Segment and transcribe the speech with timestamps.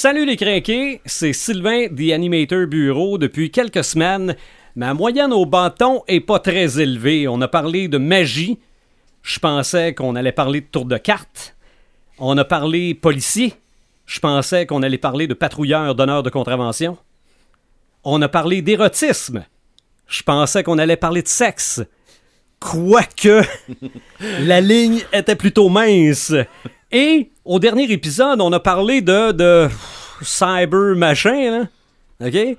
[0.00, 3.18] Salut les crinqués, c'est Sylvain The Animator Bureau.
[3.18, 4.36] Depuis quelques semaines,
[4.76, 7.26] ma moyenne au bâton est pas très élevée.
[7.26, 8.60] On a parlé de magie.
[9.22, 11.56] Je pensais qu'on allait parler de tour de cartes.
[12.20, 13.54] On a parlé policier.
[14.06, 16.96] Je pensais qu'on allait parler de patrouilleur d'honneur de contravention.
[18.04, 19.46] On a parlé d'érotisme.
[20.06, 21.82] Je pensais qu'on allait parler de sexe.
[22.60, 23.42] Quoique,
[24.40, 26.32] la ligne était plutôt mince.
[26.90, 29.68] Et au dernier épisode, on a parlé de, de
[30.22, 31.68] cyber machin,
[32.20, 32.26] là.
[32.26, 32.56] OK?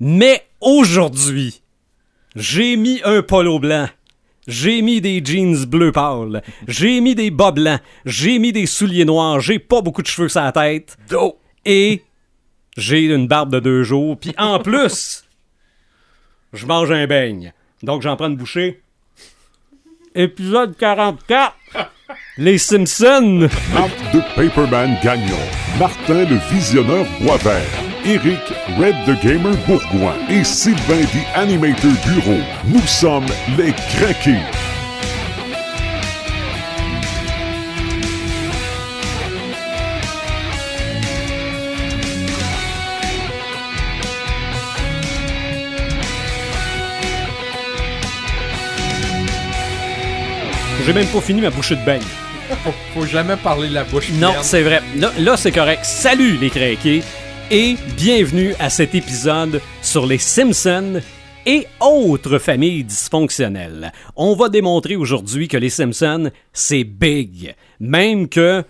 [0.00, 1.62] Mais aujourd'hui,
[2.34, 3.88] j'ai mis un polo blanc.
[4.46, 6.42] J'ai mis des jeans bleu pâle.
[6.68, 7.80] J'ai mis des bas blancs.
[8.04, 9.40] J'ai mis des souliers noirs.
[9.40, 10.96] J'ai pas beaucoup de cheveux sur la tête.
[11.64, 12.02] Et
[12.76, 14.16] j'ai une barbe de deux jours.
[14.18, 15.24] Puis en plus,
[16.52, 17.52] je mange un beigne.
[17.82, 18.82] Donc j'en prends une bouchée.
[20.16, 21.52] Épisode 44.
[22.38, 23.48] Les Simpsons.
[23.74, 25.36] Marc de Paperman Gagnon,
[25.78, 27.60] Martin le Visionneur Boisvert,
[28.06, 28.40] Eric
[28.78, 32.40] Red the Gamer Bourgoin et Sylvain the Animator Bureau.
[32.66, 33.26] Nous sommes
[33.58, 34.40] les craqués.
[50.86, 52.02] J'ai même pas fini ma bouchée de beigne.
[52.62, 54.80] Faut, faut jamais parler de la bouche Non, c'est vrai.
[54.96, 55.84] Là, là, c'est correct.
[55.84, 57.02] Salut les craqués
[57.50, 61.00] et bienvenue à cet épisode sur les Simpsons
[61.44, 63.92] et autres familles dysfonctionnelles.
[64.14, 67.54] On va démontrer aujourd'hui que les Simpsons, c'est big.
[67.80, 68.62] Même que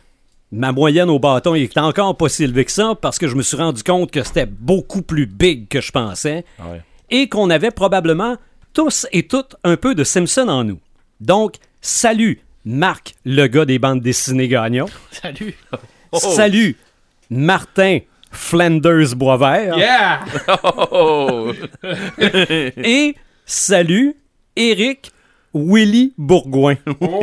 [0.53, 3.43] ma moyenne au bâton est encore pas si élevée que ça parce que je me
[3.43, 6.81] suis rendu compte que c'était beaucoup plus big que je pensais Ouais.
[7.11, 8.37] et qu'on avait probablement
[8.73, 10.79] tous et toutes un peu de Simpson en nous.
[11.21, 11.57] Donc,
[11.87, 14.89] salut Marc, le gars des bandes dessinées gagnants.
[15.13, 15.55] Salut.
[16.13, 16.77] Salut
[17.31, 18.01] Martin
[18.33, 19.79] Flanders Boisvert.
[19.79, 20.25] Yeah!
[20.91, 21.53] Oh!
[22.19, 24.17] Et salut
[24.57, 25.13] Eric
[25.57, 26.77] Willy Bourgoin.
[27.01, 27.21] Oh.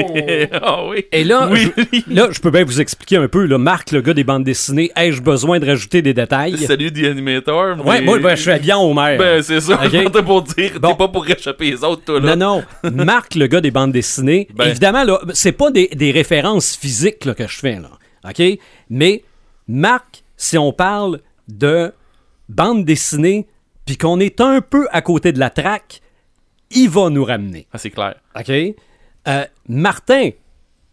[0.53, 1.05] Ah oui.
[1.11, 1.67] Et là, je,
[2.13, 3.45] là, je peux bien vous expliquer un peu.
[3.45, 6.57] Là, Marc, le gars des bandes dessinées, ai-je besoin de rajouter des détails?
[6.57, 7.77] Salut The Animator.
[7.85, 9.17] Ouais, mais- moi, ben, je suis bien Homer.
[9.17, 9.77] Ben, c'est ça.
[10.25, 10.89] Pour dire, Bon.
[10.89, 12.35] t'es pas pour réchapper les autres, toi, là.
[12.35, 12.91] Non, non.
[13.05, 14.65] Marc, le gars des bandes dessinées, Ben.
[14.65, 17.89] évidemment, là, c'est pas des, des références physiques là, que je fais, là.
[18.29, 18.59] OK?
[18.89, 19.23] Mais
[19.67, 21.91] Marc, si on parle de
[22.49, 23.47] bande dessinée,
[23.85, 25.99] puis qu'on est un peu à côté de la traque,
[26.75, 27.67] il va nous ramener.
[27.73, 28.15] Ah, c'est clair.
[28.37, 28.49] OK?
[28.49, 30.29] Euh, Martin,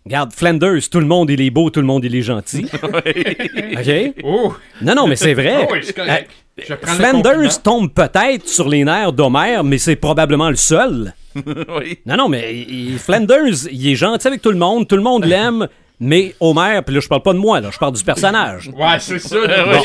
[0.06, 2.66] regarde, Flanders, tout le monde, il est beau, tout le monde, il est gentil.
[2.82, 4.14] OK?
[4.24, 4.54] Oh!
[4.82, 5.66] Non, non, mais c'est vrai.
[5.68, 6.30] Oh oui, c'est correct.
[6.66, 11.14] Je prends le Flanders tombe peut-être sur les nerfs d'Homer, mais c'est probablement le seul.
[11.34, 11.98] oui.
[12.06, 15.24] Non, non, mais il- Flanders, il est gentil avec tout le monde, tout le monde
[15.24, 15.68] l'aime,
[16.00, 18.68] mais Homer, puis là, je parle pas de moi, là, je parle du personnage.
[18.76, 19.36] Ouais, c'est ça,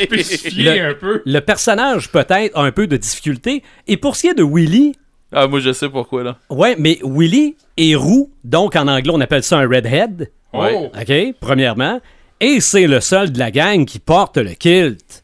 [0.03, 1.21] spécifier Le- un peu.
[1.25, 3.63] Le personnage, peut-être, a un peu de difficulté.
[3.87, 4.95] Et pour ce qui est de Willy,
[5.31, 6.37] Ah, moi, je sais pourquoi, là.
[6.49, 10.31] ouais, mais Willy est roux, donc en anglais, on appelle ça un redhead.
[10.53, 10.89] Oh!
[10.97, 11.99] OK, premièrement.
[12.39, 15.23] Et c'est le seul de la gang qui porte le kilt.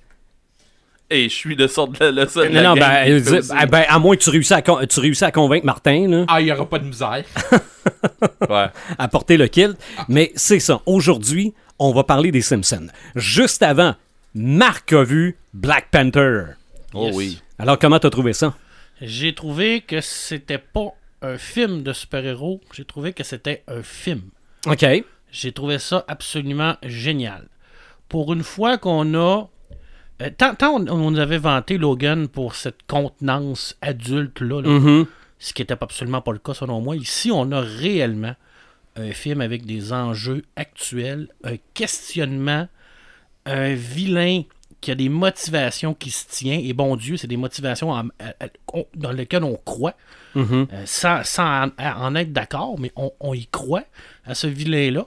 [1.09, 3.21] Et je suis le sort de la, le seul de Non, la non, gang ben,
[3.23, 5.65] qui euh, ah, ben, à moins que tu réussisses à, con- tu réussisses à convaincre
[5.65, 6.25] Martin, là.
[6.29, 7.23] Ah, il y aura pas de misère.
[8.49, 8.67] Ouais.
[8.97, 9.77] à porter le kilt.
[10.07, 10.81] Mais c'est ça.
[10.85, 12.87] Aujourd'hui, on va parler des Simpsons.
[13.15, 13.95] Juste avant,
[14.35, 16.43] Marc a vu Black Panther.
[16.93, 17.15] Oh Yes.
[17.15, 17.41] oui.
[17.59, 18.53] Alors, comment t'as trouvé ça?
[19.01, 24.29] J'ai trouvé que c'était pas un film de super-héros, j'ai trouvé que c'était un film.
[24.67, 24.85] OK.
[25.31, 27.47] J'ai trouvé ça absolument génial.
[28.09, 29.47] Pour une fois qu'on a.
[30.21, 35.05] euh, tant tant on, on nous avait vanté Logan pour cette contenance adulte-là, là, Mhm.
[35.39, 36.95] ce qui n'était absolument pas le cas selon moi.
[36.95, 38.35] Ici, on a réellement
[38.97, 42.67] un film avec des enjeux actuels, un questionnement,
[43.45, 44.43] un vilain
[44.81, 46.59] qui a des motivations qui se tient.
[46.61, 48.03] Et bon Dieu, c'est des motivations en-
[48.95, 49.93] dans lesquelles on croit,
[50.35, 50.67] Mhm.
[50.73, 53.83] euh, sans, sans en, en être d'accord, mais on, on y croit
[54.25, 55.05] à ce vilain-là.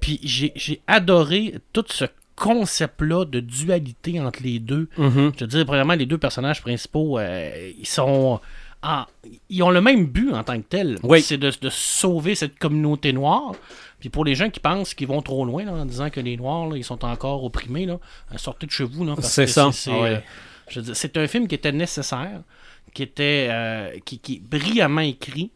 [0.00, 2.04] Puis j'ai adoré tout ce
[2.36, 4.88] concept-là de dualité entre les deux.
[4.96, 5.32] Mhm.
[5.36, 8.40] Je veux dire, premièrement, les deux personnages principaux, euh, ils sont.
[8.82, 9.04] en-
[9.50, 10.98] ils ont le même but en tant que tel.
[11.02, 11.20] Oui.
[11.20, 13.52] C'est de, de sauver cette communauté noire.
[14.00, 16.36] Puis pour les gens qui pensent qu'ils vont trop loin là, en disant que les
[16.36, 17.98] Noirs, là, ils sont encore opprimés, là,
[18.32, 19.06] euh, sortez de chez vous.
[19.20, 19.70] C'est ça.
[19.72, 20.24] C'est Ah ouais.
[20.76, 22.42] euh, c'est un film qui était nécessaire,
[22.94, 25.50] qui était euh, qui, qui est brillamment écrit.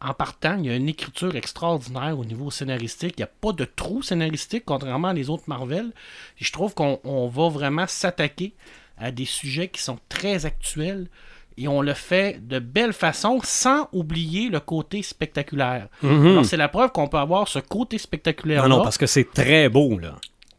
[0.00, 3.14] En partant, il y a une écriture extraordinaire au niveau scénaristique.
[3.18, 5.92] Il n'y a pas de trou scénaristique, contrairement à les autres Marvel.
[6.40, 8.52] Et je trouve qu'on on va vraiment s'attaquer
[8.98, 11.08] à des sujets qui sont très actuels
[11.56, 15.88] et on le fait de belle façon sans oublier le côté spectaculaire.
[16.02, 19.30] Alors, c'est la preuve qu'on peut avoir ce côté spectaculaire Non, non, parce que c'est
[19.32, 20.16] très beau, là.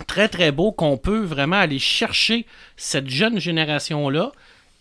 [0.07, 2.45] très très beau qu'on peut vraiment aller chercher
[2.77, 4.31] cette jeune génération-là,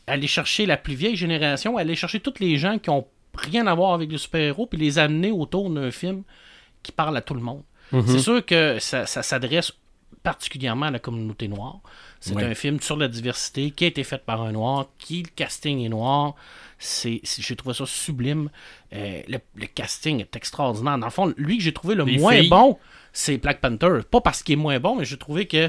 [0.07, 3.75] aller chercher la plus vieille génération, aller chercher tous les gens qui ont rien à
[3.75, 6.23] voir avec les super-héros, puis les amener autour d'un film
[6.83, 7.63] qui parle à tout le monde.
[8.07, 9.73] C'est sûr que ça, ça s'adresse
[10.23, 11.81] particulièrement à la communauté noire.
[12.25, 12.45] C'est Oui.
[12.45, 15.81] un film sur la diversité qui a été fait par un noir, qui le casting
[15.85, 16.35] est noir.
[16.79, 18.49] C'est, j'ai trouvé ça sublime.
[18.95, 20.99] Euh, le, le casting est extraordinaire.
[20.99, 22.49] Dans le fond, lui que j'ai trouvé le Les moins filles.
[22.49, 22.79] bon,
[23.13, 24.03] c'est Black Panther.
[24.09, 25.69] Pas parce qu'il est moins bon, mais j'ai trouvé que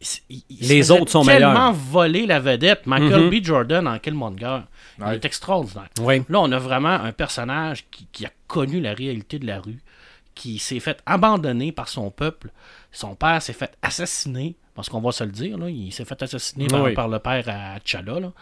[0.00, 1.72] il- il- il Les autres sont tellement meilleurs.
[1.74, 2.86] volé la vedette.
[2.86, 3.30] Michael Mhm.
[3.30, 3.44] B.
[3.44, 4.60] Jordan en Killmonger,
[4.98, 5.14] il Ouais.
[5.16, 5.90] est extraordinaire.
[6.00, 9.78] Là, on a vraiment un personnage qui, qui a connu la réalité de la rue,
[10.34, 12.50] qui s'est fait abandonner par son peuple.
[12.92, 16.20] Son père s'est fait assassiner, parce qu'on va se le dire, là, il s'est fait
[16.22, 16.94] assassiner par, Oui.
[16.94, 18.20] par le père à T'Challa.
[18.20, 18.32] là.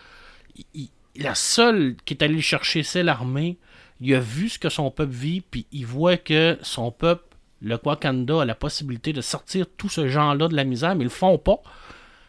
[0.57, 3.57] Il- il- la seule qui est allée le chercher, c'est l'armée.
[4.01, 7.25] Il a vu ce que son peuple vit, puis il voit que son peuple,
[7.61, 11.05] le Wakanda, a la possibilité de sortir tout ce genre-là de la misère, mais ils
[11.05, 11.61] le font pas.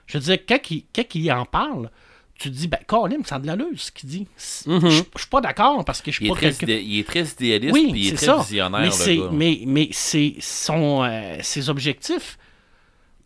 [0.08, 1.90] Je veux dire, quand il, quand il en parle,
[2.36, 4.28] tu te dis, ben, Colin, ça a de l'allure, ce qu'il dit.
[4.36, 4.90] C'est- Mhm.
[4.90, 7.90] Je suis pas d'accord parce que je suis pas très il est très idéaliste Oui,
[7.92, 8.38] puis il est très ça.
[8.38, 9.30] visionnaire, mais le c'est, gars.
[9.32, 12.38] mais, mais c'est son, euh, ses objectifs,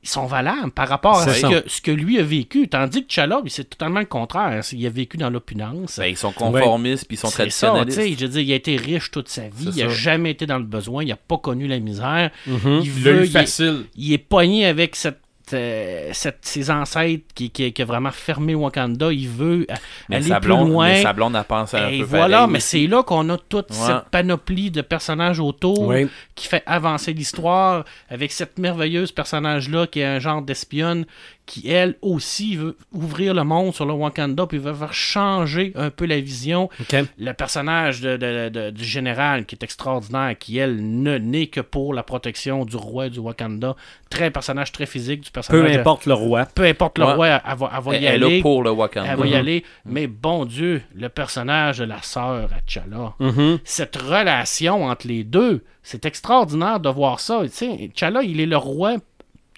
[0.05, 2.67] ils sont valables par rapport à ce que, ce que lui a vécu.
[2.67, 4.61] Tandis que Chala, lui, c'est totalement le contraire.
[4.71, 5.97] Il a vécu dans l'opulence.
[5.97, 7.99] Ben, ils sont conformistes puis ils sont ça, traditionnalistes.
[7.99, 8.13] sais.
[8.13, 9.71] Je veux dire, il a été riche toute sa vie.
[9.75, 9.95] Il a ça.
[9.95, 11.03] jamais été dans le besoin.
[11.03, 12.29] Il a pas connu la misère.
[12.45, 12.81] Mhm.
[12.83, 13.13] Il veut.
[13.13, 13.85] eu il est- facile.
[13.95, 15.17] il est pogné avec cette,
[15.53, 19.11] euh, cette- ses ancêtres qui, qui, qui a vraiment fermé Wakanda.
[19.11, 19.75] Il veut euh,
[20.09, 20.87] mais, aller plus loin.
[20.87, 23.37] mais sa blonde a pensé un Et peu voilà, pareil mais c'est là qu'on a
[23.37, 23.75] toute Ouais.
[23.87, 26.07] cette panoplie de personnages autour Oui.
[26.35, 31.05] qui fait avancer l'histoire avec cette merveilleuse personnage-là qui est un genre d'espionne
[31.45, 35.89] qui, elle aussi, veut ouvrir le monde sur le Wakanda puis veut faire changer un
[35.89, 36.69] peu la vision.
[37.17, 41.61] Le personnage de- de- de- du général qui est extraordinaire, qui, elle, ne n'est que
[41.61, 43.75] pour la protection du roi du Wakanda.
[44.09, 45.77] Très personnage très physique du Peu personnage.
[45.77, 46.45] importe le roi.
[46.55, 47.13] Peu importe le Ouais.
[47.13, 48.37] roi, elle, va, elle va y Elle est aller.
[48.37, 49.11] là pour le Wakanda.
[49.11, 49.35] Elle va y Mhm.
[49.35, 49.63] aller.
[49.85, 53.59] Mais bon Dieu, le personnage de la sœur à T'Challa Mhm.
[53.63, 57.41] cette relation entre les deux, c'est extraordinaire de voir ça.
[57.43, 58.95] Tu sais, T'Challa, il est le roi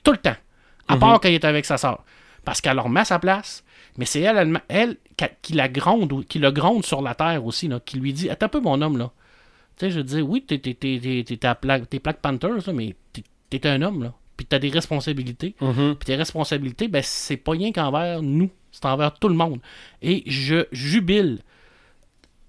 [0.04, 0.36] tout le temps,
[0.88, 1.00] à Mhm.
[1.00, 2.04] part quand il est avec sa sœur.
[2.46, 3.64] Parce qu'elle le remet à sa place,
[3.98, 4.98] mais c'est elle, elle, elle,
[5.42, 8.46] qui- la gronde, qui le gronde sur la terre aussi, là, qui lui dit Attends
[8.46, 9.12] un peu, mon homme, là.
[9.78, 10.74] Tu sais, je veux dire, oui, t'es, t'es
[12.04, 12.96] Black Panthers, là, mais
[13.50, 14.14] t'es, un homme, là.
[14.36, 15.56] Puis t'as des responsabilités.
[15.62, 15.96] Mhm.
[15.96, 19.60] Puis tes responsabilités, ben, c'est pas rien qu'envers nous, c'est envers tout le monde.
[20.02, 21.40] Et je jubile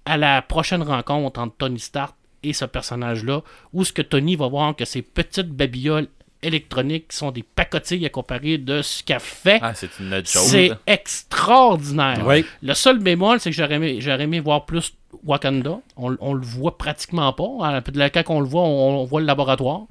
[0.05, 3.41] à la prochaine rencontre entre Tony Stark et ce personnage-là,
[3.73, 6.07] où ce que Tony va voir que ces petites babioles
[6.41, 9.59] électroniques sont des pacotilles à comparer de ce qu'a fait.
[9.61, 10.47] Ah, c'est une autre chose.
[10.47, 12.21] c'est extraordinaire.
[12.25, 12.45] Oui.
[12.61, 14.93] Le seul bémol, c'est que j'aurais aimé, j'aurais aimé voir plus
[15.25, 15.79] Wakanda.
[15.97, 17.49] On, on le voit pratiquement pas.
[17.61, 19.81] Hein, puis de là, Quand on le voit, on, on voit le laboratoire.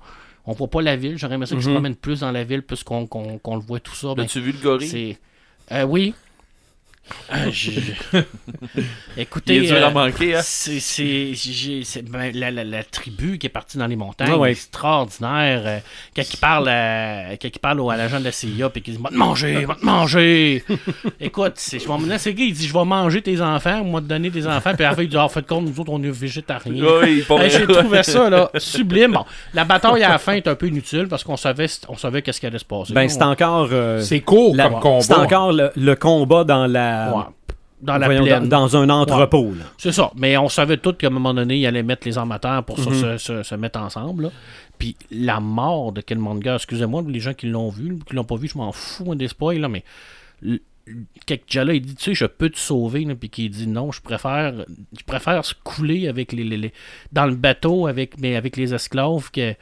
[0.46, 1.18] On voit pas la ville.
[1.18, 1.74] J'aurais aimé ça qu'il se Mhm.
[1.74, 4.14] promène plus dans la ville, plus qu'on qu'on- qu'on le voit tout ça.
[4.14, 4.88] Ben, As-tu vu le gorille?
[4.88, 5.18] c'est.
[5.72, 6.14] Euh, oui.
[7.50, 7.70] Je-
[9.16, 9.56] Écoutez.
[9.56, 10.40] Il est dur euh, à manquer, hein?
[10.42, 14.30] c'est, c'est, j'ai- c'est- ben, la, la- la tribu qui est partie dans les montagnes,
[14.32, 14.50] Ouais, ouais.
[14.52, 15.62] extraordinaire.
[15.66, 15.78] euh,
[16.14, 18.96] quand il parle, à, quand il parle au- à l'agent de la CIA, puis qu'il
[18.96, 20.64] dit Va te manger, va te manger.
[21.20, 24.06] Écoute, c'est, je vais- le gars, il dit Je vais manger tes enfants, moi te
[24.06, 26.84] donner tes enfants, puis après, il dit Ah, fait compte, nous autres, on est végétariens.
[27.02, 29.12] Hey, j'ai trouvé ça là, sublime.
[29.12, 32.22] Bon, la bataille à la fin est un peu inutile parce qu'on savait, on savait
[32.22, 32.92] qu'est-ce qui allait se passer.
[32.92, 33.68] Ben, c'est encore.
[33.72, 35.02] euh, C'est court la- comme combat.
[35.02, 36.97] C'est encore le, le combat dans la.
[37.16, 37.24] Ouais.
[37.80, 38.48] dans la voyons, plaine.
[38.48, 39.52] dans, dans un entrepôt.
[39.76, 40.10] C'est ça.
[40.16, 42.94] Mais on savait tous qu'à un moment donné, il allait mettre les terre pour Mhm.
[42.94, 44.24] se, se- se mettre ensemble.
[44.24, 44.30] là.
[44.78, 48.48] Puis la mort de Killmonger, excusez-moi, les gens qui l'ont vu, qui l'ont pas vu,
[48.48, 49.84] je m'en fous des spoils, là, mais
[51.46, 54.00] Jala il dit, tu sais, je peux te sauver, là, puis qu'il dit non, je
[54.00, 54.54] préfère,
[54.98, 56.72] je préfère se couler avec les, les- les-
[57.12, 59.54] dans le bateau avec, mais avec les esclaves que,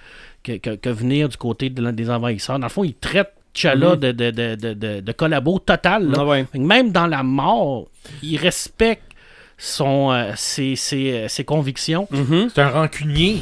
[0.45, 2.59] que, que- que venir du côté de- des envahisseurs.
[2.61, 3.97] Dans le fond, il traite T'Challa Mhm.
[3.97, 6.09] de, de, de, de, de- de collabo total.
[6.11, 6.19] là.
[6.21, 6.47] Ah ouais.
[6.55, 7.89] Même dans la mort,
[8.23, 9.13] il respecte
[9.59, 12.07] son, euh, ses, ses, euh, ses convictions.
[12.11, 12.51] Mhm.
[12.55, 13.39] C'est un rancunier.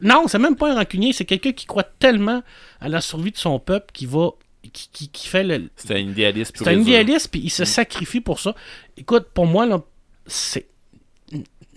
[0.00, 2.42] Non, c'est même pas un rancunier, c'est quelqu'un qui croit tellement
[2.80, 4.30] à la survie de son peuple qui va.
[4.72, 5.68] qui, qui- qui fait le.
[5.76, 6.54] C'est un idéaliste.
[6.56, 8.54] C'est un idéaliste, puis il se sacrifie pour ça.
[8.96, 9.80] Écoute, pour moi, là,
[10.26, 10.66] c'est.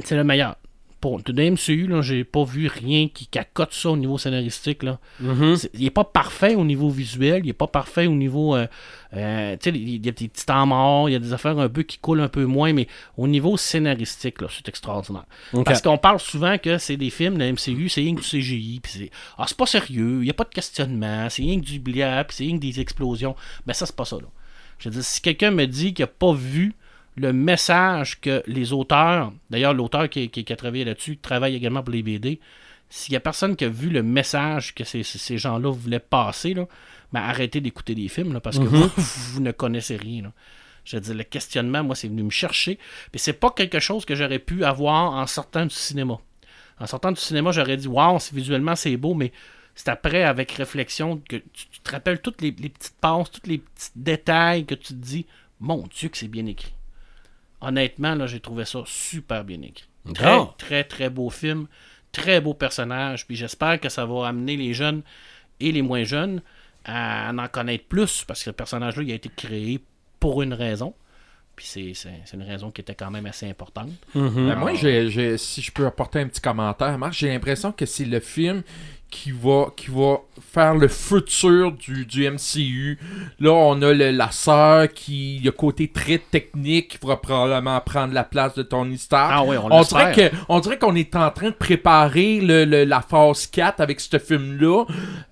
[0.03, 0.55] C'est le meilleur.
[1.03, 4.83] Pour de MCU, là, j'ai pas vu rien qui cacote ça au niveau scénaristique.
[4.83, 4.99] Là.
[5.19, 5.57] Mhm.
[5.57, 8.55] C'est- Il est pas parfait au niveau visuel, il est pas parfait au niveau.
[8.55, 8.67] euh,
[9.13, 11.59] euh, tu sais, il y a des petits temps morts, il y a des affaires
[11.59, 15.25] un peu qui coulent un peu moins, mais au niveau scénaristique, là, c'est extraordinaire.
[15.65, 18.79] Parce qu'on parle souvent que c'est des films, la MCU, c'est rien que du CGI,
[18.81, 19.11] puis c'est.
[19.37, 22.29] Ah, c'est pas sérieux, il y a pas de questionnement, c'est rien que du bliap,
[22.29, 23.35] puis c'est rien que des explosions.
[23.65, 24.27] Ben, ça, c'est pas ça, là.
[24.79, 26.75] Je veux dire, si quelqu'un me dit qu'il a pas vu
[27.15, 31.83] le message que les auteurs, d'ailleurs l'auteur qui, qui- qui a travaillé là-dessus travaille également
[31.83, 32.39] pour les BD,
[32.89, 35.03] s'il y a personne qui a vu le message que ces,
[35.37, 36.67] gens-là voulaient passer, là,
[37.11, 38.69] ben, arrêtez d'écouter des films, là, parce que Mhm.
[38.69, 38.89] vous,
[39.33, 40.23] vous ne connaissez rien.
[40.23, 40.31] là.
[40.85, 42.77] Je veux dire, le questionnement, moi, c'est venu me chercher.
[43.11, 46.17] Puis c'est pas quelque chose que j'aurais pu avoir en sortant du cinéma.
[46.79, 49.31] En sortant du cinéma, j'aurais dit, waouh, visuellement, c'est beau, mais
[49.75, 53.47] c'est après, avec réflexion, que tu, tu te rappelles toutes les, les petites passes, tous
[53.49, 55.25] les petits détails que tu te dis,
[55.59, 56.73] mon Dieu, que c'est bien écrit.
[57.63, 59.87] Honnêtement, là, j'ai trouvé ça super bien écrit.
[60.13, 60.25] Très,
[60.57, 61.67] très, très beau film.
[62.11, 63.25] Très beau personnage.
[63.25, 65.01] Puis j'espère que ça va amener les jeunes
[65.59, 66.41] et les moins jeunes
[66.85, 69.79] à en connaître plus parce que le personnage-là, il a été créé
[70.19, 70.93] pour une raison.
[71.55, 73.91] Puis c'est, c'est- c'est une raison qui était quand même assez importante.
[74.15, 74.47] Mhm.
[74.49, 77.85] Ben, moi, j'ai, j'ai- si je peux apporter un petit commentaire, Marc, j'ai l'impression que
[77.85, 78.63] c'est le film
[79.13, 80.17] qui va, qui va
[80.51, 82.97] faire le futur du, du MCU.
[83.39, 88.13] Là, on a le- la sœur qui, le côté très technique, qui va probablement prendre
[88.13, 89.31] la place de Tony Stark.
[89.33, 92.65] Ah oui, on on dirait que on dirait qu'on est en train de préparer le,
[92.65, 94.83] le- la phase 4 avec ce film là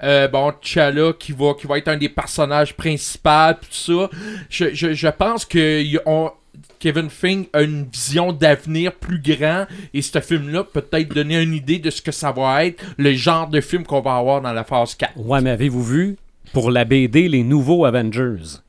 [0.04, 4.10] euh, bon T'Challa qui va qui va être un des personnages principaux tout ça
[4.50, 6.32] je, je, je pense que y- on-
[6.80, 11.54] Kevin Feige a une vision d'avenir plus grand et ce film-là peut peut-être donner une
[11.54, 14.54] idée de ce que ça va être, le genre de film qu'on va avoir dans
[14.54, 15.18] la phase 4.
[15.18, 16.18] Ouais, mais avez-vous vu
[16.54, 18.60] pour la BD les nouveaux Avengers?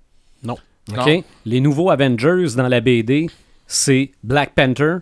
[0.42, 0.56] Non.
[0.90, 1.06] OK?
[1.06, 1.24] Non.
[1.44, 3.28] Les nouveaux Avengers dans la BD,
[3.66, 4.98] c'est Black Panther,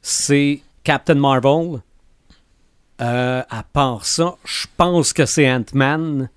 [0.00, 1.80] c'est Captain Marvel.
[3.00, 6.28] Euh, à part ça, je pense que c'est Ant-Man.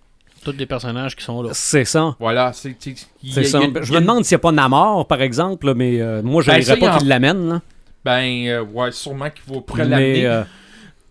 [0.45, 1.49] Tous des personnages qui sont là.
[1.53, 2.15] C'est ça.
[2.19, 3.59] Voilà, c'est c'est- il y a- C'est ça.
[3.61, 5.99] il y a- Je me demande s'il n'y a pas Namor, par exemple, là, mais
[5.99, 7.49] euh, moi, je Ben, ça, pas il y en- qu'il l'amène.
[7.49, 7.61] là.
[8.05, 10.25] Ben euh, ouais, sûrement qu'il va pourrait Mais l'amener.
[10.27, 10.43] euh,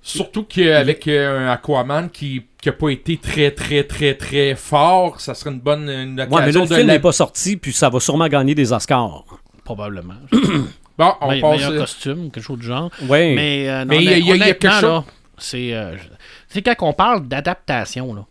[0.00, 5.34] Surtout qu'avec un Aquaman qui qui a pas été très très très très fort, ça
[5.34, 7.72] serait une bonne une ouais, mais là, le de film la- n'est pas sorti, puis
[7.72, 9.24] ça va sûrement gagner des Oscars.
[9.64, 10.14] Probablement.
[10.96, 12.88] Bon, on Mais- passe meilleur costume, quelque chose du genre.
[13.02, 13.34] Oui.
[13.34, 14.82] Mais, euh, non, Mais il y a- il y a- il y a honnêtement, quelque
[14.86, 15.04] là,
[15.38, 16.04] c'est, euh, je-
[16.48, 18.24] c'est quand on parle d'adaptation, là.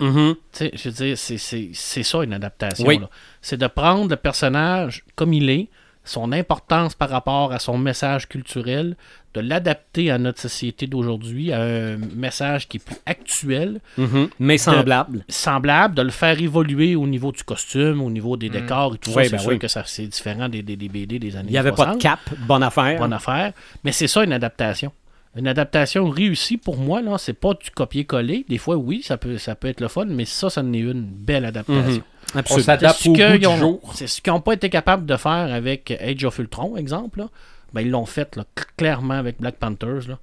[0.00, 0.34] Mhm.
[0.52, 2.86] Sais, je veux dire, c'est, ça une adaptation.
[2.86, 3.00] Oui.
[3.42, 5.68] C'est de prendre le personnage comme il est,
[6.04, 8.96] son importance par rapport à son message culturel,
[9.34, 14.28] de l'adapter à notre société d'aujourd'hui, à un message qui est plus actuel, Mhm.
[14.38, 15.24] Mais semblable.
[15.28, 19.10] semblable, de le faire évoluer au niveau du costume, au niveau des décors et tout
[19.10, 19.24] Oui, ça.
[19.24, 19.58] C'est ben sûr oui.
[19.58, 22.00] que ça, c'est différent des, des, des BD des années Il n'y avait pas de
[22.00, 22.00] 60.
[22.00, 22.98] cap, bonne affaire.
[22.98, 23.52] bonne affaire.
[23.84, 24.90] Mais c'est ça une adaptation.
[25.36, 28.44] Une adaptation réussie pour moi, là, c'est pas du copier-coller.
[28.48, 30.78] Des fois, oui, ça peut, ça peut être le fun, mais ça, ça en est
[30.78, 32.02] une belle adaptation.
[32.34, 32.64] on Absolument.
[32.64, 33.92] s'adapte C'est ce au ont- jour.
[33.94, 37.20] C'est ce qu'ils n'ont pas été capables de faire avec Age of Ultron, exemple.
[37.20, 37.28] là.
[37.74, 40.08] Ben, ils l'ont fait là, cl- clairement avec Black Panthers.
[40.08, 40.18] Là.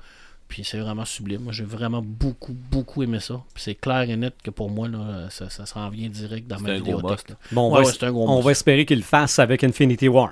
[0.48, 1.42] Puis c'est vraiment sublime.
[1.42, 3.42] Moi, j'ai vraiment beaucoup, beaucoup aimé ça.
[3.54, 6.60] Puis c'est clair et net que pour moi, là, ça, ça s'en vient direct dans
[6.60, 7.34] ma vidéothèque.
[7.52, 9.64] Bon, on, Ouais, va, ouais, c'est un gros on va espérer qu'il le fasse avec
[9.64, 10.32] Infinity War.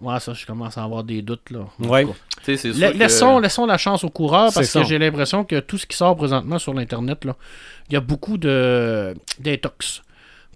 [0.00, 1.50] Ouais, ça, je commence à avoir des doutes.
[1.50, 1.60] Là.
[1.78, 2.04] Ouais.
[2.46, 5.86] La- que- laissons, laissons la chance aux coureurs parce que j'ai l'impression que tout ce
[5.86, 7.36] qui sort présentement sur l'Internet, là,
[7.88, 10.02] il y a beaucoup de d'intox.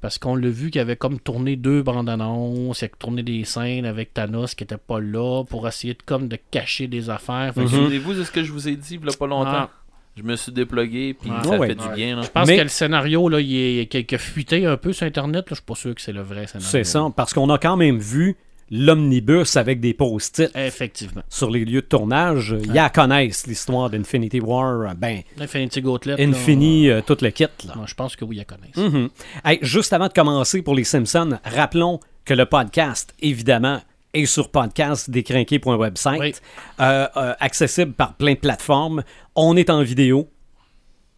[0.00, 3.42] Parce qu'on l'a vu qu'il avait comme tourné deux bandes annonces, il a tourné des
[3.44, 7.52] scènes avec Thanos qui était pas là pour essayer de, comme de cacher des affaires.
[7.52, 9.50] Fait que Souvenez-vous de ce que je vous ai dit il y a pas longtemps?
[9.52, 9.70] Ah.
[10.16, 11.42] Je me suis déplugué, puis Ah.
[11.44, 11.68] ça Ouais.
[11.68, 12.14] fait du bien.
[12.16, 12.22] Là.
[12.22, 15.06] Je pense Mais- que le scénario, là, il est qui a fuité un peu sur
[15.06, 15.46] Internet.
[15.50, 15.50] Là.
[15.50, 16.68] Je suis pas sûr que c'est le vrai scénario.
[16.70, 18.36] C'est ça, parce qu'on a quand même vu
[18.70, 21.22] l'omnibus avec des post-it Effectivement.
[21.28, 22.54] sur les lieux de tournage.
[22.64, 24.94] Il y a à connaître l'histoire d'Infinity War.
[24.96, 26.16] Ben, Infinity Gauntlet.
[26.16, 27.44] là, Infini, euh, tout le kit.
[27.66, 27.74] Là.
[27.76, 28.76] moi, je pense que oui, ils la connaissent.
[28.76, 29.08] Mhm.
[29.44, 33.80] Hey, juste avant de commencer pour les Simpsons, rappelons que le podcast, évidemment,
[34.14, 36.34] est sur podcastdécrinqué.website, Oui.
[36.80, 39.02] euh, euh, accessible par plein de plateformes.
[39.34, 40.28] On est en vidéo.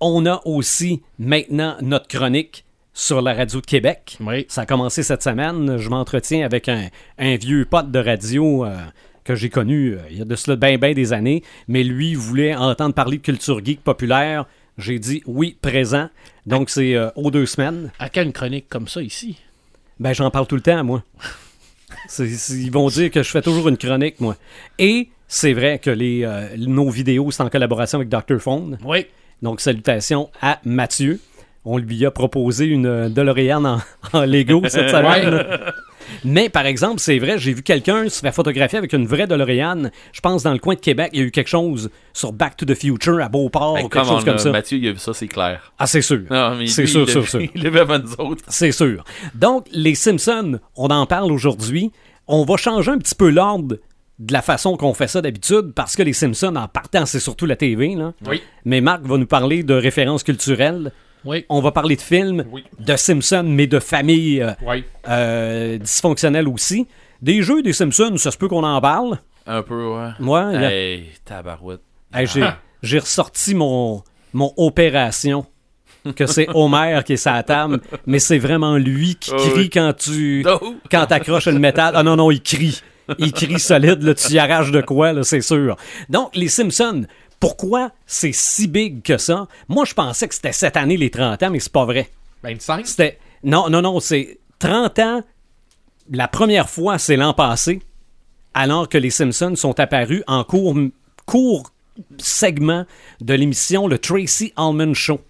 [0.00, 4.18] On a aussi maintenant notre chronique sur la radio de Québec.
[4.20, 4.46] Oui.
[4.48, 5.76] Ça a commencé cette semaine.
[5.76, 8.76] Je m'entretiens avec un, un vieux pote de radio euh,
[9.24, 11.42] que j'ai connu euh, il y a de cela bien, bien des années.
[11.68, 14.46] Mais lui voulait entendre parler de culture geek populaire.
[14.78, 16.08] J'ai dit oui, présent.
[16.46, 17.92] Donc c'est euh, aux deux semaines.
[17.98, 19.38] À quand une chronique comme ça ici?
[19.98, 21.04] Ben j'en parle tout le temps, moi.
[22.18, 24.36] Ils vont dire que je fais toujours une chronique, moi.
[24.78, 28.40] Et c'est vrai que les, euh, nos vidéos, c'est en collaboration avec Dr.
[28.40, 28.78] Phone.
[28.84, 29.06] Oui.
[29.42, 31.20] Donc, salutations à Mathieu.
[31.64, 33.78] On lui a proposé une euh, DeLorean en,
[34.12, 35.46] en Lego cette semaine.
[36.24, 39.90] Mais, par exemple, c'est vrai, j'ai vu quelqu'un se faire photographier avec une vraie DeLorean.
[40.12, 42.56] Je pense dans le coin de Québec, il y a eu quelque chose sur Back
[42.56, 44.50] to the Future à Beauport Ben, ou quelque come chose comme là, ça.
[44.50, 45.72] Mathieu, il a vu ça, c'est clair.
[45.78, 46.22] Ah, c'est sûr.
[46.66, 47.40] C'est sûr, il sûr.
[47.54, 48.42] Il vu avant nous autres.
[48.48, 49.04] C'est sûr.
[49.34, 51.92] Donc, les Simpsons, on en parle aujourd'hui.
[52.26, 53.76] On va changer un petit peu l'ordre
[54.18, 57.46] de la façon qu'on fait ça d'habitude, parce que les Simpsons, en partant, c'est surtout
[57.46, 57.94] la TV.
[57.94, 58.12] Là.
[58.28, 58.42] Oui.
[58.64, 60.92] Mais Marc va nous parler de références culturelles.
[61.24, 61.44] Oui.
[61.48, 62.64] On va parler de films, Oui.
[62.78, 64.84] de Simpsons, mais de familles euh, Oui.
[65.08, 66.86] euh, dysfonctionnelles aussi.
[67.22, 69.18] Des jeux des Simpsons, ça se peut qu'on en parle?
[69.46, 70.08] Un peu, ouais.
[70.18, 71.80] Moi, Hey, tabarouette.
[72.14, 72.48] hey, j'ai,
[72.82, 75.44] j'ai ressorti mon, mon opération
[76.16, 79.70] que c'est Homer qui est sa table, mais c'est vraiment lui qui Ah crie oui.
[79.70, 80.74] quand tu Oh!
[80.90, 81.92] quand t'accroches le métal.
[81.94, 82.80] Ah non, non, il crie.
[83.18, 85.76] Il crie solide, là, tu y arraches de quoi, là, c'est sûr.
[86.08, 87.04] Donc, les Simpsons,
[87.40, 89.48] pourquoi c'est si big que ça?
[89.68, 92.10] Moi, je pensais que c'était cette année les 30 ans, mais c'est pas vrai.
[92.42, 92.86] 25?
[92.86, 93.18] C'était.
[93.42, 95.22] Non, non, non, c'est 30 ans.
[96.12, 97.80] La première fois, c'est l'an passé,
[98.52, 100.76] alors que les Simpsons sont apparus en court,
[101.24, 101.72] court
[102.18, 102.84] segment
[103.20, 105.20] de l'émission Le Tracy Allman Show.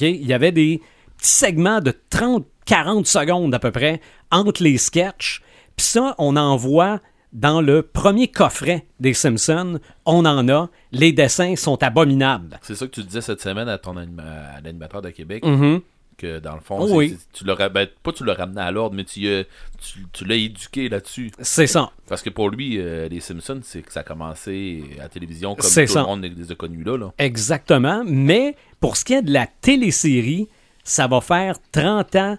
[0.00, 0.80] Il y avait des
[1.16, 5.42] petits segments de 30-40 secondes à peu près entre les sketchs.
[5.76, 7.00] Puis ça, on en voit
[7.32, 9.78] dans le premier coffret des Simpsons.
[10.04, 10.68] On en a.
[10.92, 12.58] Les dessins sont abominables.
[12.62, 14.22] C'est ça que tu disais cette semaine à ton anima-
[14.56, 15.44] à l'animateur de Québec.
[15.44, 15.80] Mhm.
[16.18, 17.14] Que dans le fond, Oh oui.
[17.34, 19.44] tu ben, pas tu l'as ramené à l'ordre, mais tu, euh,
[19.78, 21.30] tu, tu l'as éduqué là-dessus.
[21.40, 21.90] C'est ça.
[22.08, 25.54] Parce que pour lui, euh, les Simpsons, c'est que ça a commencé à la télévision
[25.54, 26.00] comme tout ça.
[26.00, 26.96] le monde les a connus là.
[26.96, 27.12] là.
[27.18, 28.02] Exactement.
[28.06, 30.48] Mais pour ce qui est de la télésérie,
[30.84, 32.38] ça va faire 30 ans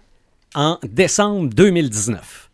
[0.56, 2.47] en décembre 2019.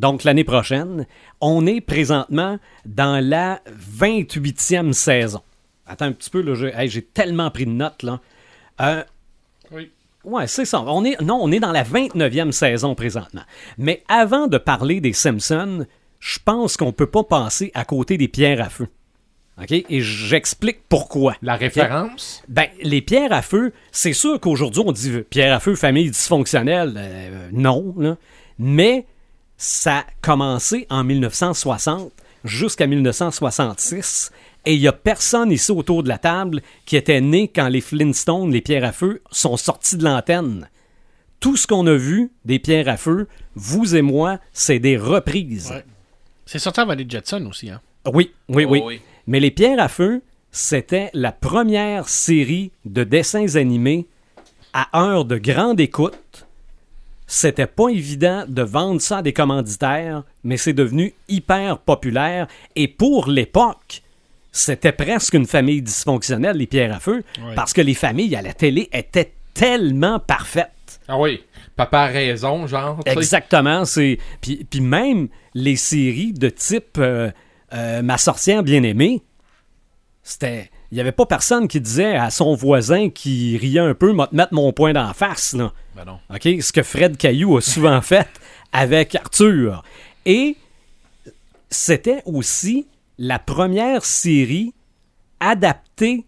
[0.00, 1.06] Donc l'année prochaine,
[1.42, 3.60] on est présentement dans la
[3.98, 5.42] 28e saison.
[5.86, 8.02] Attends un petit peu, là, j'ai hey, j'ai tellement pris de notes.
[8.02, 8.20] Là.
[8.80, 9.04] Euh,
[9.70, 9.90] Oui.
[10.24, 10.82] Ouais, c'est ça.
[10.86, 13.42] On est, non, on est dans la 29e saison présentement.
[13.76, 15.84] Mais avant de parler des Simpsons,
[16.18, 18.88] je pense qu'on peut pas passer à côté des pierres à feu.
[19.60, 19.72] OK?
[19.72, 21.36] Et j'explique pourquoi.
[21.42, 22.42] La référence?
[22.48, 26.94] Ben, les pierres à feu, c'est sûr qu'aujourd'hui, on dit pierre à feu, famille dysfonctionnelle.
[26.96, 28.16] Euh, non, là.
[28.58, 29.04] Mais
[29.62, 32.10] ça a commencé en 1960
[32.44, 34.32] jusqu'à 1966.
[34.64, 37.82] Et il n'y a personne ici autour de la table qui était né quand les
[37.82, 40.68] Flintstones, les pierres à feu, sont sortis de l'antenne.
[41.40, 45.70] Tout ce qu'on a vu des pierres à feu, vous et moi, c'est des reprises.
[45.70, 45.84] Ouais.
[46.46, 47.82] C'est sorti avant les Jetsons aussi, hein?
[48.06, 48.82] Oui, oui, Oh, oui.
[48.84, 49.00] oui.
[49.26, 54.06] Mais Les Pierres à Feu, c'était la première série de dessins animés
[54.72, 56.16] à heure de grande écoute.
[57.32, 62.48] C'était pas évident de vendre ça à des commanditaires, mais c'est devenu hyper populaire.
[62.74, 64.02] Et pour l'époque,
[64.50, 67.22] c'était presque une famille dysfonctionnelle, les Pierres à Feu,
[67.54, 71.00] parce que les familles à la télé étaient tellement parfaites.
[71.06, 71.44] Ah oui.
[71.76, 72.98] Papa a raison, genre.
[73.06, 73.84] Exactement.
[73.84, 77.30] C'est puis, puis même les séries de type euh,
[77.72, 79.22] euh, Ma sorcière bien aimée,
[80.24, 84.12] c'était il y avait pas personne qui disait à son voisin qui riait un peu
[84.12, 85.72] m'a te mettre mon poing d'en face là.
[85.96, 86.18] Ben non.
[86.40, 88.28] Ce que Fred Caillou a souvent fait
[88.72, 89.82] avec Arthur.
[90.26, 90.56] Et
[91.70, 92.86] c'était aussi
[93.18, 94.74] la première série
[95.38, 96.24] adaptée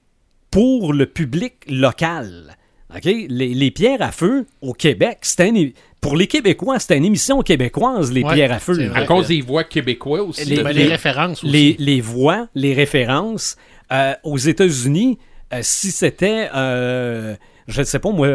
[0.51, 2.57] pour le public local.
[2.94, 3.05] OK?
[3.05, 5.72] Les, les pierres à feu au Québec, c'était une
[6.03, 8.90] pour les Québécois, c'était une émission québécoise, les Ouais, pierres à feu.
[8.92, 10.44] À cause des voix québécois aussi.
[10.46, 11.53] Les- les, références aussi.
[11.53, 13.57] Les, les voix, les références.
[13.92, 15.18] Euh, aux États-Unis,
[15.52, 17.35] euh, si c'était, euh,
[17.68, 18.28] je ne sais pas moi,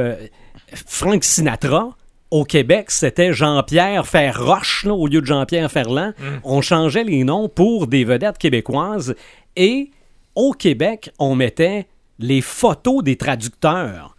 [0.86, 1.96] Frank Sinatra,
[2.30, 6.14] au Québec, c'était Jean-Pierre Ferroche là, au lieu de Jean-Pierre Ferland.
[6.44, 9.16] On changeait les noms pour des vedettes québécoises.
[9.56, 9.92] Et
[10.36, 11.88] au Québec, on mettait
[12.20, 14.18] les photos des traducteurs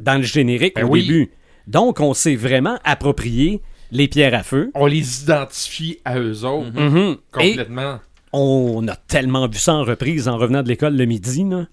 [0.00, 1.02] dans le générique Ben au oui.
[1.02, 1.30] début.
[1.66, 4.70] Donc, on s'est vraiment approprié les pierres à feu.
[4.74, 6.72] On les identifie à eux autres.
[6.72, 7.16] Mhm.
[7.30, 8.00] Complètement.
[8.32, 11.44] On a tellement vu ça en reprise en revenant de l'école le midi.
[11.48, 11.66] là.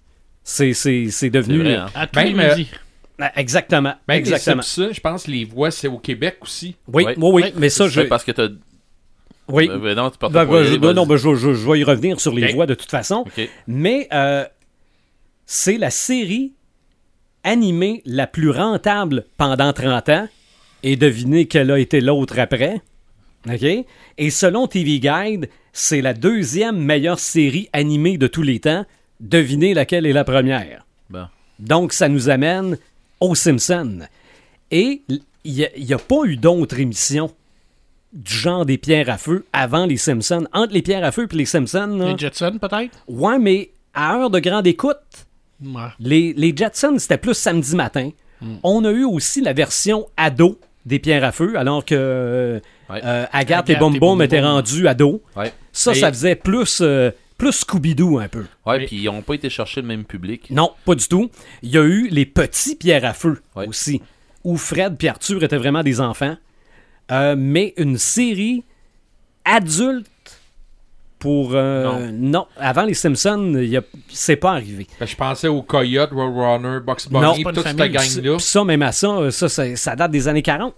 [0.44, 1.58] C'est, c'est, c'est devenu.
[1.58, 1.86] C'est vrai, hein?
[1.96, 2.70] À tous Même, les euh, midis.
[3.20, 3.94] Ah, Exactement.
[4.08, 4.62] Même les exactement.
[4.62, 6.76] Simpsons, je pense que les voix, c'est au Québec aussi.
[6.92, 8.02] Oui, oui, oui, mais ça, je.
[8.02, 8.48] C'est parce que t'as.
[9.50, 9.68] Oui.
[9.68, 10.46] Ben, ben non, tu Ben, pas.
[10.46, 12.90] ben, ben, non, ben, je, je- je vais y revenir sur les voix de toute
[12.92, 13.26] façon.
[13.28, 13.50] Ok.
[13.68, 14.46] Mais euh,
[15.46, 16.54] c'est la série
[17.44, 20.28] animée la plus rentable pendant 30 ans.
[20.84, 22.82] Et devinez quelle a été l'autre après.
[23.48, 23.86] OK?
[24.18, 28.86] Et selon TV Guide, c'est la deuxième meilleure série animée de tous les temps.
[29.20, 30.86] Devinez laquelle est la première.
[31.10, 31.26] Bon.
[31.60, 32.78] Donc, ça nous amène
[33.20, 34.00] aux Simpsons.
[34.72, 35.02] Et
[35.44, 37.32] il n'y a, pas eu d'autres émissions
[38.14, 40.48] du genre des pierres à feu avant les Simpsons.
[40.54, 42.98] Entre les pierres à feu et les Simpsons, là, Les Jetsons, peut-être?
[43.08, 44.98] ouais, mais à heure de grande écoute,
[45.64, 45.90] Ouais.
[46.00, 48.12] les, les Jetsons, c'était plus samedi matin.
[48.64, 53.02] On a eu aussi la version ado des pierres à feu, alors que euh, Ouais.
[53.04, 54.22] euh, Agathe, Agathe et Boom.
[54.22, 55.20] étaient rendus ados.
[55.36, 55.54] Ouais.
[55.72, 58.46] Ça, Et- ça faisait plus, euh, plus Scooby-Doo un peu.
[58.66, 60.50] Ouais, puis ils ont pas été chercher le même public.
[60.50, 61.30] Non, pas du tout.
[61.62, 63.68] Il y a eu les petits pierres à feu Ouais.
[63.68, 64.02] aussi,
[64.44, 66.36] où Fred et Arthur étaient vraiment des enfants.
[67.12, 68.64] Euh, mais une série
[69.46, 70.08] adulte
[71.18, 71.52] pour...
[71.54, 72.46] euh, non.
[72.58, 74.88] avant les Simpsons, a- c'est pas arrivé.
[75.00, 78.40] Ben, je pensais aux Coyotes, Roadrunner, Box Non, Bunny, toute cette gang-là.
[78.40, 80.74] Ça, même à ça, ça, ça, ça date des années 40.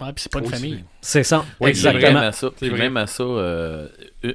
[0.00, 0.84] Ouais, puis c'est pas une famille.
[1.00, 2.20] C'est ça, Oui, Puis Même exactement.
[2.26, 3.88] à ça, puis même à ça euh,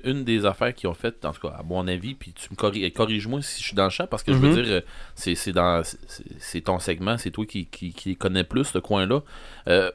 [0.06, 2.56] une- des affaires qu'ils ont faites, en tout cas, à mon avis, puis tu me
[2.56, 4.50] corri- corrige-moi si je suis dans le champ, parce que je Mhm.
[4.50, 4.82] veux dire, euh,
[5.16, 5.82] c'est c'est dans
[6.40, 9.22] c'est- ton segment, c'est toi qui, qui, qui connais plus ce coin-là.
[9.68, 9.92] Euh,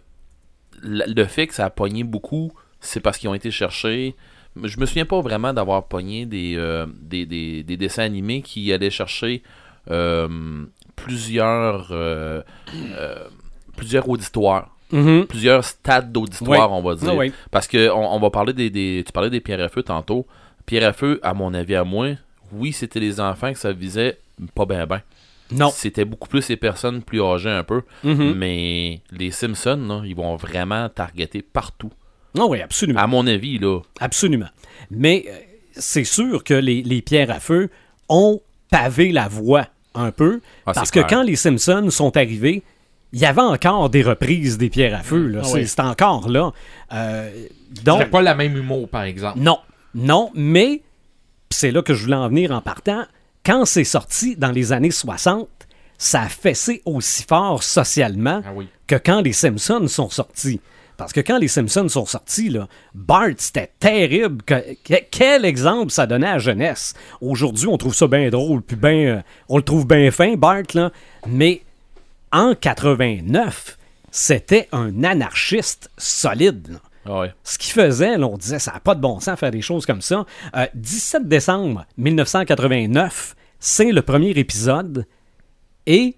[0.82, 4.14] le fait que ça a pogné beaucoup, c'est parce qu'ils ont été chercher.
[4.62, 8.72] Je me souviens pas vraiment d'avoir pogné des, euh, des, des, des dessins animés qui
[8.72, 9.42] allaient chercher
[9.90, 10.64] euh,
[10.96, 12.42] plusieurs euh,
[12.98, 13.24] euh,
[13.76, 15.26] plusieurs auditoires, Mhm.
[15.26, 17.10] plusieurs stades d'auditoire, on va dire.
[17.10, 17.32] Ah oui.
[17.50, 20.26] Parce que on, on va parler des, des- Tu parlais des pierres à feu tantôt.
[20.66, 22.10] Pierres à feu, à mon avis, à moi,
[22.52, 24.18] oui, c'était les enfants que ça visait
[24.54, 25.00] pas bien ben.
[25.50, 25.70] Non.
[25.70, 27.82] C'était beaucoup plus les personnes plus âgées un peu.
[28.02, 28.34] Mhm.
[28.34, 31.90] Mais les Simpsons, là, ils vont vraiment targeter partout.
[32.38, 33.00] Ah oui, absolument.
[33.00, 33.80] À mon avis, là.
[34.00, 34.48] Absolument.
[34.90, 35.32] Mais euh,
[35.76, 37.68] c'est sûr que les, les pierres à feu
[38.08, 40.40] ont pavé la voie un peu.
[40.66, 41.06] Ah, parce que clair.
[41.08, 42.62] quand les Simpsons sont arrivés,
[43.14, 45.26] il y avait encore des reprises des pierres à feu.
[45.28, 45.40] là.
[45.42, 45.66] Ah C'est oui.
[45.68, 46.52] c'est encore là.
[46.92, 47.30] Euh,
[47.82, 49.38] donc, C'était pas la même humour, par exemple.
[49.40, 49.58] non,
[49.94, 50.82] non, mais
[51.50, 53.04] c'est là que je voulais en venir en partant.
[53.46, 55.48] Quand c'est sorti dans les années 60,
[55.96, 58.68] ça a fessé aussi fort socialement Ah oui.
[58.86, 60.60] que quand les Simpsons sont sortis.
[60.96, 64.42] Parce que quand les Simpsons sont sortis, là, Bart, c'était terrible.
[64.44, 66.94] Que- que- quel exemple ça donnait à la jeunesse.
[67.20, 70.62] Aujourd'hui, on trouve ça bien drôle, puis ben, euh, on le trouve bien fin, Bart,
[70.74, 70.90] là.
[71.26, 71.62] Mais
[72.34, 73.78] en 89,
[74.10, 76.68] c'était un anarchiste solide.
[76.72, 76.78] là.
[77.06, 77.32] Ah ouais.
[77.44, 79.84] Ce qu'il faisait, là, on disait, ça n'a pas de bon sens faire des choses
[79.86, 80.24] comme ça.
[80.56, 85.06] Euh, 17 décembre 1989, c'est le premier épisode.
[85.86, 86.16] Et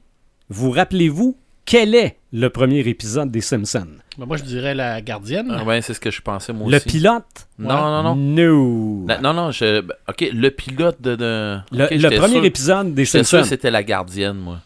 [0.49, 3.89] vous rappelez-vous quel est le premier épisode des Simpsons?
[4.17, 5.53] Ben, moi, je dirais la gardienne.
[5.59, 6.89] Ah ouais, c'est ce que je pensais, moi Le aussi.
[6.89, 7.49] pilote?
[7.59, 8.15] Non, non, non.
[8.15, 9.05] No.
[9.09, 9.81] La- Non, non, je...
[9.81, 11.17] ben, ok, le pilote de.
[11.17, 11.59] de...
[11.73, 13.43] Le, le premier sûr- épisode des sûr Simpsons.
[13.43, 14.61] que c'était la gardienne, moi.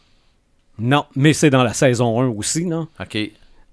[0.80, 2.88] Non, mais c'est dans la saison 1 aussi, non?
[2.98, 3.16] Ok.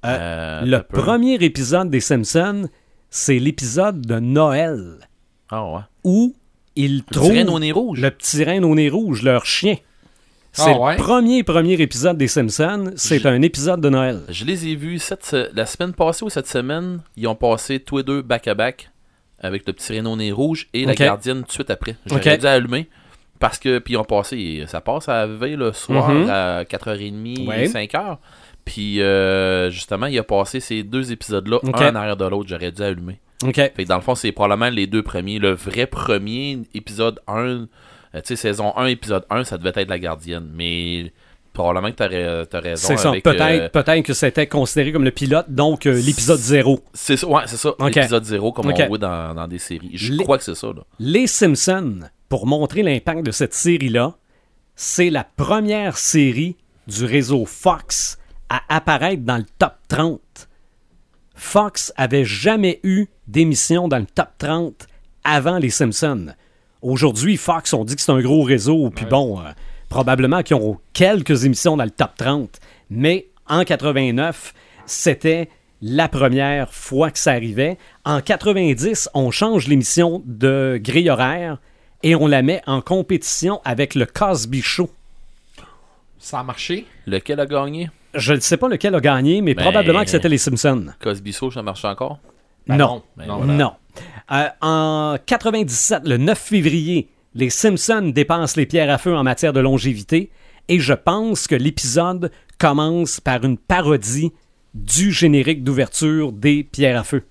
[0.06, 1.02] Euh, le t'as peu.
[1.02, 2.70] premier épisode des Simpsons,
[3.10, 5.00] c'est l'épisode de Noël
[5.50, 5.80] Ah ouais.
[6.04, 6.36] où
[6.76, 8.00] ils Le trouvent reine au nez rouge.
[8.00, 9.76] le petit reine au nez rouge, leur chien.
[10.54, 10.98] C'est Ah ouais?
[10.98, 12.92] le premier premier épisode des Simpsons.
[12.96, 14.22] C'est un épisode de Noël.
[14.30, 17.00] Je les ai vus cette, la semaine passée ou cette semaine.
[17.16, 18.90] Ils ont passé tous les deux back-à-back
[19.40, 21.96] avec le petit reine au nez rouge et la gardienne tout de suite après.
[22.06, 22.40] J'aurais Ok.
[22.40, 22.88] dû allumer.
[23.40, 26.30] Parce que, puis ils ont passé, ça passe à veille le soir Mhm.
[26.30, 27.68] à 4h30, Ouais.
[27.68, 28.18] 5h.
[28.66, 31.82] Puis euh, justement, il a passé ces deux épisodes-là, Ok.
[31.82, 32.50] un en arrière de l'autre.
[32.50, 33.20] J'aurais dû allumer.
[33.46, 33.56] OK.
[33.56, 35.40] Fait que dans le fond, c'est probablement les deux premiers.
[35.40, 37.66] Le vrai premier épisode 1, euh,
[38.16, 40.50] tu sais, saison 1, épisode 1, ça devait être la gardienne.
[40.54, 41.14] Mais
[41.54, 42.88] probablement que t'as ra- t'as raison.
[42.88, 43.10] C'est ça.
[43.10, 46.80] avec, Peut-être euh, peut-être que c'était considéré comme le pilote, donc euh, l'épisode 0.
[46.94, 47.70] c'est ça, ouais, c'est ça.
[47.80, 47.96] Ok.
[47.96, 48.80] L'épisode 0, comme Ok.
[48.84, 49.92] on voit dans, dans des séries.
[49.94, 50.82] Je Les- crois que c'est ça, là.
[51.00, 54.16] Les Simpsons, pour montrer l'impact de cette série-là,
[54.76, 56.56] c'est la première série
[56.88, 58.18] du réseau Fox
[58.50, 60.20] à apparaître dans le top 30.
[61.36, 64.88] Fox avait jamais eu d'émission dans le top 30
[65.24, 66.28] avant les Simpsons.
[66.82, 69.52] Aujourd'hui, Fox, on dit que c'est un gros réseau, puis bon, euh,
[69.90, 72.60] probablement qu'ils ont quelques émissions dans le top 30.
[72.90, 74.54] Mais en 89,
[74.86, 75.50] c'était
[75.82, 77.78] la première fois que ça arrivait.
[78.06, 81.60] En 90, on change l'émission de grille horaire
[82.04, 84.90] et on la met en compétition avec le Cosby Show.
[86.20, 86.86] Ça a marché?
[87.06, 87.90] Lequel a gagné?
[88.14, 90.88] Je ne sais pas lequel a gagné, mais Ben- probablement que c'était les Simpsons.
[91.00, 92.20] Cosby Show, ça marche encore?
[92.68, 93.04] Ben non.
[93.16, 93.54] Ben non, voilà.
[93.54, 93.74] Non.
[94.32, 99.54] Euh, en 97, le 9 février, les Simpsons dépensent les pierres à feu en matière
[99.54, 100.32] de longévité
[100.68, 104.32] et je pense que l'épisode commence par une parodie
[104.74, 107.24] du générique d'ouverture des pierres à feu.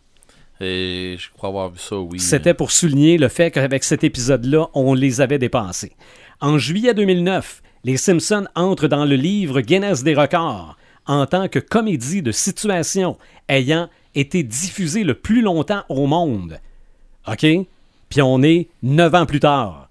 [0.60, 2.18] Et je crois avoir vu ça, oui.
[2.18, 5.92] C'était pour souligner le fait qu'avec cet épisode-là, on les avait dépensés.
[6.40, 11.58] En juillet 2009, les Simpsons entrent dans le livre Guinness des records en tant que
[11.58, 13.16] comédie de situation
[13.48, 16.58] ayant été diffusée le plus longtemps au monde.
[17.28, 17.46] OK?
[18.08, 19.88] Puis on est neuf ans plus tard.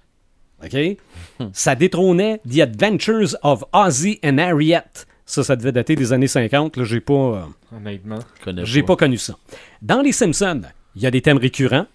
[0.63, 0.77] OK?
[1.53, 5.05] Ça détrônait The Adventures of Ozzy and Harriet.
[5.25, 6.77] Ça, ça devait dater des années 50.
[6.77, 7.13] Là, j'ai pas...
[7.13, 7.41] euh,
[7.75, 8.19] Honnêtement.
[8.63, 9.35] J'ai pas connu ça.
[9.81, 10.61] Dans Les Simpsons,
[10.95, 11.87] il y a des thèmes récurrents.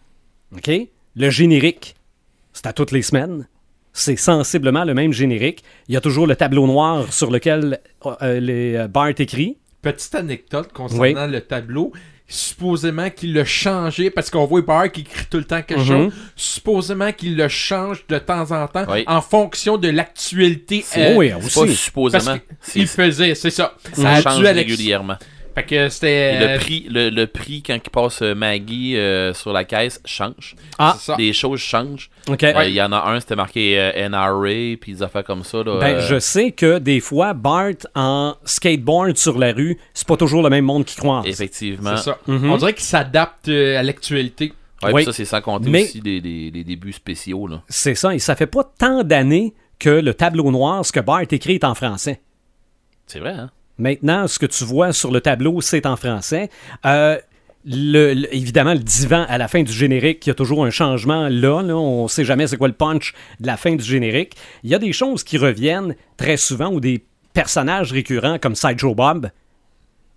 [0.57, 0.71] OK?
[1.16, 1.95] Le générique,
[2.53, 3.47] c'est à toutes les semaines.
[3.93, 5.62] C'est sensiblement le même générique.
[5.88, 9.59] Il y a toujours le tableau noir sur lequel euh, les euh, Bart écrit.
[9.83, 11.93] Petite anecdote concernant le tableau.
[12.33, 15.87] Supposément qu'il l'a changé parce qu'on voit Barr qui écrit tout le temps quelque Mhm.
[15.87, 16.12] chose.
[16.37, 19.03] Supposément qu'il le change de temps en temps Oui.
[19.09, 20.85] en fonction de l'actualité.
[20.97, 21.75] Euh, oui, pas aussi.
[21.75, 22.25] supposément.
[22.61, 23.75] parce qu'il faisait, c'est ça.
[23.93, 25.16] Ça a change régulièrement.
[25.55, 26.39] Fait que c'était.
[26.39, 30.01] Le euh, prix, le, le prix quand il passe euh, Maggie euh, sur la caisse
[30.05, 30.55] change.
[30.79, 31.17] Ah, c'est ça.
[31.19, 32.09] Les choses changent.
[32.29, 32.43] OK.
[32.45, 35.59] Euh, Il y en a un, c'était marqué euh, NRA, puis des affaires comme ça.
[35.65, 40.07] Là, Ben, euh, je sais que des fois, Bart en skateboard sur la rue, c'est
[40.07, 41.27] pas toujours le même monde qui croise.
[41.27, 41.97] Effectivement.
[41.97, 42.19] C'est ça.
[42.29, 42.51] Mhm.
[42.53, 44.53] On dirait qu'il s'adapte à l'actualité.
[44.83, 45.05] Ouais, Oui.
[45.05, 47.47] ça, c'est sans compter Mais- aussi des, des, des débuts spéciaux.
[47.47, 47.61] Là.
[47.69, 51.23] C'est ça, et ça fait pas tant d'années que le tableau noir, ce que Bart
[51.31, 52.21] écrit est en français.
[53.07, 53.51] C'est vrai, hein?
[53.81, 56.51] Maintenant, ce que tu vois sur le tableau, c'est en français.
[56.85, 57.19] Euh,
[57.64, 61.62] évidemment, le divan à la fin du générique, il y a toujours un changement là.
[61.62, 64.37] on sait jamais c'est quoi le punch de la fin du générique.
[64.64, 68.95] Il y a des choses qui reviennent très souvent ou des personnages récurrents comme Sideshow
[68.95, 69.31] Bob.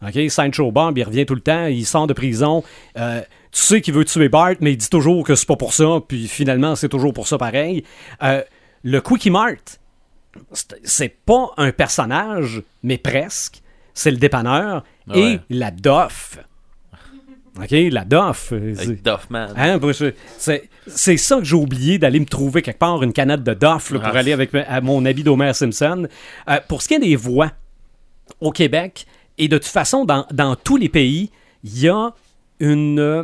[0.06, 2.64] OK, Sideshow Bob, il revient tout le temps, il sort de prison.
[2.98, 3.22] Euh,
[3.52, 6.00] tu sais qu'il veut tuer Bart, mais il dit toujours que c'est pas pour ça,
[6.06, 7.86] puis finalement, c'est toujours pour ça pareil.
[8.22, 8.42] Euh,
[8.84, 9.80] le Quickie Mart,
[10.52, 13.62] c'est- pas un personnage, mais presque.
[13.94, 15.34] C'est le dépanneur Ouais.
[15.34, 16.40] et la Doff.
[17.62, 18.52] OK, la Doff.
[18.52, 19.78] Hein,
[20.38, 24.00] c'est- ça que j'ai oublié d'aller me trouver quelque part une canette de Doff là,
[24.00, 24.18] pour Ah.
[24.18, 26.08] aller avec à mon habit d'Homer Simpson.
[26.50, 27.52] Euh, pour ce qui est des voix
[28.42, 29.06] au Québec,
[29.38, 31.30] et de toute façon, dans, dans tous les pays,
[31.64, 32.12] il y a
[32.60, 33.00] une.
[33.00, 33.24] euh,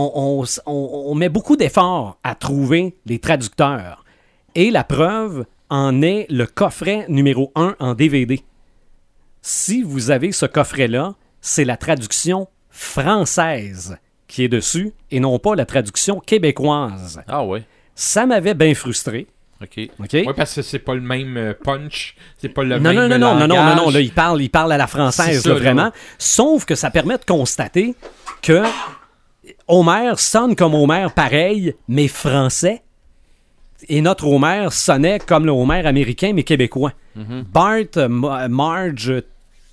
[0.00, 4.04] On, on- on met beaucoup d'efforts à trouver les traducteurs.
[4.54, 8.40] Et la preuve en est le coffret numéro 1 en DVD.
[9.42, 15.54] Si vous avez ce coffret-là, c'est la traduction française qui est dessus et non pas
[15.54, 17.20] la traduction québécoise.
[17.28, 17.62] Ah ouais.
[17.94, 19.26] Ça m'avait bien frustré.
[19.62, 19.88] OK.
[19.98, 20.12] OK?
[20.12, 22.14] Ouais, parce que c'est pas le même euh, punch.
[22.38, 23.08] C'est pas le non, même.
[23.08, 25.42] non, non, non, non, non, non, non, là, il parle, il parle à la française,
[25.42, 25.60] C'est ça, là, là.
[25.60, 25.92] vraiment.
[26.18, 27.96] Sauf que ça permet de constater
[28.42, 28.62] que
[29.66, 32.82] Homer sonne comme Homer pareil, mais français.
[33.88, 36.92] Et notre Homer sonnait comme le Homer américain, mais québécois.
[37.52, 39.12] Bart, euh, Ma- Marge,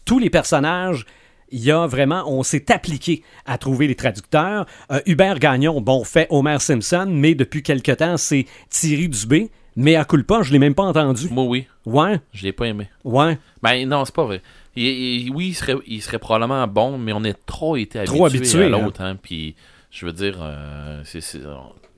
[0.06, 1.06] tous les personnages,
[1.52, 4.66] il y a vraiment, on s'est appliqué à trouver les traducteurs.
[4.92, 9.50] Euh, Hubert Gagnon, bon, fait Homer Simpson, mais depuis quelque temps, c'est Thierry Dubé.
[9.78, 11.28] Mais à culpa, je l'ai même pas entendu.
[11.30, 11.68] Moi, oui.
[11.86, 12.88] Ouais, Je l'ai pas aimé.
[13.04, 13.38] ouais.
[13.62, 14.42] Ben non, c'est pas vrai.
[14.78, 18.26] Il- il- oui, il serait, il serait probablement bon, mais on est trop été Trop
[18.26, 19.02] habitué habitué, à l'autre.
[19.02, 19.18] Hein.
[19.22, 19.56] Puis,
[19.92, 21.42] je veux dire, euh, c'est-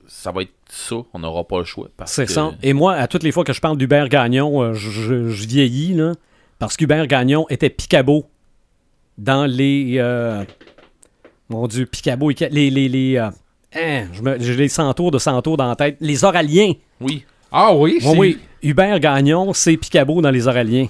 [0.08, 0.96] ça va être ça.
[1.14, 1.88] On n'aura pas le choix.
[1.96, 2.52] parce C'est que- ça.
[2.62, 5.46] Et moi, à toutes les fois que je parle d'Hubert Gagnon, euh, je, je- je
[5.46, 6.14] vieillis, là,
[6.58, 8.26] parce qu'Hubert Gagnon était Picabo
[9.16, 9.94] dans les...
[9.98, 10.44] euh,
[11.48, 12.70] mon Dieu, Picabo, et- les...
[12.70, 13.30] les, les euh,
[13.74, 15.96] hein, je me- j'ai les centaures de centaures dans la tête.
[16.00, 16.72] Les Oraliens.
[17.00, 17.24] Oui.
[17.52, 18.18] Ah oui, Oui, c'est.
[18.18, 18.38] oui.
[18.62, 20.88] Hubert Gagnon, c'est Picabo dans les Oraliens.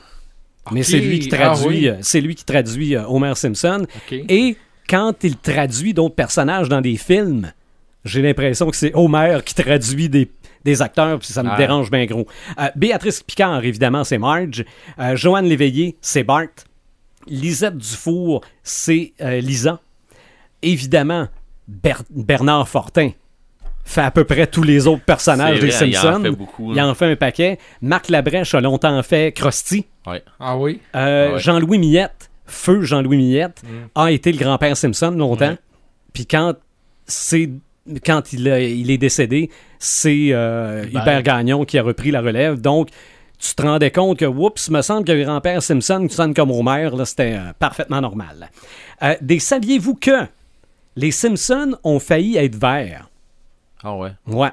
[0.70, 1.96] Mais c'est lui qui ah traduit, oui.
[2.02, 3.86] c'est lui qui traduit Homer Simpson.
[4.10, 4.56] Et
[4.88, 7.52] quand il traduit d'autres personnages dans des films,
[8.08, 10.30] j'ai l'impression que c'est Homer qui traduit des,
[10.64, 11.56] des acteurs, puis ça me Ah.
[11.56, 12.26] dérange bien gros.
[12.58, 14.64] Euh, Béatrice Picard, évidemment, c'est Marge.
[14.98, 16.46] Euh, Joanne Léveillé, c'est Bart.
[17.26, 19.80] Lisette Dufour, c'est euh, Lisa.
[20.62, 21.28] Évidemment,
[21.68, 23.10] Ber- Bernard Fortin
[23.84, 26.22] fait à peu près tous les autres personnages des vrai, il en Simpsons.
[26.22, 26.88] fait beaucoup, Il hein.
[26.90, 27.58] en fait un paquet.
[27.80, 29.86] Marc Labrèche a longtemps fait Krusty.
[30.06, 30.22] Ouais.
[30.40, 30.80] Ah oui?
[30.94, 31.38] Euh, Ah ouais.
[31.38, 33.62] Jean-Louis Millette, feu Jean-Louis Millette,
[33.94, 35.50] a été le grand-père Simpson longtemps.
[35.50, 35.58] Ouais.
[36.12, 36.54] Puis quand
[37.06, 37.50] c'est
[38.04, 41.02] quand il, a- il est décédé, c'est euh, Hubert.
[41.02, 42.60] Hubert Gagnon qui a repris la relève.
[42.60, 42.88] Donc,
[43.38, 46.50] tu te rendais compte que, oups, me semble que le grand-père Simpson qui sonne comme
[46.50, 48.50] Homer, là, c'était euh, parfaitement normal.
[49.02, 50.26] Euh, des saviez-vous que
[50.96, 53.08] les Simpsons ont failli être verts?
[53.82, 54.10] Ah ouais.
[54.26, 54.50] Ouais.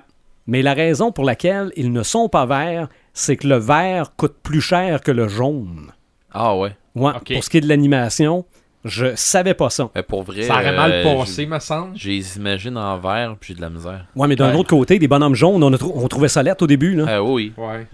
[0.48, 4.36] Mais la raison pour laquelle ils ne sont pas verts, c'est que le vert coûte
[4.44, 5.92] plus cher que le jaune.
[6.32, 6.76] Ah ouais.
[6.94, 8.46] Ouais, pour ce qui est de l'animation,
[8.86, 9.90] je savais pas ça.
[10.08, 10.44] Pour vrai.
[10.44, 11.98] Ça aurait mal euh, passé, me semble.
[11.98, 14.06] J'ai les imagine en vert, puis j'ai de la misère.
[14.16, 14.60] Ouais, mais d'un Ouais.
[14.60, 17.06] autre côté, des bonhommes jaunes, on, a trou- on trouvait ça lettre au début, là.
[17.08, 17.52] Ah oui.
[17.58, 17.86] Ouais.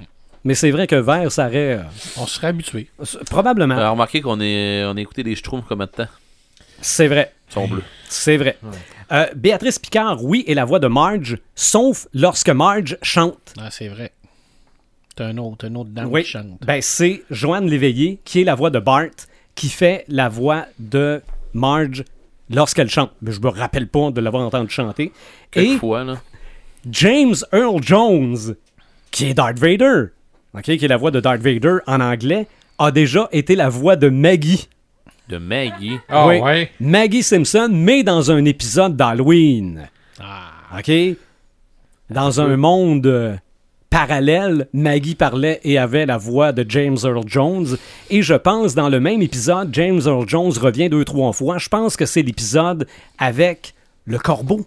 [0.43, 1.73] Mais c'est vrai que vert, ça aurait.
[1.77, 1.84] euh,
[2.17, 2.89] On serait habitué.
[3.30, 3.77] probablement.
[3.77, 6.08] Euh, remarquez qu'on est, on a écouté des Schtroumpfs de temps
[6.82, 7.32] C'est vrai.
[7.49, 7.84] Ils sont bleus.
[8.10, 8.58] C'est vrai.
[9.12, 13.54] Euh, Béatrice Picard, oui, est la voix de Marge, sauf lorsque Marge chante.
[13.60, 14.12] Ah, c'est vrai.
[15.15, 16.23] T'as un autre, un autre dame Oui.
[16.23, 16.60] qui chante.
[16.65, 19.08] Ben, c'est Joanne Léveillé, qui est la voix de Bart,
[19.62, 21.21] qui fait la voix de
[21.54, 22.04] Marge
[22.50, 23.12] lorsqu'elle chante.
[23.21, 25.04] Mais je me rappelle pas de l'avoir entendu chanter.
[25.04, 25.12] Et
[25.52, 26.15] Quelquefois, là?
[26.89, 28.56] James Earl Jones,
[29.12, 30.06] qui est Darth Vader,
[30.56, 32.47] ok, qui est la voix de Darth Vader en anglais,
[32.80, 34.67] a déjà été la voix de Maggie.
[35.30, 36.00] De Maggie?
[36.10, 36.39] Ah Oui.
[36.39, 36.71] ouais.
[36.80, 39.88] Maggie Simpson, mais dans un épisode d'Halloween.
[40.19, 40.91] Ah, OK?
[42.10, 43.36] Dans un monde euh,
[43.91, 47.77] parallèle, Maggie parlait et avait la voix de James Earl Jones.
[48.10, 51.60] Et je pense, dans le même épisode, James Earl Jones revient deux, trois fois.
[51.60, 52.88] Je pense que c'est l'épisode
[53.19, 53.75] avec
[54.06, 54.65] le corbeau.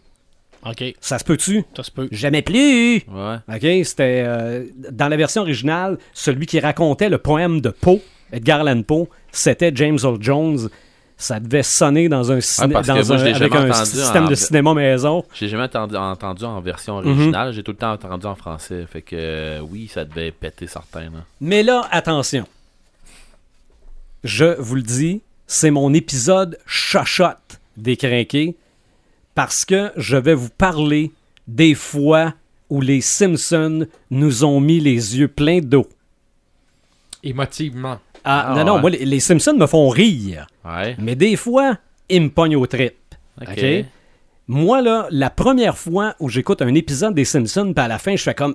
[0.65, 0.95] ok.
[1.01, 1.65] Ça se peut-tu?
[1.77, 2.07] Ça se peut.
[2.13, 3.03] Jamais plus!
[3.09, 3.37] Ouais.
[3.49, 3.85] OK?
[3.85, 4.23] C'était.
[4.27, 7.99] euh, dans la version originale, celui qui racontait le poème de Poe,
[8.33, 10.69] Edgar Allan Poe, c'était James Earl Jones.
[11.25, 15.25] Ça devait sonner dans un, ciné- dans avec un système en- de cinéma maison.
[15.35, 17.09] J'ai jamais entendu, entendu en version Mhm.
[17.11, 18.85] originale, j'ai tout le temps entendu en français.
[18.93, 21.05] Fait que euh, oui, ça devait péter certains.
[21.05, 21.25] Là.
[21.41, 22.47] Mais là, attention.
[24.23, 28.57] Je vous le dis, c'est mon épisode chochotte des crinqués
[29.35, 31.11] parce que je vais vous parler
[31.47, 32.33] des fois
[32.71, 35.87] où les Simpsons nous ont mis les yeux pleins d'eau.
[37.25, 37.99] Émotivement.
[38.25, 38.81] Ah, Ah, non, non, ouais.
[38.83, 40.47] moi, les, les Simpsons me font rire.
[40.65, 40.95] Ouais.
[40.99, 42.95] Mais des fois, ils me pognent au trip.
[43.41, 43.65] Ok.
[44.47, 48.15] Moi, là, la première fois où j'écoute un épisode des Simpsons, puis à la fin,
[48.15, 48.55] je fais comme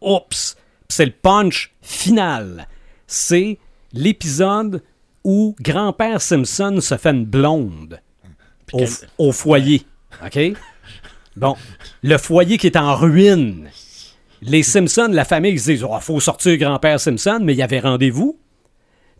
[0.00, 0.56] Oups!
[0.88, 2.68] Puis c'est le punch final.
[3.06, 3.58] C'est
[3.92, 4.82] l'épisode
[5.24, 8.00] où grand-père Simpson se fait une blonde
[8.72, 8.84] au,
[9.18, 9.82] au foyer.
[10.24, 10.38] OK?
[11.36, 11.56] Bon,
[12.02, 13.68] le foyer qui est en ruine.
[14.44, 17.62] Les Simpsons, la famille, ils se disent Oh, faut sortir grand-père Simpson, mais il y
[17.62, 18.36] avait rendez-vous.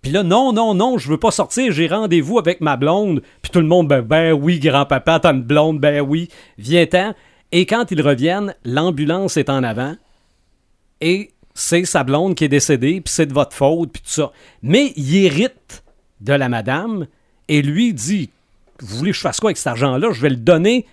[0.02, 3.22] Puis là, non, non, non, je veux pas sortir, j'ai rendez-vous avec ma blonde.
[3.40, 7.14] Puis tout le monde, ben, ben oui, grand-papa, t'as une blonde, ben oui, viens-t'en.
[7.52, 9.94] Et quand ils reviennent, l'ambulance est en avant.
[11.00, 14.32] Et c'est sa blonde qui est décédée, puis c'est de votre faute, puis tout ça.
[14.62, 15.84] Mais il hérite
[16.20, 17.06] de la madame,
[17.46, 18.30] et lui dit
[18.80, 20.10] Vous voulez que je fasse quoi avec cet argent-là?
[20.10, 20.84] Je vais le donner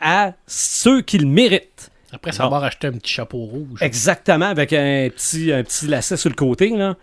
[0.00, 1.90] à ceux qui le méritent.
[2.14, 3.82] Après savoir acheter un petit chapeau rouge.
[3.82, 6.70] Exactement, avec un petit, un petit lacet sur le côté.
[6.70, 6.96] Là.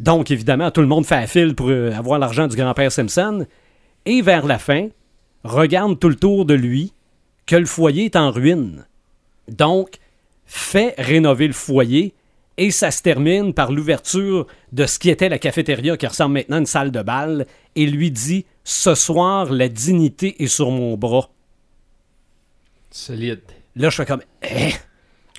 [0.00, 3.46] Donc, évidemment, tout le monde fait la file pour euh, avoir l'argent du grand-père Simpson.
[4.06, 4.88] Et vers la fin,
[5.44, 6.92] regarde tout le tour de lui
[7.46, 8.86] que le foyer est en ruine.
[9.48, 9.98] Donc,
[10.46, 12.14] fait rénover le foyer
[12.56, 16.56] et ça se termine par l'ouverture de ce qui était la cafétéria qui ressemble maintenant
[16.56, 20.96] à une salle de bal et lui dit Ce soir, la dignité est sur mon
[20.96, 21.30] bras.
[22.90, 23.42] Solide.
[23.78, 24.72] Là, je fais comme Eh,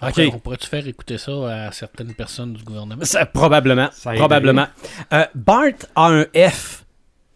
[0.02, 0.22] OK.
[0.34, 3.04] On pourrait-tu faire écouter ça à certaines personnes du gouvernement?
[3.04, 3.90] Ça, probablement.
[3.92, 4.68] Ça probablement.
[5.14, 6.86] Euh, Bart a un F.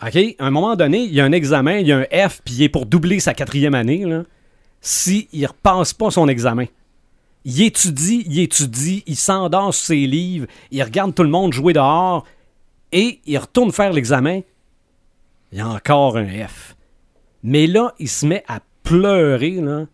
[0.01, 0.17] OK?
[0.39, 2.55] À un moment donné, il y a un examen, il y a un F, puis
[2.55, 4.05] il est pour doubler sa quatrième année.
[4.05, 4.23] Là,
[4.79, 6.65] si il repasse pas son examen.
[7.45, 11.73] Il étudie, il étudie, il s'endort sur ses livres, il regarde tout le monde jouer
[11.73, 12.25] dehors,
[12.93, 14.41] et il retourne faire l'examen.
[15.51, 16.75] Il y a encore un F.
[17.43, 19.85] Mais là, il se met à pleurer, là.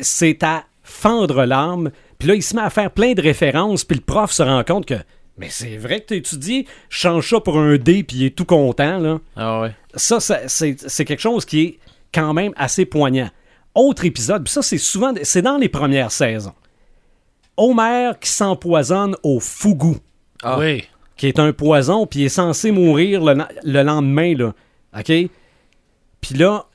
[0.00, 1.90] C'est à fendre l'âme.
[2.18, 3.84] Puis là, il se met à faire plein de références.
[3.84, 4.94] Puis le prof se rend compte que,
[5.38, 8.44] mais c'est vrai que tu étudié, change ça pour un D, puis il est tout
[8.44, 9.18] content, là.
[9.36, 9.74] Ah ouais.
[9.94, 11.78] Ça, ça, c'est c'est quelque chose qui est
[12.12, 13.30] quand même assez poignant.
[13.74, 16.54] Autre épisode, puis ça, c'est souvent, c'est dans les premières saisons.
[17.56, 19.96] Homer qui s'empoisonne au fougou,
[20.42, 20.58] Ah.
[20.58, 20.84] Oui.
[21.16, 24.52] qui est un poison, puis il est censé mourir le, le lendemain, là.
[24.98, 25.12] OK?
[26.20, 26.66] Puis là,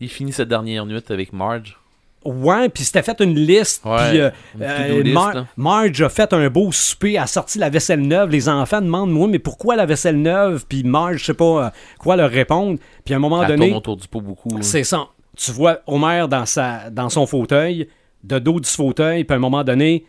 [0.00, 1.78] Il finit sa dernière nuit avec Marge.
[2.26, 3.82] Ouais, puis c'était fait une liste.
[3.82, 5.46] Puis euh, euh, Mar-.
[5.56, 8.30] Marge a fait un beau souper, a sorti la vaisselle neuve.
[8.30, 10.64] Les enfants demandent, moi, mais pourquoi la vaisselle neuve?
[10.68, 12.78] Puis Marge, je sais pas euh, quoi leur répondre.
[13.04, 14.56] Puis à un moment donné, tourne autour du pot beaucoup.
[14.56, 14.62] là.
[14.62, 15.08] c'est ça.
[15.36, 17.88] Tu vois Homer dans, sa, dans son fauteuil,
[18.24, 20.06] de dos du fauteuil, puis à un moment donné,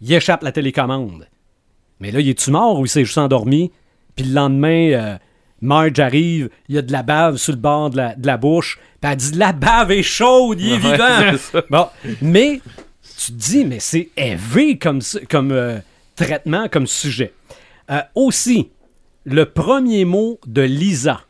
[0.00, 1.26] il échappe la télécommande.
[2.00, 3.72] Mais là, il est-tu mort ou il s'est juste endormi?
[4.14, 5.16] Puis le lendemain, euh,
[5.60, 8.36] Marge arrive, il y a de la bave sur le bord de la, de la
[8.36, 11.62] bouche, puis elle dit La bave est chaude, il est Ouais, vivant!
[11.70, 11.86] Bon,
[12.22, 12.60] mais
[13.18, 15.78] tu te dis, mais c'est élevé comme, comme euh,
[16.16, 17.32] traitement, comme sujet.
[17.90, 18.70] Euh, aussi,
[19.24, 21.22] le premier mot de Lisa.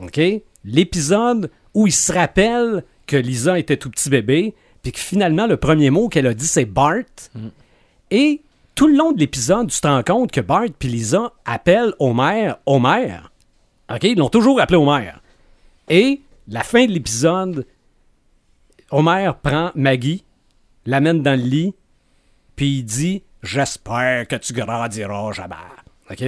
[0.00, 0.20] OK?
[0.64, 5.56] L'épisode où il se rappelle que Lisa était tout petit bébé, puis que finalement, le
[5.56, 7.04] premier mot qu'elle a dit, c'est Bart.
[8.10, 8.42] Et
[8.74, 12.52] tout le long de l'épisode, tu te rends compte que Bart et Lisa appellent Homer
[12.66, 13.18] Homer.
[13.92, 14.02] OK?
[14.04, 15.12] Ils l'ont toujours appelé Homer.
[15.88, 17.66] Et la fin de l'épisode,
[18.90, 20.24] Homer prend Maggie,
[20.86, 21.74] l'amène dans le lit,
[22.56, 25.54] puis il dit J'espère que tu grandiras jamais.
[26.10, 26.24] OK?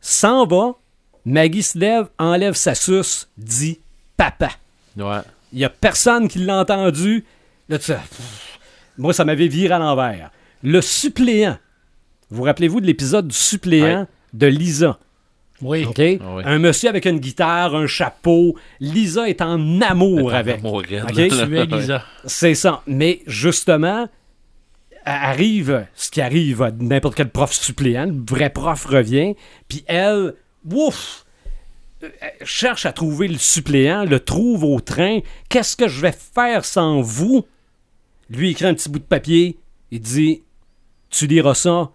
[0.00, 0.72] S'en va,
[1.24, 3.78] Maggie se lève, enlève sa suce, dit
[4.16, 4.50] Papa.
[4.96, 5.20] Ouais.
[5.52, 7.24] Il n'y a personne qui l'a entendu.
[7.68, 7.92] Là, tu
[8.98, 10.30] moi, ça m'avait viré à l'envers.
[10.62, 11.56] Le suppléant.
[12.30, 14.06] Vous rappelez-vous de l'épisode du suppléant Ouais.
[14.34, 14.98] de Lisa?
[15.62, 15.84] Oui.
[15.84, 15.98] OK?
[15.98, 16.42] Ah oui.
[16.46, 18.56] Un monsieur avec une guitare, un chapeau.
[18.80, 20.58] Lisa est en amour Elle est en avec.
[20.60, 21.16] amour raide, OK?
[21.16, 21.46] là.
[21.46, 22.04] Tu es Lisa.
[22.24, 22.82] C'est ça.
[22.86, 24.08] Mais justement,
[25.04, 28.06] arrive ce qui arrive à n'importe quel prof suppléant.
[28.06, 29.34] Le vrai prof revient.
[29.68, 30.34] Puis elle,
[30.70, 31.24] ouf,
[32.02, 32.08] euh,
[32.42, 35.20] cherche à trouver le suppléant, le trouve au train.
[35.48, 37.46] Qu'est-ce que je vais faire sans vous?
[38.28, 39.58] Lui il écrit un petit bout de papier.
[39.90, 40.42] Il dit
[41.10, 41.90] Tu liras ça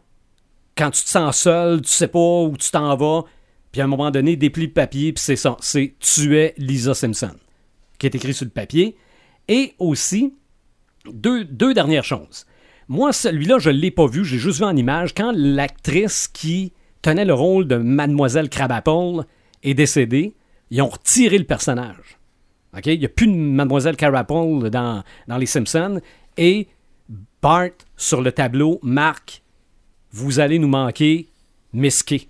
[0.78, 3.24] quand tu te sens seul, tu sais pas où tu t'en vas.
[3.76, 5.58] Puis à un moment donné, déplie le papier, puis c'est ça.
[5.60, 7.34] C'est Tu es Lisa Simpson,
[8.00, 8.96] qui est écrit sur le papier.
[9.50, 10.34] Et aussi,
[11.12, 12.46] deux, dernières choses.
[12.88, 15.14] Moi, celui-là, je ne l'ai pas vu, j'ai juste vu en image.
[15.14, 16.72] Quand l'actrice qui
[17.02, 19.26] tenait le rôle de Mademoiselle Crabapple
[19.62, 20.38] est décédée,
[20.72, 22.18] ils ont retiré le personnage.
[22.86, 25.04] Il n'y a plus de Mademoiselle Carapole dans,
[25.38, 26.00] Les Simpsons.
[26.38, 26.70] Et
[27.42, 29.44] Bart, sur le tableau, marque
[30.14, 31.28] Vous allez nous manquer,
[31.74, 32.30] Misky.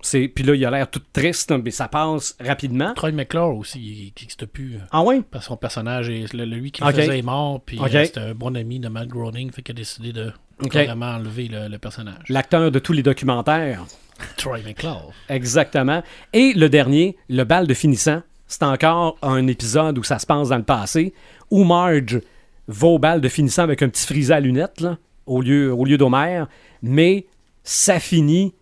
[0.00, 2.94] C'est- Puis là, il a l'air tout triste, mais ça passe rapidement.
[2.94, 4.76] Troy McClure aussi, il n'existe plus.
[4.76, 5.22] euh, Ah ouais?
[5.28, 7.94] Parce que son personnage, est, le- lui qui le faisait est mort, puis Ok.
[7.94, 11.48] euh, c'était un bon ami de Matt Groening, fait qu'il a décidé de vraiment enlever
[11.48, 12.22] le, le personnage.
[12.28, 13.84] L'acteur de tous les documentaires.
[14.36, 15.12] Troy McClure.
[15.28, 16.02] Exactement.
[16.32, 20.48] Et le dernier, le bal de finissant, c'est encore un épisode où ça se passe
[20.48, 21.12] dans le passé,
[21.50, 22.20] où Marge
[22.66, 25.84] va au bal de finissant avec un petit frisé à lunettes, là, au lieu, au
[25.84, 26.44] lieu d'Homer,
[26.82, 27.26] mais
[27.62, 28.54] ça finit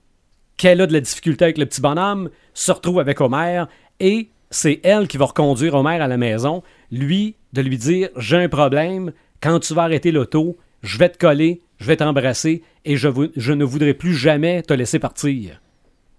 [0.57, 3.65] qu'elle a de la difficulté avec le petit bonhomme, se retrouve avec Homer,
[4.01, 8.37] et c'est elle qui va reconduire Homer à la maison, lui, de lui dire J'ai
[8.37, 12.97] un problème, quand tu vas arrêter l'auto, je vais te coller, je vais t'embrasser, et
[12.97, 15.61] je, ne voudrais plus jamais te laisser partir.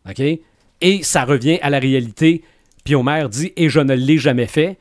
[0.07, 0.21] OK?
[0.81, 2.43] Et ça revient à la réalité.
[2.83, 4.77] Puis Homer dit Et je ne l'ai jamais fait.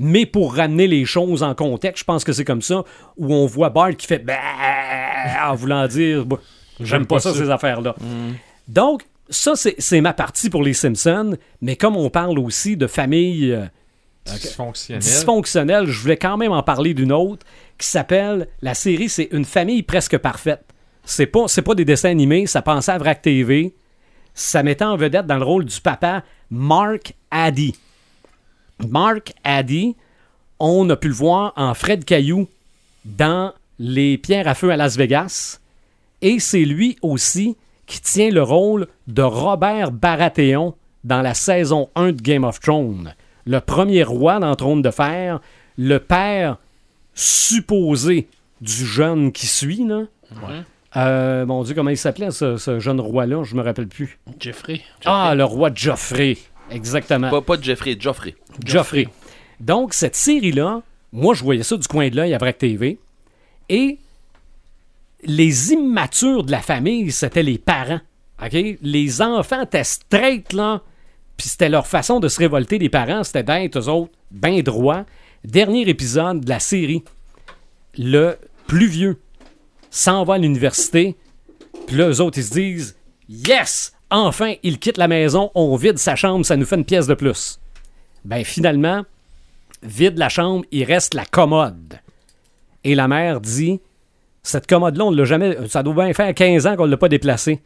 [0.00, 2.84] Mais pour ramener les choses en contexte, je pense que c'est comme ça,
[3.16, 4.36] où on voit Bart qui fait Bah
[5.48, 6.38] en voulant dire Bah,
[6.80, 7.96] J'aime pas, ça, ces affaires-là.
[8.68, 11.36] Donc, ça, c'est ma partie pour les Simpsons.
[11.60, 13.66] Mais comme on parle aussi de famille euh,
[14.26, 15.02] Dysfonctionnel.
[15.02, 17.46] dysfonctionnelle, je voulais quand même en parler d'une autre
[17.78, 20.64] qui s'appelle La série, c'est Une famille presque parfaite.
[21.04, 23.74] C'est pas, c'est pas des dessins animés, ça pensait à Vrac TV.
[24.34, 27.74] Ça mettait en vedette dans le rôle du papa Mark Addy.
[28.86, 29.96] Mark Addy,
[30.60, 32.46] on a pu le voir en Fred Caillou
[33.04, 35.60] dans Les Pierres à feu à Las Vegas.
[36.20, 37.56] Et c'est lui aussi
[37.88, 40.74] qui tient le rôle de Robert Baratheon
[41.04, 43.14] dans la saison 1 de Game of Thrones.
[43.46, 45.40] Le premier roi dans Trône de Fer,
[45.78, 46.58] le père
[47.14, 48.28] supposé
[48.60, 49.84] du jeune qui suit.
[49.86, 50.02] Là.
[50.30, 50.62] Ouais.
[50.96, 53.42] Euh, mon Dieu, comment il s'appelait ce, ce jeune roi-là?
[53.44, 54.18] Je me rappelle plus.
[54.38, 54.82] Jeffrey.
[55.06, 56.36] Ah, le roi Joffrey.
[56.70, 57.30] Exactement.
[57.30, 58.34] Pas, pas de Jeffrey, Joffrey.
[58.64, 59.08] Joffrey.
[59.60, 60.82] Donc, cette série-là,
[61.12, 62.98] moi, je voyais ça du coin de l'œil à Vrac TV.
[63.70, 63.98] Et
[65.24, 68.00] les immatures de la famille, c'était les parents.
[68.52, 70.82] Les enfants étaient straight, là.
[71.36, 75.04] Puis c'était leur façon de se révolter des parents, c'était d'être, eux autres, ben droits.
[75.44, 77.04] Dernier épisode de la série.
[77.96, 79.20] Le plus vieux
[79.90, 81.16] s'en va à l'université.
[81.86, 82.96] Puis là, eux autres, ils se disent
[83.28, 83.92] Yes!
[84.10, 87.14] Enfin, il quitte la maison, on vide sa chambre, ça nous fait une pièce de
[87.14, 87.60] plus.
[88.24, 89.04] Ben finalement,
[89.82, 92.00] vide la chambre, il reste la commode.
[92.84, 93.80] Et la mère dit
[94.48, 95.58] Cette commode-là, on l'a jamais.
[95.68, 97.60] Ça doit bien faire 15 ans qu'on ne l'a pas déplacée.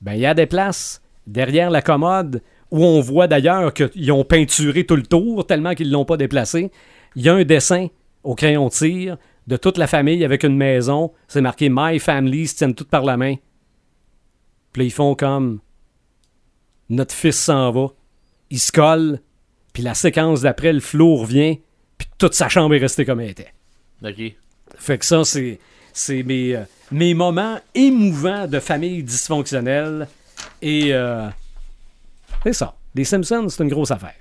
[0.00, 4.24] Ben, il y a des places derrière la commode où on voit d'ailleurs qu'ils ont
[4.24, 6.72] peinturé tout le tour tellement qu'ils ne l'ont pas déplacé.
[7.14, 7.86] Il y a un dessin
[8.24, 11.12] au crayon de cire de toute la famille avec une maison.
[11.28, 13.36] C'est marqué My Family, ils se tiennent toutes par la main.
[14.72, 15.60] Puis là, ils font comme
[16.88, 17.90] Notre fils s'en va.
[18.50, 19.20] Il se colle.
[19.72, 21.60] Puis la séquence d'après, le flot revient.
[21.96, 23.52] Puis toute sa chambre est restée comme elle était.
[24.04, 24.34] Ok.
[24.76, 25.60] Fait que ça, c'est,
[25.98, 30.06] c'est mes, euh, mes moments émouvants de famille dysfonctionnelle.
[30.62, 31.26] Et euh,
[32.44, 32.74] c'est ça.
[32.94, 34.14] Les Simpsons, c'est une grosse affaire.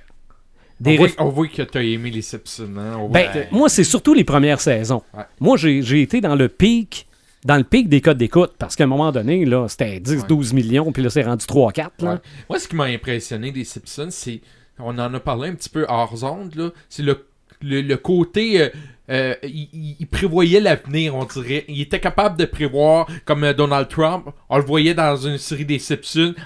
[0.79, 2.69] Des on, voit, réf- on voit que t'as aimé les Simpsons.
[2.77, 2.97] Hein?
[2.99, 5.03] On Ben, que- moi, c'est surtout les premières saisons.
[5.13, 5.23] Ouais.
[5.39, 7.07] Moi, j'ai, j'ai été dans le pic
[7.45, 10.91] dans le pic des codes d'écoute parce qu'à un moment donné, là, c'était 10-12 millions,
[10.91, 11.77] puis là, c'est rendu 3-4.
[11.99, 12.13] là.
[12.13, 12.17] Ouais.
[12.49, 14.41] Moi, ce qui m'a impressionné des Simpsons, c'est.
[14.79, 16.69] On en a parlé un petit peu hors zone, là.
[16.89, 17.25] C'est le,
[17.61, 18.61] le, le côté.
[18.61, 18.69] euh,
[19.09, 21.65] euh, il, il- prévoyait l'avenir, on dirait.
[21.67, 25.65] Il était capable de prévoir, comme euh, Donald Trump, on le voyait dans une série
[25.65, 25.79] des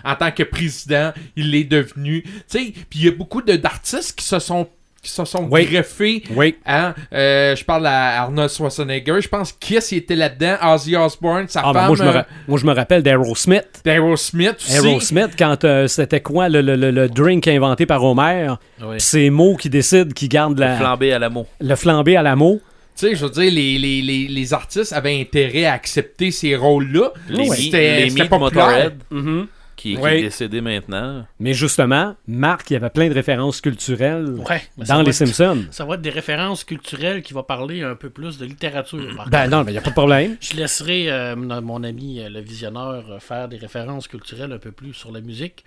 [0.03, 2.23] en tant que président, il l'est devenu.
[2.23, 4.67] Tu sais, puis il y a beaucoup d'artistes qui se sont
[5.01, 5.65] qui se sont Oui.
[5.65, 6.55] greffés Oui.
[6.65, 6.93] Hein?
[7.13, 9.21] Euh, je parle à Arnold Schwarzenegger.
[9.21, 10.55] Je pense Kiss il était là-dedans.
[10.73, 11.87] Ozzy Osbourne, sa Ah, ben, femme.
[11.87, 13.81] moi, je me euh, ra- moi, je me rappelle d'Aerosmith.
[13.85, 14.75] Aerosmith aussi.
[14.75, 18.95] Aerosmith, quand euh, c'était quoi le, le- le- le drink inventé par Homer, Oui.
[18.99, 21.47] c'est Mo qui décide qui garde la, Flambé à l'amour.
[21.59, 22.59] le flambé à la Mo.
[22.97, 26.57] Tu sais, je veux dire, les, les, les, les artistes avaient intérêt à accepter ces
[26.57, 27.13] rôles-là.
[27.29, 28.91] Les C'était- les c'était populaire.
[29.11, 29.47] Motorhead,
[29.79, 31.25] qui, est décédé maintenant.
[31.39, 34.35] Mais justement, Marc, il y avait plein de références culturelles
[34.77, 35.65] mais dans va les être- Simpsons.
[35.71, 39.15] Ça va être des références culturelles qui vont parler un peu plus de littérature.
[39.15, 40.37] par Ben non, il n'y a pas de problème.
[40.41, 44.71] Je laisserai euh, mon ami euh, le visionneur euh, faire des références culturelles un peu
[44.71, 45.63] plus sur la musique,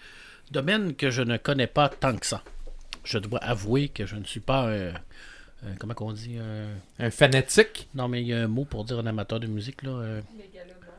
[0.50, 2.42] domaine que je ne connais pas tant que ça.
[3.04, 7.10] Je dois avouer que je ne suis pas un, un- comment qu'on dit un- Un
[7.10, 7.88] fanatique?
[7.94, 10.20] non mais il y a un mot pour dire un amateur de musique là, euh,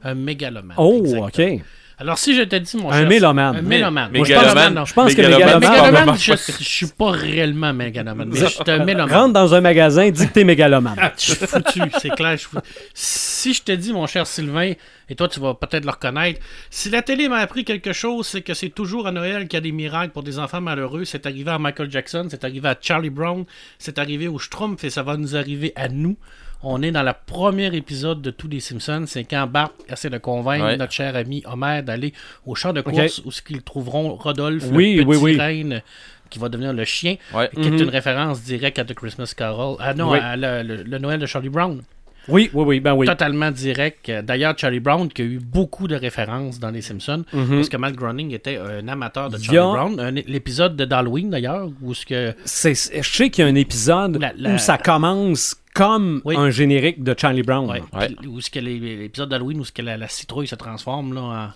[0.04, 0.76] un mégalomane.
[0.78, 1.56] Oh, exactement.
[1.56, 1.62] OK.
[2.00, 3.56] Alors, si je te dis, mon Un cher- mélomane.
[3.58, 4.12] Un mélomane.
[4.12, 4.74] Mé- Moi, je pense- mégalomane.
[4.74, 5.22] non, Je pense que.
[5.22, 9.12] Mégalomane, Mégalomane, je, je suis pas réellement mégalomane, mais je suis un mélomane.
[9.16, 10.96] Rentre dans un magasin, dis que t'es mégalomane.
[11.18, 12.32] Je suis foutu, c'est clair.
[12.34, 12.70] je suis foutu.
[12.94, 14.74] Si je te dis, mon cher Sylvain,
[15.10, 16.40] et toi tu vas peut-être le reconnaître,
[16.70, 19.58] si la télé m'a appris quelque chose, c'est que c'est toujours à Noël qu'il y
[19.58, 21.06] a des miracles pour des enfants malheureux.
[21.06, 23.46] C'est arrivé à Michael Jackson, c'est arrivé à Charlie Brown,
[23.78, 26.18] c'est arrivé au Schtroumpf et ça va nous arriver à nous.
[26.66, 29.04] On est dans le premier épisode de tous les Simpsons.
[29.06, 30.78] C'est quand Bart essaie de convaincre Ouais.
[30.78, 32.14] notre cher ami Homer d'aller
[32.46, 35.38] au champ de course où ce qu'ils trouveront Rodolphe, Oui, le petit oui, oui.
[35.38, 35.82] reine
[36.30, 37.50] qui va devenir le chien, Ouais.
[37.54, 39.76] qui est une référence directe à The Christmas Carol.
[39.80, 40.20] Ah non, Oui.
[40.22, 41.82] à le- le- le Noël de Charlie Brown
[42.30, 43.06] Oui, oui, oui, ben oui.
[43.06, 44.10] totalement direct.
[44.10, 47.96] D'ailleurs, Charlie Brown, qui a eu beaucoup de références dans Les Simpsons, parce que Matt
[47.96, 50.10] Groening était un amateur de Charlie a- Brown.
[50.28, 52.34] L'épisode de d'Halloween, d'ailleurs, où ce que...
[52.46, 56.36] Je sais qu'il y a un épisode La- la- où ça commence comme Oui.
[56.38, 57.70] un générique de Charlie Brown.
[57.70, 58.16] Ouais, Ouais.
[58.28, 61.48] où ce que l'épisode d'Halloween où ce que la, la citrouille se transforme là, en...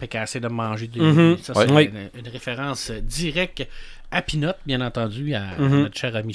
[0.00, 1.00] Essaie de manger des...
[1.00, 1.36] Mhm.
[1.42, 1.90] Ça, c'est Oui.
[2.14, 3.66] une, une référence directe
[4.10, 5.82] à Pinot, bien entendu, à, Mhm.
[5.82, 6.34] notre cher ami.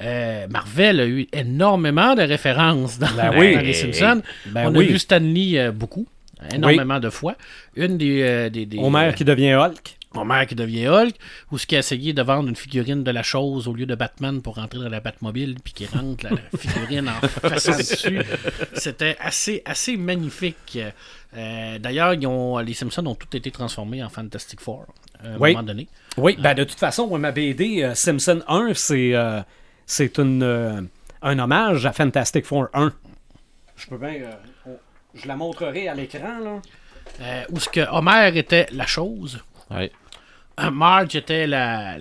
[0.00, 3.54] Euh, Marvel a eu énormément de références dans, Ben oui.
[3.54, 4.22] dans Les Simpsons.
[4.46, 4.86] Ben On oui.
[4.88, 6.06] a vu Stanley euh, beaucoup,
[6.54, 7.34] énormément de fois.
[7.76, 8.22] Une des...
[8.22, 9.97] euh, des, des Homer qui devient Hulk.
[10.14, 11.14] Homer qui devient Hulk,
[11.52, 13.94] ou ce qui a essayé de vendre une figurine de la chose au lieu de
[13.94, 18.20] Batman pour rentrer dans la Batmobile, puis qui rentre la, la figurine en façon dessus.
[18.74, 20.78] C'était assez, assez magnifique.
[21.36, 24.86] Euh, D'ailleurs, ils ont- les Simpsons ont tous été transformés en Fantastic Four
[25.22, 25.52] à un Oui.
[25.52, 25.86] moment donné.
[26.16, 29.40] Oui, ben de toute façon, moi, ma BD euh, Simpson 1, c'est euh,
[29.84, 30.80] c'est une, euh,
[31.22, 32.92] un hommage à Fantastic Four 1.
[33.76, 34.14] Je peux bien.
[34.66, 34.72] euh,
[35.14, 36.62] je la montrerai à l'écran, là.
[37.20, 39.40] Euh, où ce que Homer était la chose,
[39.70, 39.92] Ouais.
[40.72, 41.96] Marge était la,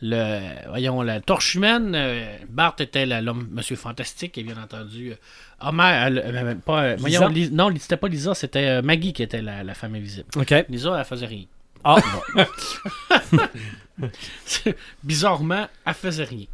[0.00, 1.92] la, voyons, la torche humaine.
[1.94, 5.10] euh, Bart était l'homme, Monsieur Fantastique, et bien entendu.
[5.12, 5.14] euh,
[5.60, 7.50] Homer, euh, pas, euh, voyons, Lisa?
[7.52, 10.26] Non, c'était pas Lisa, c'était Maggie qui était la, la femme invisible.
[10.36, 10.54] OK.
[10.70, 11.44] Lisa, elle faisait rien.
[11.84, 11.96] Ah,
[15.02, 16.46] Bizarrement, elle faisait rien.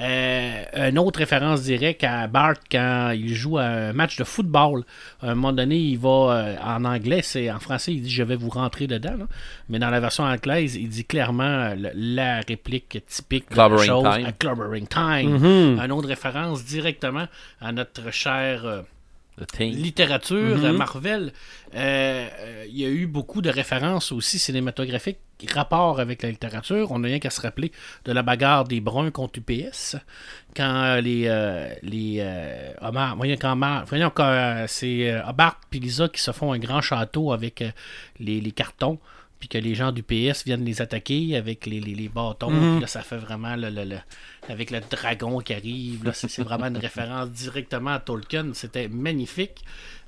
[0.00, 4.82] Euh, une autre référence directe à Bart quand il joue à un match de football.
[5.22, 8.22] À un moment donné, il va euh, en anglais, c'est en français, il dit je
[8.22, 9.16] vais vous rentrer dedans.
[9.18, 9.26] là.
[9.68, 13.84] Mais dans la version anglaise, il dit clairement euh, le- la réplique typique de la
[13.86, 14.26] chose time.
[14.26, 15.30] à Clobbering Time.
[15.38, 15.80] Mhm.
[15.80, 17.26] Une autre référence directement
[17.60, 18.82] à notre cher euh.
[19.82, 20.64] Littérature, Mhm.
[20.64, 21.32] euh, Marvel,
[21.74, 25.18] euh, euh, il y a eu beaucoup de références aussi cinématographiques,
[25.52, 26.90] rapport avec la littérature.
[26.92, 27.72] On n'a rien qu'à se rappeler
[28.04, 29.96] de la bagarre des Bruns contre UPS.
[30.56, 31.24] Quand euh, les.
[31.26, 32.24] euh, les
[33.16, 37.62] voyons, quand, voyons, quand c'est Hobart et Lisa qui se font un grand château avec
[38.20, 38.98] les, les cartons.
[39.44, 42.48] Puis que les gens du PS viennent les attaquer avec les, les, les bâtons.
[42.48, 43.98] Puis là, ça fait vraiment le, le- le-
[44.48, 46.10] avec le dragon qui arrive.
[46.14, 48.54] C'est, vraiment une référence directement à Tolkien.
[48.54, 49.62] C'était magnifique.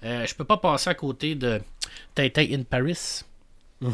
[0.04, 1.60] Euh, je peux pas passer à côté de
[2.14, 3.24] Tintin in Paris.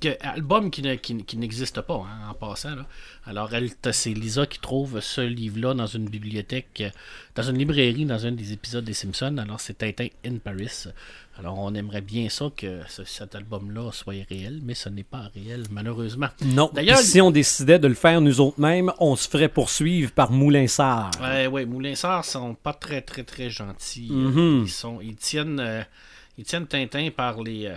[0.00, 2.74] que, album qui, ne- qui- qui n'existe pas hein, en passant.
[2.76, 2.86] Là.
[3.26, 3.50] Alors,
[3.92, 6.90] c'est Lisa qui trouve ce livre-là dans une bibliothèque, euh,
[7.34, 9.36] dans une librairie, dans un des épisodes des Simpsons.
[9.36, 10.84] Alors, c'est Tintin in Paris.
[11.38, 15.30] Alors, on aimerait bien ça que ce- cet album-là soit réel, mais ce n'est pas
[15.34, 16.28] réel, malheureusement.
[16.44, 16.70] non.
[16.72, 20.30] D'ailleurs- si on décidait de le faire nous autres mêmes, on se ferait poursuivre par
[20.32, 21.10] Moulin Sart.
[21.20, 24.08] Ouais, ouais, Moulin Sart sont pas très, très, très gentils.
[24.10, 24.62] Mhm.
[24.64, 25.82] Ils sont, ils tiennent, euh,
[26.38, 27.74] ils tiennent Tintin par les euh,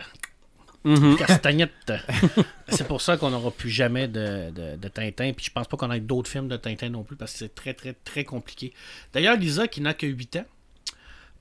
[0.86, 1.18] Mhm.
[1.18, 1.92] castagnettes.
[2.70, 5.34] c'est pour ça qu'on n'aura plus jamais de, de, de Tintin.
[5.36, 7.54] Puis je pense pas qu'on ait d'autres films de Tintin non plus parce que c'est
[7.56, 8.72] très, très, très compliqué.
[9.12, 10.46] D'ailleurs, Lisa, qui n'a que 8 ans,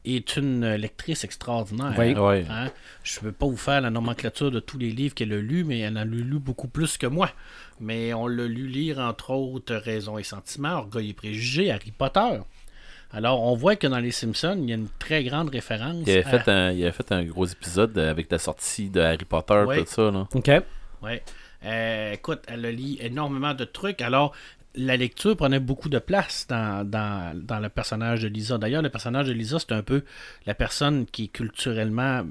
[0.05, 1.95] est une lectrice extraordinaire.
[1.99, 2.15] Oui.
[2.15, 2.45] Ouais.
[2.51, 2.71] Hein?
[3.03, 5.65] Je ne veux pas vous faire la nomenclature de tous les livres qu'elle a lus,
[5.65, 7.31] mais elle en a lu beaucoup plus que moi.
[7.81, 12.41] Mais on l'a lu lire, entre autres, Raison et Sentiments, Orgueil et Préjugés, Harry Potter.
[13.13, 16.05] Alors, on voit que dans Les Simpsons, il y a une très grande référence.
[16.07, 19.01] Il avait, à- fait un, il avait fait un gros épisode avec la sortie de
[19.01, 20.11] Harry Potter tout ça.
[20.11, 20.29] Là.
[20.35, 20.51] OK.
[21.03, 21.23] Ouais.
[21.65, 24.01] Euh, écoute, elle a lu énormément de trucs.
[24.03, 24.33] Alors,
[24.75, 28.59] la lecture prenait beaucoup de place dans, dans, dans le personnage de Lisa.
[28.59, 30.05] D'ailleurs, le personnage de Lisa, c'est un peu
[30.47, 32.25] la personne qui est culturellement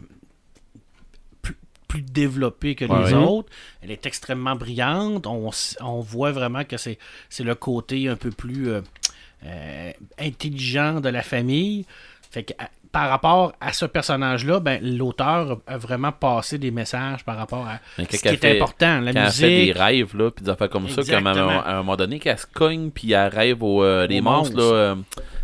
[1.41, 1.57] plus,
[1.87, 3.49] plus développée que les autres.
[3.81, 5.27] Elle est extrêmement brillante.
[5.27, 8.81] On, voit vraiment que c'est c'est le côté un peu plus euh,
[9.45, 11.85] euh, intelligent de la famille.
[12.29, 12.53] Fait que,
[12.99, 17.79] par rapport à ce personnage-là, ben, l'auteur a vraiment passé des messages par rapport à
[17.99, 19.77] ce qui est fait- important, la Quand elle fait des musique.
[19.77, 22.47] rêves, là, puis des affaires comme ça, comme à, à un moment donné, qu'elle se
[22.51, 24.63] cogne, puis elle rêve aux euh, les Aux monstres, là.
[24.63, 24.95] euh,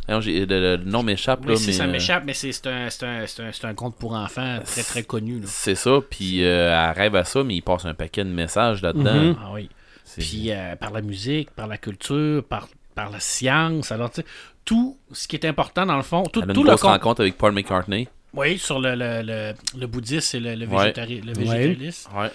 [0.10, 1.72] non, j'ai- le, le nom m'échappe, Oui, là, mais.
[1.74, 4.82] ça euh, m'échappe, mais c'est c'est un, c'est un, c'est un, conte pour enfants très
[4.82, 5.36] très connu.
[5.40, 5.46] là.
[5.46, 8.82] C'est ça, puis euh, elle rêve à ça, mais il passe un paquet de messages
[8.82, 9.14] là-dedans.
[9.14, 9.36] Mhm.
[9.40, 9.70] Ah oui.
[10.06, 13.92] C'est- Puis euh, par la musique, par la culture, par, par la science.
[13.92, 14.28] Alors, tu sais,
[14.66, 17.22] tout ce qui est important dans le fond, tout, Elle a une le grosse rencontre
[17.22, 18.08] avec Paul McCartney.
[18.34, 20.92] Oui, sur le, le, le, le bouddhisme et le, le, Ouais.
[20.92, 22.10] végétari- le végétalisme.
[22.16, 22.32] Ouais, ouais.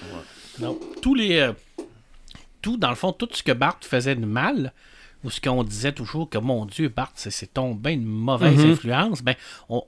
[0.61, 0.79] Non.
[1.03, 1.39] Tous les.
[1.39, 1.53] euh,
[2.63, 4.73] tout, dans le fond, tout ce que Bart faisait de mal,
[5.25, 8.71] ou ce qu'on disait toujours que mon Dieu, Bart, c'est, tombé une mauvaise Mhm.
[8.73, 9.35] influence, ben,
[9.69, 9.83] on,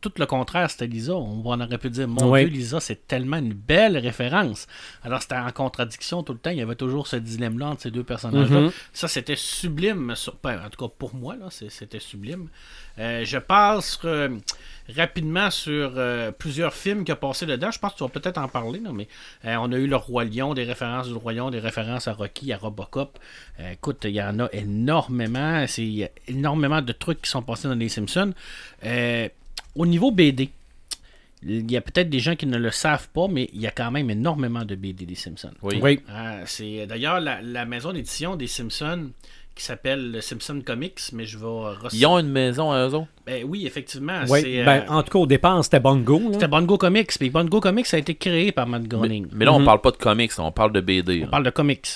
[0.00, 1.14] tout, le contraire, c'était Lisa.
[1.14, 2.44] On, aurait pu dire, mon Oui.
[2.44, 4.66] Dieu, Lisa, c'est tellement une belle référence.
[5.02, 6.50] Alors, c'était en contradiction tout le temps.
[6.50, 8.60] Il y avait toujours ce dilemme-là entre ces deux personnages-là.
[8.60, 8.72] Mhm.
[8.92, 10.14] Ça, c'était sublime.
[10.14, 12.48] Sur, ben, en tout cas, pour moi, c'était sublime.
[12.98, 14.38] Euh, je passe euh,
[14.94, 17.70] rapidement sur euh, plusieurs films qui ont passé dedans.
[17.70, 19.08] Je pense que tu vas peut-être en parler, mais
[19.44, 22.52] on a eu le Roi Lion, des références du Roi Lion, des références à Rocky,
[22.52, 23.18] à Robocop.
[23.72, 25.66] Écoute, il y en a énormément.
[25.66, 28.32] C'est il y a énormément de trucs qui sont passés dans les Simpsons.
[29.74, 30.50] Au niveau BD,
[31.42, 33.70] il y a peut-être des gens qui ne le savent pas, mais il y a
[33.70, 35.52] quand même énormément de BD des Simpsons.
[35.62, 35.78] Oui.
[35.82, 36.00] Oui.
[36.08, 39.10] Ah, c'est d'ailleurs la, la maison d'édition des Simpsons
[39.54, 41.46] qui s'appelle le Simpson Comics, mais je vais
[41.94, 43.06] Ils ont une maison à eux autres?
[43.26, 44.20] Ben oui, effectivement.
[44.28, 44.42] Oui.
[44.64, 46.20] Ben, euh, en tout cas, au départ, c'était Bongo.
[46.32, 47.12] C'était Bongo Comics.
[47.18, 49.26] Puis Bongo Comics a été créé par Matt Mais, Groening.
[49.32, 49.64] mais là, on Mhm.
[49.64, 51.22] parle pas de comics, on parle de BD.
[51.24, 51.86] On parle de comics.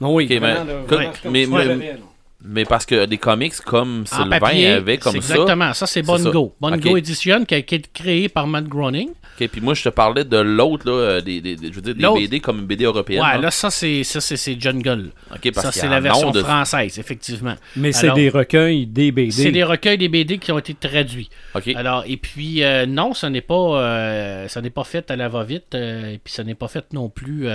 [0.00, 1.98] Oui, Ok, mais- vraiment, là, que- vraiment, comme mais- tu mais- l'avais, là.
[2.44, 5.34] Mais parce que des comics comme En Sylvain papier, avait comme c'est ça.
[5.34, 5.72] Exactement.
[5.74, 6.02] Ça, c'est.
[6.02, 6.54] Bongo.
[6.60, 6.96] Bongo.
[6.96, 9.10] Edition qui a été créé par Matt Groening.
[9.40, 11.80] Ok, puis moi, je te parlais de l'autre, là, euh, des, des- des- je veux
[11.80, 12.20] dire, des.
[12.20, 13.22] BD comme une BD européenne.
[13.22, 13.38] Ouais, là.
[13.38, 15.10] là, ça, c'est ça, c'est, Jungle.
[15.34, 17.54] Ok, parce Ça, c'est la version de- française, effectivement.
[17.76, 19.30] Mais c'est des recueils, des BD.
[19.30, 21.30] C'est des recueils des BD qui ont été traduits.
[21.54, 21.68] Ok.
[21.76, 25.28] Alors, et puis, euh, non, ça n'est pas, euh, ça n'est pas fait à la
[25.28, 27.46] va-vite, euh, et puis ça n'est pas fait non plus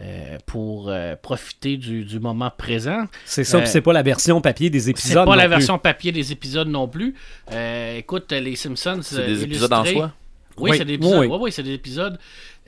[0.00, 3.06] euh, euh, pour euh, profiter du, du moment présent.
[3.24, 5.26] C'est ça, Euh, puis c'est pas la version papier des C'est épisodes.
[5.26, 5.50] pas la plus.
[5.50, 7.14] version papier des épisodes non plus.
[7.52, 9.00] Euh, écoute, les Simpsons.
[9.02, 10.12] C'est euh, des épisodes en soi?
[10.56, 11.14] Oui, Oui, c'est des épisodes.
[11.20, 11.38] oui, Oui, oui.
[11.42, 12.18] oui, c'est des épisodes.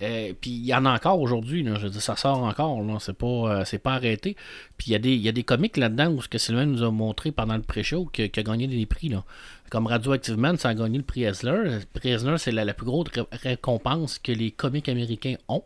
[0.03, 1.63] Euh, puis il y en a encore aujourd'hui.
[1.63, 1.75] là.
[1.77, 2.81] Je veux dire, ça sort encore.
[2.83, 2.97] Là.
[3.01, 4.35] C'est pas, euh, c'est pas arrêté.
[4.79, 6.67] Puis il y a des, il y a des comics là-dedans où ce que Sylvain
[6.67, 9.09] nous a montré pendant le pré-show qui, qui a gagné des prix.
[9.09, 9.25] Là.
[9.71, 11.53] Comme Radioactive Man, ça a gagné le prix Eisner.
[11.65, 15.63] Le prix Eisner, c'est la, la plus grosse ré- récompense que les comics américains ont.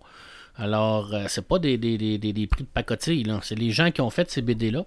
[0.57, 3.27] Alors, euh, c'est pas des, des, des, des- des prix de pacotille.
[3.43, 4.85] C'est les gens qui ont fait ces BD-là.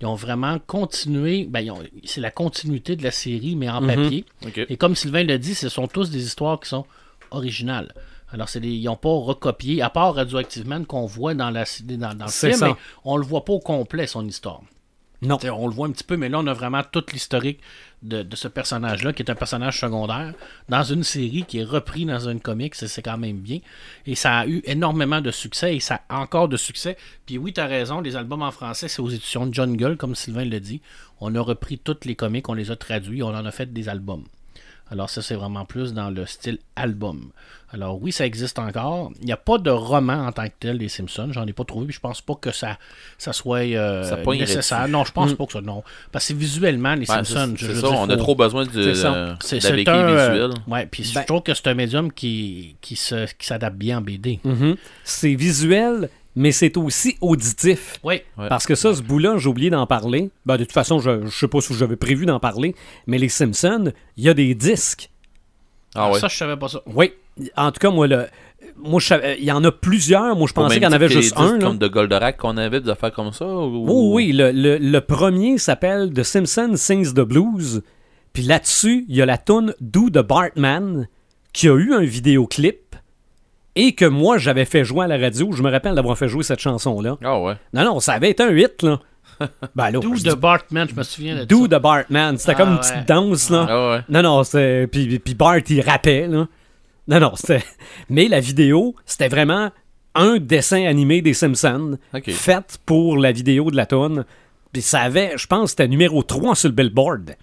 [0.00, 1.44] Ils ont vraiment continué.
[1.48, 1.70] Ben,
[2.04, 3.86] c'est la continuité de la série, mais en Mhm.
[3.94, 4.24] papier.
[4.68, 6.86] Et comme Sylvain l'a dit, ce sont tous des histoires qui sont
[7.30, 7.92] originales.
[8.32, 12.24] Alors, c'est ils n'ont pas recopié, à part Radioactive qu'on voit dans, la, dans, dans
[12.26, 12.68] le film, ça.
[12.68, 14.60] mais on le voit pas au complet, son histoire.
[15.22, 15.36] Non.
[15.36, 17.58] T'sais, on le voit un petit peu, mais là, on a vraiment tout l'historique
[18.02, 20.32] de, ce personnage-là, qui est un personnage secondaire,
[20.68, 23.58] dans une série qui est repris dans un comic, c'est quand même bien.
[24.06, 26.96] Et ça a eu énormément de succès, et ça a encore de succès.
[27.26, 30.14] Puis oui, tu as raison, les albums en français, c'est aux éditions de John comme
[30.14, 30.80] Sylvain le dit.
[31.20, 33.88] On a repris tous les comics, on les a traduits, on en a fait des
[33.88, 34.24] albums.
[34.90, 37.30] Alors ça, c'est vraiment plus dans le style album.
[37.72, 39.12] Alors oui, ça existe encore.
[39.20, 41.28] Il n'y a pas de roman en tant que tel des Simpsons.
[41.30, 41.86] J'en ai pas trouvé.
[41.86, 42.78] Puis je pense pas que ça,
[43.16, 44.88] ça soit euh, Ça nécessaire.
[44.88, 45.60] Non, je pense pas que ça.
[45.60, 45.82] Non.
[46.10, 48.72] Parce que visuellement, les Ouais, Simpsons, c'est c'est ça, dire, on a trop besoin C'est
[48.72, 48.94] c'est de
[49.60, 50.08] c'est la un.
[50.16, 53.76] euh, ouais, puis Ben- je trouve que c'est un médium qui, qui, se, qui s'adapte
[53.76, 54.40] bien en BD.
[54.42, 54.76] Mhm.
[55.04, 57.98] C'est visuel, mais c'est aussi auditif.
[58.02, 58.22] Oui.
[58.48, 60.30] Parce que ça, ce bout-là, j'ai oublié d'en parler.
[60.44, 62.74] Ben, de toute façon, je ne sais pas si j'avais prévu d'en parler,
[63.06, 65.08] mais les Simpsons, il y a des disques.
[65.94, 66.18] Ah ouais.
[66.20, 66.80] Ça, je savais pas ça.
[66.86, 67.12] Oui.
[67.56, 68.26] En tout cas, moi, le,
[68.76, 70.36] moi je savais- il y en a plusieurs.
[70.36, 71.58] Moi, je pensais qu'il y en avait juste un.
[71.58, 71.64] là.
[71.66, 73.46] Comme de Goldorak qu'on avait, des affaires comme ça.
[73.46, 77.82] ou- Oh oui, le, le- le premier s'appelle The Simpsons Sings the Blues.
[78.32, 81.08] Puis là-dessus, il y a la tune Do the Bartman
[81.52, 82.94] qui a eu un vidéoclip
[83.74, 85.50] et que moi j'avais fait jouer à la radio.
[85.52, 87.16] Je me rappelle d'avoir fait jouer cette chanson-là.
[87.24, 87.54] Ah ouais.
[87.72, 89.00] Non, non, ça avait été un hit, là.
[89.74, 91.78] Ben là, D'où de Bartman, je me souviens de Do ça.
[91.78, 92.36] the Bartman.
[92.36, 92.80] C'était Ah, comme une ouais.
[92.80, 93.66] petite danse, là.
[93.68, 94.00] Ah ouais.
[94.10, 94.86] Non, non, c'était.
[94.86, 96.46] Puis, puis Bart, il rappait, là.
[97.10, 97.62] Non, non, c'était.
[98.08, 99.70] Mais la vidéo, c'était vraiment
[100.14, 102.30] un dessin animé des Simpsons, Ok.
[102.30, 104.24] fait pour la vidéo de la tonne.
[104.72, 107.36] Puis ça avait, je pense, c'était numéro 3 sur le billboard.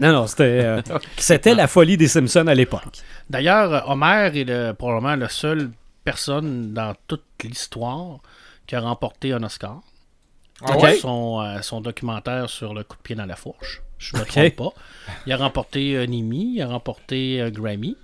[0.00, 0.42] Non, non, c'était.
[0.62, 0.82] euh,
[1.16, 2.98] c'était la folie des Simpsons à l'époque.
[3.28, 5.70] D'ailleurs, Homer est le, probablement la seule
[6.04, 8.18] personne dans toute l'histoire
[8.66, 9.80] qui a remporté un Oscar.
[10.62, 10.94] Ah Pour ouais?
[10.96, 13.82] son, euh, son documentaire sur le coup de pied dans la fourche.
[13.98, 14.28] Je me Ok.
[14.28, 14.72] trompe pas.
[15.26, 17.96] Il a remporté un Emmy, il a remporté un Grammy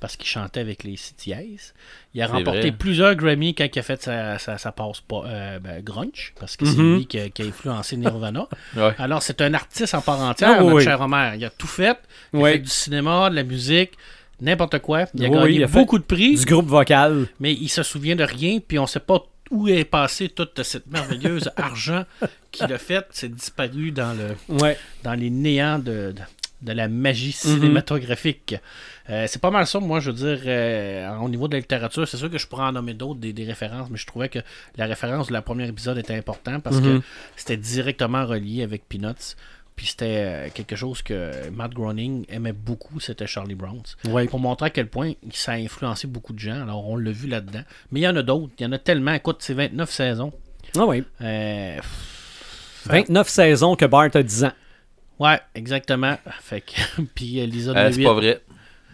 [0.00, 1.74] parce qu'il chantait avec les CTS.
[2.14, 2.72] Il a remporté vrai.
[2.72, 6.56] plusieurs Grammy quand il a fait sa, sa, sa passe pas, euh, ben, grunge parce
[6.56, 6.96] que c'est Mhm.
[6.96, 8.48] lui qui a, qui a influencé Nirvana.
[8.76, 8.94] Ouais.
[8.98, 10.82] Alors c'est un artiste en part entière, Ah, notre oui.
[10.84, 11.32] cher Homer.
[11.36, 11.96] Il a tout fait.
[12.32, 13.92] Il a fait du cinéma, de la musique,
[14.40, 15.04] n'importe quoi.
[15.14, 17.26] Il a Oui, gagné il a fait beaucoup de prix Du groupe vocal.
[17.38, 20.86] mais il se souvient de rien, puis on sait pas où est passé toute cette
[20.86, 22.04] merveilleuse argent
[22.52, 23.04] qu'il a fait.
[23.10, 24.78] C'est disparu dans, le, Ouais.
[25.02, 26.22] dans les néants de, de,
[26.62, 27.54] de la magie Mhm.
[27.54, 28.54] cinématographique.
[29.08, 32.06] Euh, c'est pas mal ça, moi, je veux dire, euh, au niveau de la littérature.
[32.06, 34.38] C'est sûr que je pourrais en nommer d'autres, des, des références, mais je trouvais que
[34.76, 37.00] la référence de la première épisode était importante parce Mhm.
[37.00, 37.04] que
[37.36, 39.34] c'était directement relié avec Peanuts.
[39.76, 43.80] puis c'était euh, quelque chose que Matt Groening aimait beaucoup, c'était Charlie Browns.
[44.08, 44.26] Ouais.
[44.26, 46.60] Pour montrer à quel point ça a influencé beaucoup de gens.
[46.62, 47.62] Alors, on l'a vu là-dedans.
[47.90, 48.52] Mais il y en a d'autres.
[48.58, 49.14] Il y en a tellement.
[49.14, 50.34] Écoute, c'est 29 saisons.
[50.76, 51.02] Ah oui.
[51.22, 51.78] Euh,
[52.86, 54.52] 29 saisons que Bart a 10 ans.
[55.20, 56.18] Ouais, exactement.
[56.42, 58.40] Fait que, puis euh, Lisa Euh, c'est pas vrai.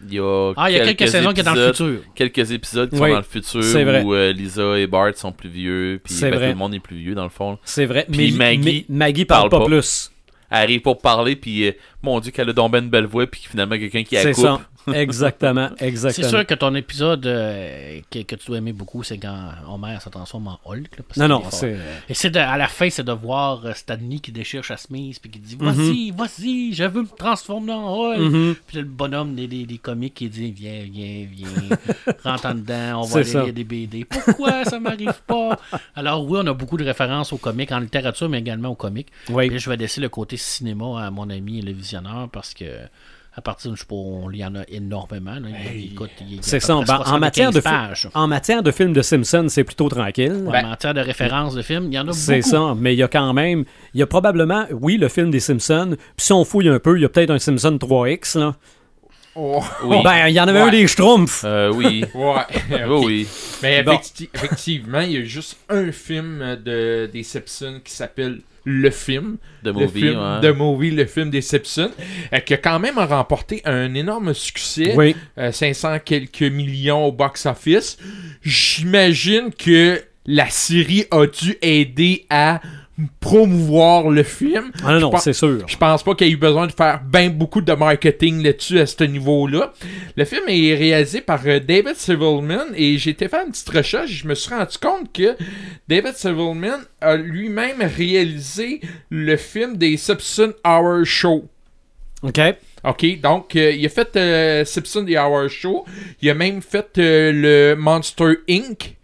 [0.06, 2.00] Il y a, Ah, il y a quelques saisons qui est dans le futur.
[2.14, 5.48] Quelques épisodes qui Oui, sont dans le futur où euh, Lisa et Bart sont plus
[5.48, 7.58] vieux, puis ben, tout le monde est plus vieux dans le fond.
[7.64, 8.06] C'est vrai.
[8.10, 9.76] Puis mais Maggie Maggie parle, parle pas, pas.
[9.76, 10.10] plus.
[10.50, 11.72] Elle arrive pour parler, puis euh,
[12.02, 14.44] mon Dieu, qu'elle a donc ben une belle voix, puis finalement quelqu'un qui la coupe.
[14.44, 14.60] ça.
[14.92, 15.70] Exactement.
[15.78, 16.28] C'est Exactement.
[16.28, 20.08] sûr que ton épisode euh, que, que tu dois aimer beaucoup, c'est quand Homer se
[20.08, 20.96] transforme en Hulk.
[20.98, 21.76] là, parce Non, non, c'est.
[22.08, 25.30] Et c'est de- à la fin, c'est de voir euh, Stanley qui déchire sa puis
[25.30, 25.66] qui dit Mhm.
[25.70, 28.18] Vas-y, vas-y, je veux me transformer en Hulk.
[28.18, 28.54] Mhm.
[28.66, 31.48] Puis là, le bonhomme des, des, des comiques qui dit Viens, viens, viens,
[32.24, 34.04] rentre en dedans, on va C'est aller lire des BD.
[34.04, 35.58] Pourquoi ça m'arrive pas?
[35.94, 39.08] Alors, oui, on a beaucoup de références aux comiques, en littérature, mais également aux comiques.
[39.30, 39.46] Oui.
[39.46, 42.64] Puis là, je vais laisser le côté cinéma à mon ami le visionneur parce que.
[43.38, 45.34] À partir de, je sais pas, on- il y en a énormément.
[45.34, 45.48] là.
[45.74, 46.74] Il- il- écoute, il y a C'est ça.
[46.86, 48.08] Ben, en, matière de 75 fi- pages.
[48.14, 50.44] en matière de films de Simpsons, c'est plutôt tranquille.
[50.46, 52.16] Ouais, en matière de références de films, il y en a beaucoup.
[52.16, 55.30] C'est ça, mais il y a quand même, il y a probablement, oui, le film
[55.30, 58.38] des Simpsons, puis si on fouille un peu, il y a peut-être un Simpson 3X,
[58.38, 58.56] là.
[59.38, 59.62] Oh.
[59.84, 59.98] Oui.
[60.02, 60.68] Ben, il y en avait Ouais.
[60.68, 61.42] un des Schtroumpfs.
[61.44, 62.06] Euh, oui.
[62.14, 62.84] Ouais.
[62.88, 63.28] oui.
[63.62, 63.92] Mais Bon.
[63.92, 69.38] effecti- effectivement, il y a juste un film de, des Simpsons qui s'appelle Le Film.
[69.62, 70.40] The le Movie, film ouais.
[70.40, 71.92] de Movie, le film des Simpsons,
[72.32, 74.92] euh, qui a quand même remporté un énorme succès.
[74.96, 75.16] Oui.
[75.38, 77.96] Euh, 500 quelques millions au box-office.
[78.42, 82.60] J'imagine que la série a dû aider à
[83.20, 84.70] promouvoir le film.
[84.84, 85.62] Ah non, non, pense- c'est sûr.
[85.66, 88.78] Je pense pas qu'il y ait eu besoin de faire bien beaucoup de marketing là-dessus
[88.78, 89.72] à ce niveau-là.
[90.16, 94.10] Le film est réalisé par euh, David Silverman et j'ai été faire une petite recherche
[94.10, 95.36] et je me suis rendu compte que
[95.88, 98.80] David Silverman a lui-même réalisé
[99.10, 101.44] le film des Simpson Hour Show.
[102.22, 102.40] OK.
[102.84, 105.84] OK, donc euh, il a fait euh, Simpson The Hour Show.
[106.22, 108.94] Il a même fait euh, le Monster Inc.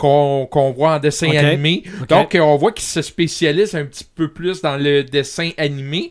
[0.00, 1.84] qu'on voit en dessin animé.
[2.08, 6.10] Donc euh, on voit qu'il se spécialise un petit peu plus dans le dessin animé.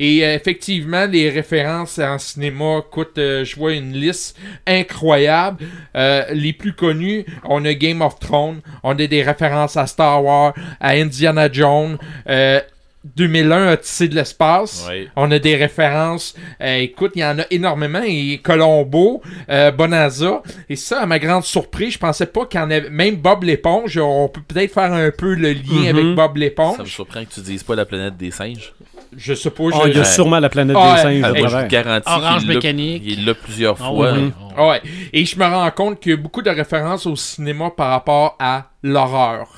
[0.00, 5.64] Et euh, effectivement, les références en cinéma, écoute, euh, je vois une liste incroyable.
[5.96, 10.24] Euh, les plus connus, on a Game of Thrones, on a des références à Star
[10.24, 12.60] Wars, à Indiana Jones, euh,
[13.04, 14.86] 2001, Odyssée de l'espace.
[15.16, 16.34] On a des références.
[16.60, 18.02] euh, écoute, il y en a énormément.
[18.04, 20.42] Et Colombo, euh, Bonanza.
[20.68, 22.90] Et ça, à ma grande surprise, je pensais pas qu'il y en avait.
[22.90, 25.96] Même Bob l'éponge, on peut peut-être faire un peu le lien Mhm.
[25.98, 26.84] avec Bob Ça me l'éponge.
[26.92, 28.72] surprend que tu dises pas la planète des singes.
[29.16, 29.64] Je sais pas.
[29.72, 32.46] Ah, je- il y a sûrement la planète Ah, des singes je vous garantis Orange
[32.46, 33.02] mécanique.
[33.06, 34.12] Il l'a plusieurs Ah fois.
[34.12, 34.32] oui.
[34.56, 34.82] Ah Ouais.
[35.12, 38.36] Et je me rends compte qu'il y a beaucoup de références au cinéma par rapport
[38.38, 39.48] à l'horreur.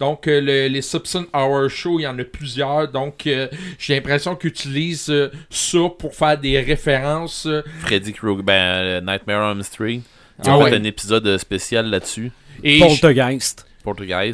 [0.00, 2.88] Donc, euh, le- les Simpson Hour Show, il y en a plusieurs.
[2.88, 3.48] Donc, euh,
[3.78, 7.46] j'ai l'impression qu'ils utilisent euh, ça pour faire des références.
[7.46, 10.00] euh, Freddy Krueger, ben, euh, Nightmare on Elm Street.
[10.44, 10.74] Ils Ah ouais.
[10.74, 12.30] un épisode spécial là-dessus.
[12.64, 13.65] et Poltergeist.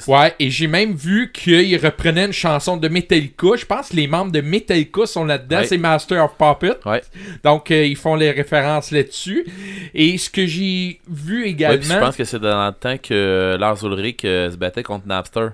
[0.08, 3.48] Ouais, et j'ai même vu qu'ils reprenaient une chanson de Metallica.
[3.56, 5.58] Je pense que les membres de Metallica sont là-dedans.
[5.58, 5.66] Ouais.
[5.66, 6.76] C'est Master of Puppet.
[6.86, 7.02] Ouais.
[7.44, 9.46] Donc, euh, ils font les références là-dessus.
[9.94, 11.82] Et ce que j'ai vu également.
[11.82, 15.48] je pense que c'est dans le temps que Lars Ulrich euh, se battait contre Napster.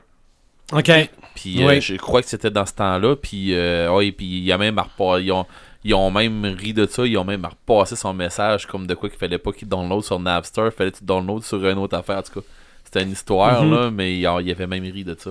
[0.73, 0.91] OK.
[1.35, 1.81] Puis euh, Ouais.
[1.81, 3.17] je crois que c'était dans ce temps-là.
[3.17, 5.47] Puis, euh, ouais, puis il y a même repa- ils ont,
[5.85, 7.07] ils ont même ri de ça.
[7.07, 10.19] Ils ont même repassé son message comme de quoi qu'il fallait pas qu'il download sur
[10.19, 10.67] Napster.
[10.67, 12.19] Il fallait qu'il download sur une autre affaire.
[12.19, 12.47] En tout cas,
[12.91, 13.71] c'était une histoire, Mhm.
[13.75, 15.31] là, mais il, il avait même ri de ça.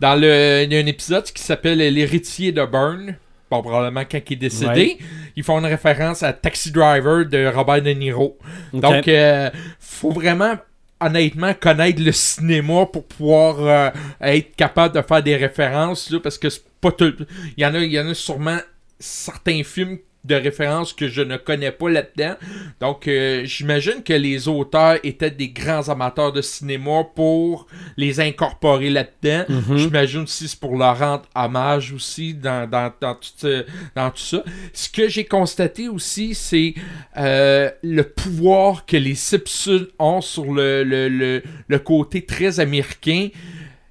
[0.00, 3.16] Dans le, il y a un épisode qui s'appelle L'héritier de Burn.
[3.50, 4.96] Bon, probablement quand il est décédé.
[5.00, 5.06] Ouais.
[5.36, 8.36] Ils font une référence à Taxi Driver de Robert De Niro.
[8.74, 9.48] Donc, euh,
[9.80, 10.54] faut vraiment,
[11.00, 13.90] honnêtement, connaître le cinéma pour pouvoir euh,
[14.20, 17.14] être capable de faire des références, là, parce que c'est pas tout.
[17.56, 18.58] Il y en a, il y en a sûrement
[18.98, 22.34] certains films de référence que je ne connais pas là-dedans.
[22.80, 27.66] Donc, euh, j'imagine que les auteurs étaient des grands amateurs de cinéma pour
[27.96, 29.44] les incorporer là-dedans.
[29.48, 29.76] Mhm.
[29.78, 33.64] J'imagine aussi c'est pour leur rendre hommage aussi dans, dans, dans, tout, ce-
[33.94, 34.42] dans tout ça.
[34.74, 36.74] Ce que j'ai constaté aussi, c'est
[37.16, 43.28] euh, le pouvoir que les Simpsons ont sur le, le, le, le côté très américain.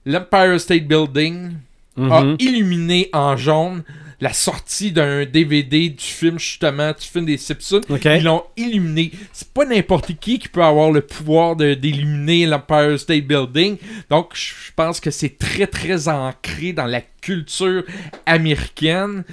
[0.05, 1.51] L'Empire State Building
[1.97, 2.35] a Mhm.
[2.39, 3.83] illuminé en jaune
[4.19, 9.11] la sortie d'un DVD du film justement du film des Simpsons ils l'ont illuminé.
[9.31, 13.77] C'est pas n'importe qui qui peut avoir le pouvoir de- d'illuminer l'Empire State Building.
[14.09, 17.83] Donc, je pense que c'est très, très ancré dans la culture
[18.25, 19.23] américaine.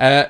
[0.00, 0.24] Euh,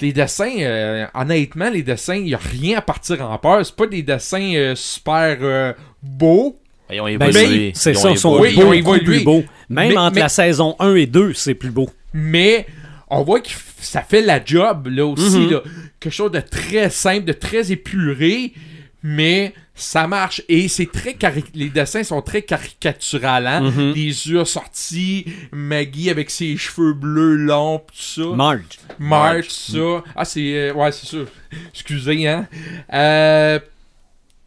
[0.00, 3.64] les dessins, euh, honnêtement, les dessins, il n'y a rien à partir en peur.
[3.64, 5.72] C'est pas des dessins euh, super euh,
[6.02, 6.58] beaux.
[6.92, 7.72] Ils ont Ben, évolué.
[7.74, 9.04] c'est ça, ils sont Oui, ils ont beaucoup évolué.
[9.04, 9.44] plus beaux.
[9.68, 11.88] Même Mais- entre mais- la saison 1 et 2, c'est plus beau.
[12.12, 12.66] mais
[13.10, 15.38] on voit qu'ils ça fait la job, là aussi.
[15.38, 15.50] Mhm.
[15.50, 15.62] là.
[15.98, 18.52] Quelque chose de très simple, de très épuré,
[19.02, 20.42] mais ça marche.
[20.48, 23.46] Et c'est très cari- les dessins sont très caricaturales.
[23.46, 23.60] Hein?
[23.70, 23.92] Mhm.
[23.94, 28.36] Les yeux sortis, Maggie avec ses cheveux bleus longs, pis tout ça.
[28.36, 28.62] Marge.
[28.98, 30.02] March, ça.
[30.14, 30.54] Ah, c'est.
[30.54, 31.26] euh, ouais, c'est sûr.
[31.74, 32.46] Excusez, hein.
[32.92, 33.58] Euh,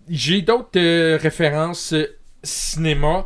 [0.09, 2.05] J'ai d'autres euh, références euh,
[2.43, 3.25] cinéma.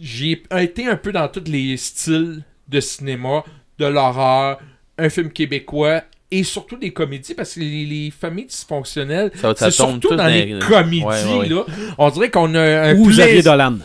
[0.00, 3.44] J'ai été un peu dans tous les styles de cinéma,
[3.78, 4.58] de l'horreur,
[4.98, 9.98] un film québécois et surtout des comédies parce que les, les familles dysfonctionnelles, c'est surtout
[9.98, 11.04] tout dans dans les les- comédies.
[11.04, 11.48] Ouais, ouais, ouais.
[11.48, 11.64] Là,
[11.98, 13.78] on dirait qu'on a un Ou Xavier plaisir- Dolan.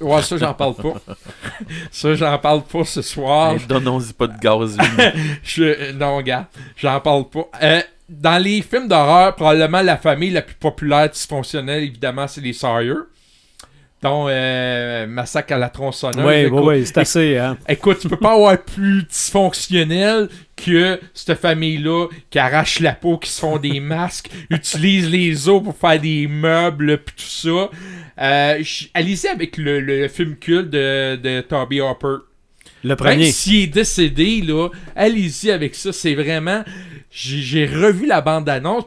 [0.00, 0.94] Ouais, ça, j'en parle pas.
[1.90, 3.52] ça, j'en parle pas ce soir.
[3.52, 4.76] Hey, Donnons-y pas de gaz.
[4.76, 4.86] lui.
[5.44, 7.48] Je, non, gars, j'en parle pas.
[7.62, 12.52] Euh, dans les films d'horreur, probablement la famille la plus populaire dysfonctionnelle, évidemment, c'est les
[12.52, 12.94] Sawyer.
[14.04, 16.24] Dont euh, Massacre à la tronçonneuse.
[16.24, 17.56] Oui, oui, Écoute- oui, c'est assez, hein.
[17.68, 23.30] Écoute, tu peux pas avoir plus dysfonctionnel que cette famille-là qui arrache la peau, qui
[23.30, 27.70] se font des masques, utilise les os pour faire des meubles, pis tout ça.
[28.20, 28.62] Euh,
[28.94, 32.16] Allez-y avec le, le film culte de, de Toby Hopper.
[32.84, 33.32] Le premier.
[33.32, 35.90] s'il est décédé, là, allez-y avec ça.
[35.92, 36.62] C'est vraiment.
[37.10, 38.84] J'ai revu la bande-annonce,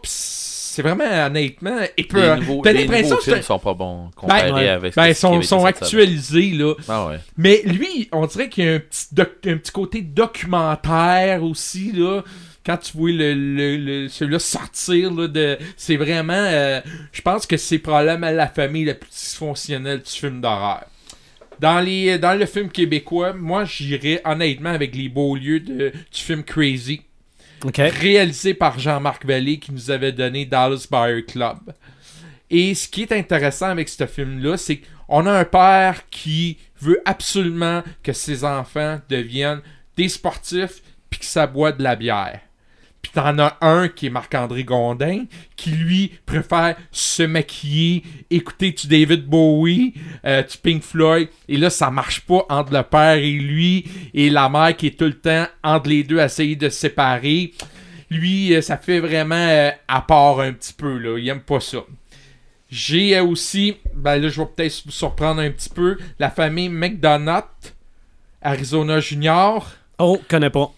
[0.77, 2.35] c'est vraiment, honnêtement, Les épeurant.
[2.37, 4.93] nouveaux, T'as les l'impression nouveaux que c'est films un- sont pas bons comparés Ben, avec
[4.93, 6.73] ce Ben, qui ils sont, été sont actualisés, là.
[6.87, 7.19] Ah ouais.
[7.35, 11.91] Mais lui, on dirait qu'il y a un petit, doc- un petit côté documentaire aussi,
[11.93, 12.21] là.
[12.65, 16.33] Quand tu vois le, le, le- celui-là sortir, là, de, c'est vraiment.
[16.33, 20.83] euh, je pense que c'est probablement la famille la plus dysfonctionnelle du film d'horreur.
[21.59, 26.21] Dans, les, dans le film québécois, moi, j'irais honnêtement avec les beaux lieux de, du
[26.21, 27.01] film Crazy,
[27.63, 31.57] Réalisé par Jean-Marc Vallée qui nous avait donné Dallas Buyer Club.
[32.49, 37.01] Et ce qui est intéressant avec ce film-là, c'est qu'on a un père qui veut
[37.05, 39.61] absolument que ses enfants deviennent
[39.95, 42.39] des sportifs puis que ça boit de la bière.
[43.07, 45.23] Puis t'en as un qui est Marc-André Gondin,
[45.55, 49.93] qui lui préfère se maquiller, écouter du David Bowie,
[50.25, 54.29] euh, du Pink Floyd, et là ça marche pas entre le père et lui, et
[54.29, 57.53] la mère qui est tout le temps entre les deux à essayer de se séparer.
[58.09, 61.61] Lui, euh, ça fait vraiment euh, à part un petit peu, là, il aime pas
[61.61, 61.85] ça.
[62.69, 66.67] J'ai euh, aussi, ben là je vais peut-être vous surprendre un petit peu, la famille
[66.67, 67.71] McDonough,
[68.41, 69.65] Arizona Junior.
[69.97, 70.73] Oh, connais pas.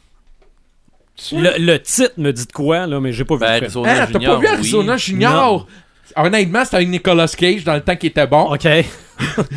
[1.32, 3.86] Le, le titre me dit de quoi, là, mais j'ai pas vu Ben, le film.
[3.86, 4.54] Arizona Hein, t'as Junior, pas vu oui.
[4.54, 5.68] Arizona Junior?
[6.16, 8.54] Honnêtement, c'était avec Nicolas Cage dans le temps qui était bon.
[8.54, 8.68] OK.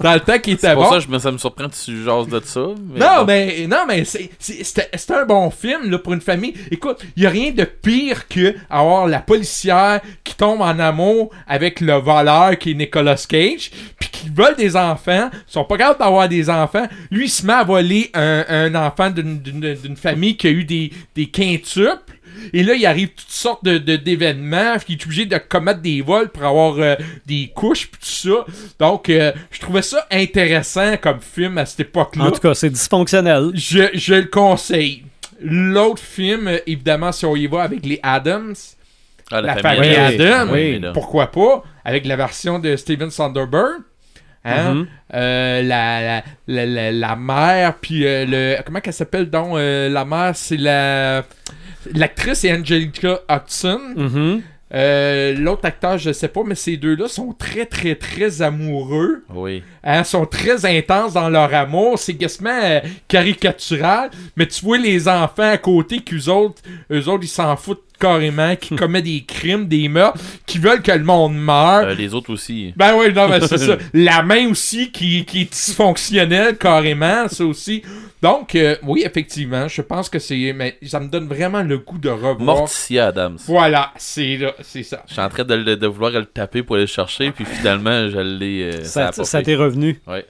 [0.00, 1.00] Dans le temps qui était C'est pour bon.
[1.00, 2.60] ça que ça me surprend que tu jases de ça.
[2.92, 3.24] mais non, bon.
[3.26, 6.52] mais, non, mais c'est- c'est- c'était c'était un bon film là, pour une famille.
[6.70, 11.80] Écoute, il a rien de pire que avoir la policière qui tombe en amour avec
[11.80, 16.00] le voleur qui est Nicolas Cage, puis qui vole des enfants, ils sont pas capables
[16.00, 16.86] d'avoir des enfants.
[17.10, 20.50] Lui, il se met à voler un, un enfant d'une- d'une d'une famille qui a
[20.50, 22.12] eu des, des quintuples.
[22.52, 25.80] Et là, il arrive toutes sortes de, de- d'événements, puis il est obligé de commettre
[25.80, 26.94] des vols pour avoir euh,
[27.26, 28.44] des couches, puis tout ça.
[28.78, 32.24] Donc, euh, je trouvais ça intéressant comme film à cette époque-là.
[32.24, 33.50] En tout cas, c'est dysfonctionnel.
[33.54, 35.04] Je, je le conseille.
[35.40, 38.54] L'autre film, évidemment, si on y va avec les Adams,
[39.30, 40.20] Ah, la, famille, Adams.
[40.20, 40.80] Adams, Oui.
[40.94, 43.80] pourquoi pas, avec la version de Steven Sonderberg.
[44.44, 44.74] Hein?
[44.74, 44.86] Mhm.
[45.14, 48.62] Euh, la, la, la, la, la mère, puis euh, le.
[48.64, 51.24] Comment qu'elle s'appelle donc euh, La mère, c'est la.
[51.94, 53.80] L'actrice c'est Angelica Hudson.
[53.96, 54.42] Mhm.
[54.74, 59.22] Euh, L'autre acteur, je sais pas, mais ces deux-là sont très, très, très amoureux.
[59.34, 59.62] Oui.
[59.84, 61.98] Hein, sont très intenses dans leur amour.
[61.98, 64.10] C'est quasiment euh, caricatural.
[64.36, 68.56] Mais tu vois les enfants à côté qu'eux autres, eux autres, ils s'en foutent carrément,
[68.56, 71.84] qui commettent des crimes, des meurtres, qui veulent que le monde meure.
[71.86, 72.72] Euh, les autres aussi.
[72.76, 73.76] Ben oui, non, mais c'est ça.
[73.94, 77.82] La main aussi qui, qui est dysfonctionnelle carrément, ça aussi.
[78.20, 80.52] Donc, euh, oui, effectivement, je pense que c'est.
[80.54, 82.38] Mais ça me donne vraiment le goût de revoir.
[82.38, 83.38] Morticia Adams.
[83.46, 85.02] Voilà, c'est là, c'est ça.
[85.08, 88.18] Je suis en train de, vouloir le taper pour aller le chercher, puis finalement, je
[88.18, 88.62] l'ai.
[88.62, 90.00] euh, Ça, ça t'est revenu.
[90.06, 90.24] Ouais.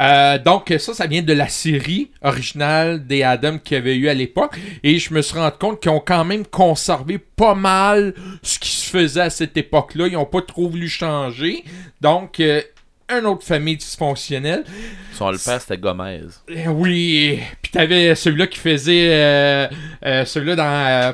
[0.00, 4.08] Euh, donc ça, ça vient de la série originale des Adams qu'il y avait eu
[4.08, 4.58] à l'époque.
[4.82, 8.70] Et je me suis rendu compte qu'ils ont quand même conservé pas mal ce qui
[8.70, 10.06] se faisait à cette époque-là.
[10.06, 11.64] Ils n'ont pas trop voulu changer.
[12.00, 12.60] Donc, euh,
[13.08, 14.64] une autre famille dysfonctionnelle.
[15.12, 16.22] Son le père, c'était Gomez.
[16.50, 19.68] Euh, oui, puis t'avais celui-là qui faisait euh,
[20.04, 21.12] euh, celui-là dans euh,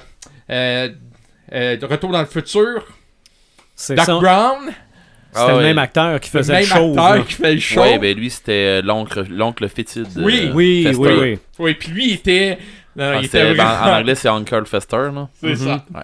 [0.51, 0.89] euh,
[1.53, 2.87] euh, Retour dans le futur.
[3.77, 4.07] C'est Doc.
[4.07, 4.73] Brown,
[5.33, 6.89] C'était Ah le même acteur qui le faisait même le show.
[6.91, 7.23] acteur là.
[7.23, 7.81] qui fait le show.
[7.81, 10.07] Ouais, ben lui, c'était euh, l'oncle, l'oncle fétide.
[10.17, 11.03] Oui, euh, Oui, Fester.
[11.03, 11.39] oui, oui.
[11.59, 12.59] Oui, puis lui, il était...
[12.95, 15.29] Non, Ah, il était ben, en anglais, c'est Uncle Fester, là.
[15.41, 15.85] C'est ça.
[15.95, 16.03] Ouais.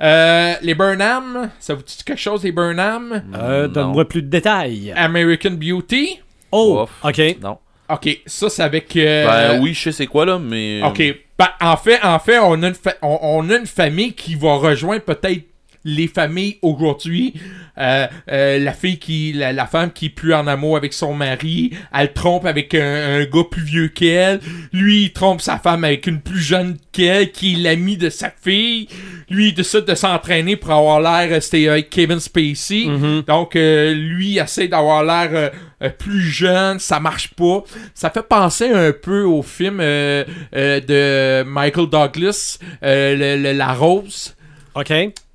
[0.00, 3.22] Euh, les Burnham, ça vous dit quelque chose, les Burnham?
[3.34, 3.72] Euh, Non.
[3.72, 4.92] Donne-moi plus de détails.
[4.96, 6.20] American Beauty?
[6.50, 6.90] Oh, Ouf.
[7.04, 7.36] OK.
[7.42, 7.58] Non.
[7.88, 8.96] Ok, ça c'est avec.
[8.96, 10.80] euh, Ben oui, je sais c'est quoi là, mais.
[10.82, 11.02] Ok.
[11.38, 14.34] Ben, en fait, en fait, on a une, fa- on, on a une famille qui
[14.34, 15.42] va rejoindre peut-être
[15.84, 17.34] les familles aujourd'hui.
[17.78, 21.14] Euh, euh, la fille qui, la, la femme qui est plus en amour avec son
[21.14, 24.40] mari, elle trompe avec un, un gars plus vieux qu'elle.
[24.72, 28.30] Lui, il trompe sa femme avec une plus jeune qu'elle, qui est l'ami de sa
[28.30, 28.88] fille.
[29.30, 32.84] Lui, il décide de s'entraîner pour avoir l'air, euh, c'était avec Kevin Spacey.
[33.26, 35.48] Donc, euh, lui, il essaie d'avoir l'air euh,
[35.82, 37.64] euh, plus jeune, ça marche pas.
[37.94, 40.24] Ça fait penser un peu au film euh,
[40.54, 44.34] euh, de Michael Douglas, euh, le- le- La Rose.
[44.74, 44.92] OK.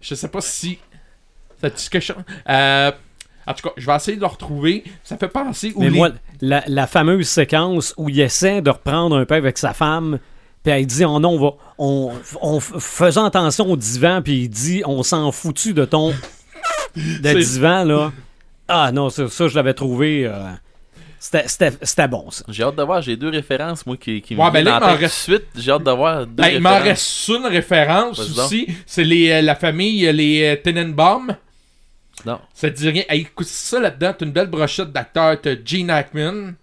[0.07, 0.79] Je sais pas si.
[1.61, 2.15] Dit quelque chose?
[2.49, 2.91] Euh,
[3.45, 4.83] en tout cas, je vais essayer de le retrouver.
[5.03, 6.09] Ça fait penser au Mais moi,
[6.41, 10.19] la, la fameuse séquence où il essaie de reprendre un peu avec sa femme,
[10.63, 12.19] puis elle dit Oh non, on va.
[12.41, 16.09] On, faisant attention au divan, puis il dit On s'en foutu de ton.
[16.09, 16.15] de
[17.23, 18.11] C'est- divan, là.
[18.67, 20.25] Ah non, ça, ça, je l'avais trouvé.
[20.25, 20.51] euh,
[21.19, 22.43] c'était bon, ça.
[22.47, 25.15] J'ai hâte de voir, j'ai deux références, moi, qui, qui me ben là, en reste-
[25.15, 25.45] suite.
[25.55, 26.87] J'ai hâte de voir deux Ben, il m'en références.
[27.27, 28.67] reste une référence aussi.
[28.85, 31.35] C'est les, euh, la famille, euh, les euh, Tenenbaum.
[32.25, 32.39] Non.
[32.53, 33.03] Ça te dit rien.
[33.09, 34.13] Hey, écoute ça là-dedans.
[34.17, 35.39] T'as une belle brochette d'acteurs.
[35.41, 36.53] T'as Gene Hackman,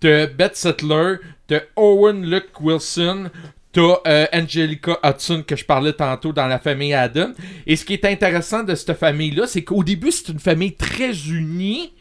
[0.00, 3.30] t'as Beth Settler, t'as Owen Luke Wilson,
[3.72, 7.30] t'as euh, Angelica Hudson que je parlais tantôt dans la famille Adam.
[7.66, 11.12] Et ce qui est intéressant de cette famille-là, c'est qu'au début, c'est une famille très
[11.28, 11.92] unie.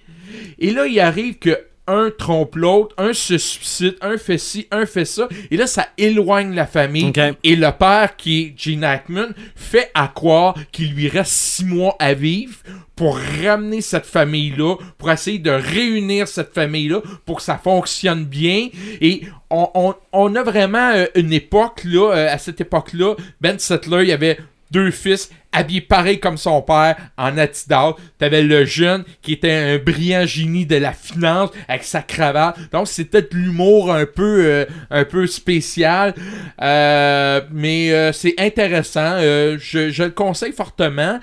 [0.60, 1.58] Et là, il arrive que
[1.88, 5.28] un trompe l'autre, un se suicide, un fait ci, un fait ça.
[5.52, 7.12] Et là, ça éloigne la famille.
[7.44, 11.96] Et le père, qui est Gene Hackman, fait à croire qu'il lui reste six mois
[12.00, 12.56] à vivre
[12.96, 18.70] pour ramener cette famille-là, pour essayer de réunir cette famille-là, pour que ça fonctionne bien.
[19.02, 23.60] Et on, on- on a vraiment euh, une époque, là, euh, à cette époque-là, Ben
[23.60, 24.38] Settler, il y avait
[24.72, 27.94] deux fils habillés pareil comme son père en Adidas.
[28.20, 32.58] T'avais le jeune qui était un brillant génie de la finance avec sa cravate.
[32.72, 36.14] Donc c'était de l'humour un peu euh, un peu spécial.
[36.62, 39.20] Euh, mais euh, c'est intéressant.
[39.20, 41.20] Je, je le conseille fortement.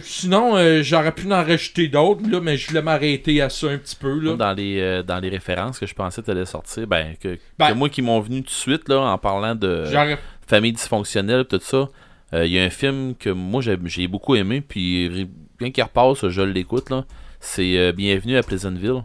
[0.00, 3.96] Sinon, j'aurais pu en rajouter d'autres, là, mais je voulais m'arrêter à ça un petit
[3.96, 4.18] peu.
[4.18, 4.34] Là.
[4.34, 7.88] Dans les, dans les références que je pensais t'allais sortir, ben, que, Ben- que moi
[7.88, 9.84] qui m'ont venu tout de suite, là, en parlant de
[10.46, 11.88] famille dysfonctionnelle, tout ça,
[12.34, 16.28] euh, il y a un film que moi j'ai beaucoup aimé, puis bien qu'il repasse,
[16.28, 17.04] je l'écoute, là.
[17.40, 19.02] C'est euh, Bienvenue à Pleasantville.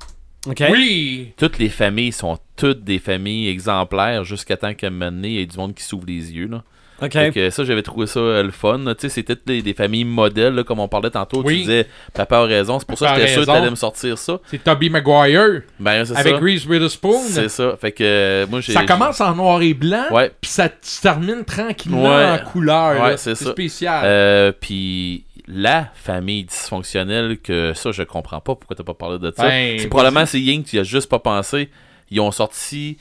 [0.47, 1.33] Oui!
[1.37, 5.33] Toutes les familles sont toutes des familles exemplaires jusqu'à temps qu'à un moment donné, il
[5.35, 6.63] y ait du monde qui s'ouvre les yeux, là.
[7.01, 7.11] OK.
[7.11, 8.79] Fait que ça, j'avais trouvé ça euh, le fun.
[8.79, 11.41] Tu sais, c'était des, des familles modèles, là, comme on parlait tantôt.
[11.43, 11.55] Oui.
[11.55, 12.79] Tu disais, papa a raison.
[12.79, 14.39] C'est pour ça que j'étais sûr que t'allais me sortir ça.
[14.49, 16.39] C'est Toby Maguire Ben, c'est avec ça.
[16.39, 17.19] Reese Witherspoon.
[17.27, 17.75] C'est ça.
[17.79, 18.73] Fait que euh, moi, j'ai.
[18.73, 20.31] Ça commence en noir et blanc, Ouais.
[20.39, 20.69] puis ça
[21.01, 22.25] termine tranquillement Ouais.
[22.29, 23.01] en couleur.
[23.03, 23.51] Ouais, c'est ça.
[23.51, 24.03] spécial.
[24.05, 29.33] Euh, puis la famille dysfonctionnelle, que ça, je comprends pas pourquoi t'as pas parlé de
[29.35, 29.43] ça.
[29.43, 31.69] Ben, c'est probablement c'est Ying, tu y as juste pas pensé.
[32.11, 32.97] Ils ont sorti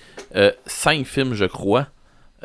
[0.66, 1.86] cinq films, je crois.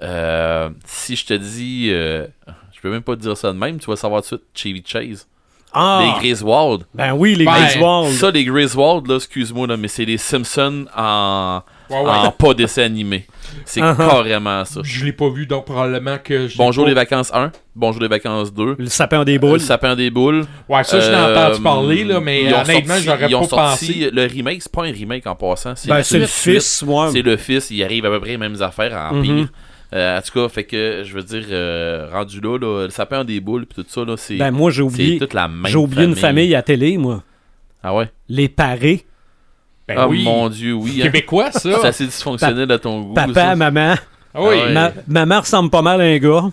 [0.03, 2.25] Euh, si je te dis, euh,
[2.73, 4.83] je peux même pas te dire ça de même, tu vas savoir tout de suite
[4.83, 5.27] Chevy Chase.
[5.73, 6.01] Ah!
[6.01, 6.85] Les Griswold.
[6.93, 8.11] Ben oui, les Ben, Griswold.
[8.13, 12.09] Ça, les Griswold, là, excuse-moi, là, mais c'est les Simpsons en, Ouais, ouais.
[12.09, 13.25] en pas dessin animé.
[13.65, 13.95] C'est Uh-huh.
[13.97, 14.79] carrément ça.
[14.83, 16.57] Je l'ai pas vu, donc probablement que je.
[16.57, 19.59] Bonjour les vacances 1, Bonjour les vacances 2, Le sapin des Le boules.
[19.59, 20.45] sapin des boules.
[20.69, 23.87] Ouais, ça, je l'ai Euh, entendu parler, là, mais honnêtement, j'aurais ils ont pas sorti
[24.05, 24.09] pensé.
[24.11, 25.73] Le remake, c'est pas un remake en passant.
[25.75, 26.25] C'est Ben, le suite.
[26.27, 27.09] fils, ouais.
[27.11, 29.21] C'est le fils, il arrive à peu près les mêmes affaires en Mhm.
[29.23, 29.47] pire.
[29.93, 33.23] Euh, en tout cas, fait que je veux dire, euh, rendu là, là, le sapin
[33.23, 35.17] des boules puis tout ça, là, c'est Ben moi, j'ai oublié.
[35.17, 37.23] toute la même J'ai oublié une famille à télé, moi.
[37.81, 38.09] Ah ouais?
[38.27, 39.05] Les parés.
[39.87, 40.23] Ben ah oui.
[40.25, 40.99] mon dieu, oui.
[40.99, 41.03] hein.
[41.03, 41.87] Québécois, C'est ça.
[41.87, 43.13] assez dysfonctionnel à ton goût.
[43.13, 43.55] Papa, ça.
[43.55, 43.95] maman.
[44.33, 44.47] Ah oui.
[44.51, 44.73] Ah ouais.
[44.73, 46.43] Ma- maman ressemble pas mal à un gars.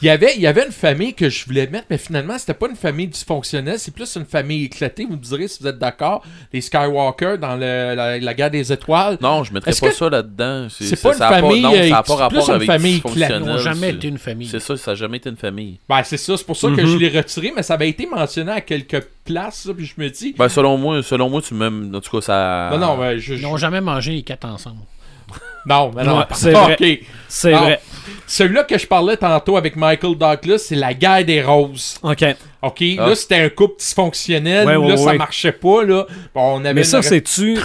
[0.00, 2.54] Il y avait, il y avait une famille que je voulais mettre, mais finalement, c'était
[2.54, 5.04] pas une famille dysfonctionnelle, c'est plus une famille éclatée.
[5.04, 6.24] Vous me direz si vous êtes d'accord.
[6.52, 9.16] Les Skywalker dans le- la, la guerre des étoiles.
[9.20, 10.66] Non, je mettrais pas que ça là-dedans.
[10.70, 13.00] c'est ça- pas ça une a famille, non, ça a euh, pas rapport avec famille
[13.14, 14.48] Ils n'ont jamais c'est- été une famille.
[14.48, 15.78] C'est ça, ça a jamais été une famille.
[15.88, 16.86] Ben, c'est ça, c'est pour ça que Mhm.
[16.86, 20.08] je l'ai retiré, mais ça avait été mentionné à quelques places, là, puis je me
[20.10, 20.34] dis.
[20.36, 21.92] Ben, selon moi, selon moi, tu m'aimes.
[21.94, 22.70] En tout cas, ça.
[22.72, 23.34] Non, non, ben, je.
[23.34, 24.78] Ils n'ont jamais mangé les quatre ensemble.
[25.66, 26.18] Non, mais non.
[26.18, 27.00] Ouais, c'est vrai.
[27.28, 27.80] C'est vrai.
[28.26, 31.98] Celui-là que je parlais tantôt avec Michael Douglas, c'est la guerre des roses.
[32.02, 32.24] OK.
[32.62, 33.08] OK, Ah.
[33.08, 34.66] là, c'était un couple dysfonctionnel.
[34.66, 36.06] Ouais, là, ça marchait pas, là.
[36.34, 37.58] Bon, on avait Mais ça, une- c'est-tu.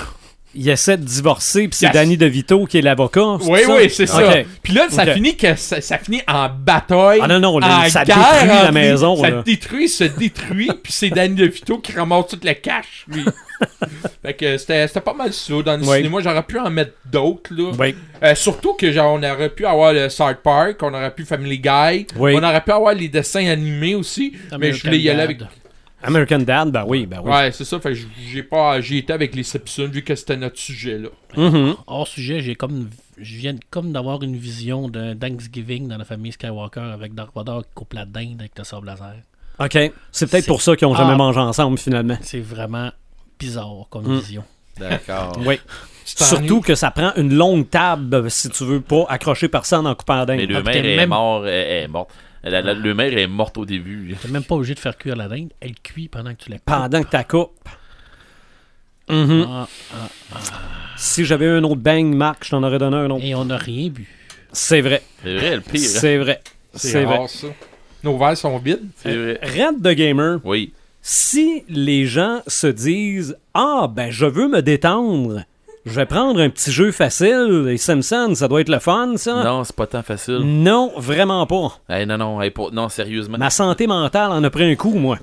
[0.59, 1.93] Il essaie de divorcer, puis c'est Yes.
[1.93, 3.37] Danny DeVito qui est l'avocat.
[3.41, 3.75] Oui, ça?
[3.75, 4.33] oui, c'est ça.
[4.63, 7.19] Puis là, ça finit que ça, ça finit en bataille.
[7.21, 9.43] Ah non, non, là, en ça guerre détruit la maison, Ça là.
[9.43, 13.23] détruit, se détruit, puis c'est Danny DeVito qui ramasse toute la cash, lui.
[14.23, 15.53] fait que c'était c'était pas mal ça.
[15.63, 15.97] Dans le Oui.
[15.97, 17.71] cinéma, j'aurais pu en mettre d'autres, là.
[17.79, 17.95] Oui.
[18.23, 21.59] Euh, surtout que genre, on aurait pu avoir le South Park, on aurait pu Family
[21.59, 22.33] Guy, Oui.
[22.35, 25.39] on aurait pu avoir les dessins animés aussi, mais je voulais y aller avec...
[26.03, 27.31] American Dad, ben oui, ben oui.
[27.31, 27.79] Ouais, c'est ça.
[27.79, 31.09] Fait que j'ai pas, j'ai été avec les Simpsons vu que c'était notre sujet là.
[31.35, 31.75] Mhm.
[31.87, 36.31] Hors sujet, j'ai comme je viens comme d'avoir une vision d'un Thanksgiving dans la famille
[36.31, 39.15] Skywalker avec Dark Vador qui coupe la dinde avec le sable laser.
[39.59, 39.91] OK.
[40.11, 41.17] C'est peut-être pour ça qu'ils ont jamais Ah.
[41.17, 42.17] mangé ensemble, finalement.
[42.21, 42.91] C'est vraiment
[43.39, 44.19] bizarre comme Mm.
[44.19, 44.43] vision.
[44.79, 45.39] D'accord.
[45.43, 45.59] Oui.
[46.05, 50.15] Surtout que ça prend une longue table si tu veux pas accrocher personne en coupant
[50.15, 50.37] la dinde.
[50.37, 52.11] Mais le Ah, mère est même- mort, est morte.
[52.49, 54.15] La- la- le mère est morte au début.
[54.21, 56.57] T'es même pas obligé de faire cuire la dinde, elle cuit pendant que tu la
[56.57, 56.65] coupes.
[56.65, 57.69] Pendant que tu coupes.
[59.09, 59.45] Mhm.
[59.49, 59.67] Ah,
[60.97, 63.23] Si j'avais eu un autre bang, Marc, je t'en aurais donné un autre.
[63.23, 64.07] et on n'a rien bu.
[64.51, 65.01] C'est vrai.
[65.23, 65.79] C'est vrai, le pire.
[65.81, 66.41] C'est vrai.
[66.73, 67.27] C'est C'est vrai.
[67.27, 67.47] ça.
[68.03, 68.81] Nos verres sont vides.
[68.97, 69.39] C'est vrai.
[69.43, 70.73] Red the Gamer, Oui.
[71.01, 75.43] si les gens se disent Ah, ben, je veux me détendre,
[75.87, 79.43] je vais prendre un petit jeu facile, les Simpsons, ça doit être le fun, ça.
[79.43, 80.39] Non, c'est pas tant facile.
[80.39, 81.79] Non, vraiment pas.
[81.89, 83.37] Hey, non, non, hey, pour- non, sérieusement.
[83.37, 85.17] Ma santé mentale en a pris un coup, moi.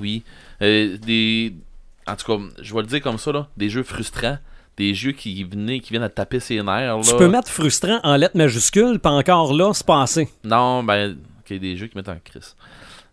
[0.00, 0.22] Oui.
[0.62, 1.54] Euh, des...
[2.06, 3.46] En tout cas, je vais le dire comme ça, là.
[3.56, 4.38] Des jeux frustrants.
[4.76, 6.96] Des jeux qui, venaient, qui viennent à taper ses nerfs.
[6.96, 7.00] Là.
[7.02, 10.28] Tu peux mettre frustrant en lettres majuscules, pas encore là, c'est pas assez.
[10.42, 12.56] Non, ben, ok, des jeux qui mettent en crise.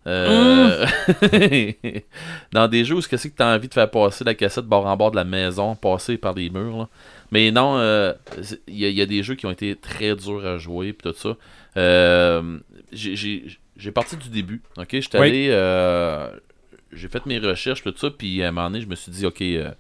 [0.07, 0.85] Euh...
[2.53, 4.65] Dans des jeux où ce que c'est que t'as envie de faire passer la cassette
[4.65, 6.89] bord en bord de la maison, passer par des murs, là.
[7.31, 9.75] Mais non, euh, c'est- il y, a- il y a des jeux qui ont été
[9.75, 11.37] très durs à jouer, pis tout ça.
[11.77, 12.57] Euh,
[12.91, 13.45] j'ai-
[13.93, 14.87] parti du début, ok?
[14.91, 15.27] J'étais Oui.
[15.27, 15.47] allé...
[15.51, 16.29] euh,
[16.93, 19.25] J'ai fait mes recherches, tout ça, puis à un moment donné, je me suis dit,
[19.25, 19.71] ok, euh,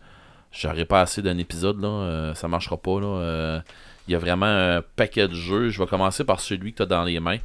[0.53, 3.07] j'aurais pas assez d'un épisode, là, euh, ça marchera pas, là.
[3.07, 3.59] euh,
[4.07, 5.69] il y a vraiment un paquet de jeux.
[5.69, 7.37] Je vais commencer par celui que tu as dans les mains.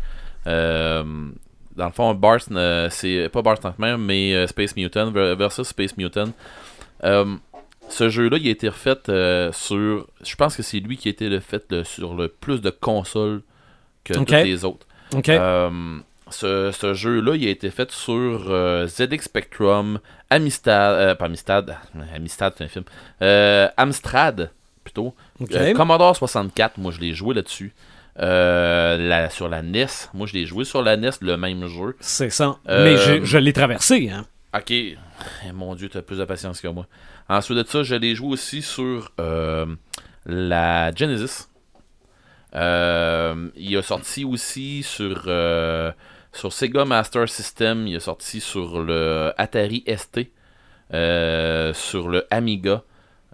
[0.46, 1.02] Euh,
[1.76, 2.40] dans le fond, Bart,
[2.90, 6.32] c'est pas Bart Nightmare, mais euh, Space Mutant ver- versus Space Mutant.
[7.04, 7.36] Euh,
[7.88, 10.06] ce jeu-là, il a été refait euh, sur.
[10.24, 12.70] Je pense que c'est lui qui a été le fait le- sur le plus de
[12.70, 13.42] consoles
[14.04, 14.86] que toutes les autres.
[16.30, 21.76] Ce, ce jeu-là, il a été fait sur euh, ZX Spectrum, Amistad, euh, pas Amistad,
[22.16, 22.84] Amistad c'est un film,
[23.76, 24.50] Amstrad
[24.82, 25.52] plutôt, OK.
[25.52, 27.72] euh, Commodore 64, moi je l'ai joué là-dessus.
[28.18, 31.96] Euh, la- sur la NES, moi je l'ai joué sur la NES, le même jeu.
[32.00, 32.56] C'est ça.
[32.68, 34.24] Euh, Mais je, je l'ai traversé, hein.
[34.56, 34.72] Ok,
[35.52, 36.86] mon dieu, t'as plus de patience que moi.
[37.28, 39.66] Ensuite de ça, je l'ai joué aussi sur euh,
[40.24, 41.48] la Genesis.
[42.54, 42.58] Il
[43.76, 45.28] a sorti aussi sur,
[46.32, 47.86] sur Sega Master System.
[47.86, 50.30] Il a sorti sur le Atari ST.
[50.94, 52.82] euh, sur le Amiga.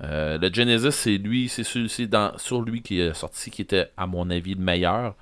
[0.03, 4.31] Euh, le Genesis, c'est lui, c'est sur, lui qui est sorti, qui était, à mon
[4.31, 5.15] avis, le meilleur.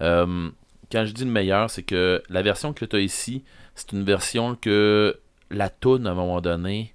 [0.00, 0.50] Euh,
[0.92, 4.04] quand je dis le meilleur, c'est que la version que tu as ici, c'est une
[4.04, 5.18] version que
[5.50, 6.94] la toune, à un moment donné,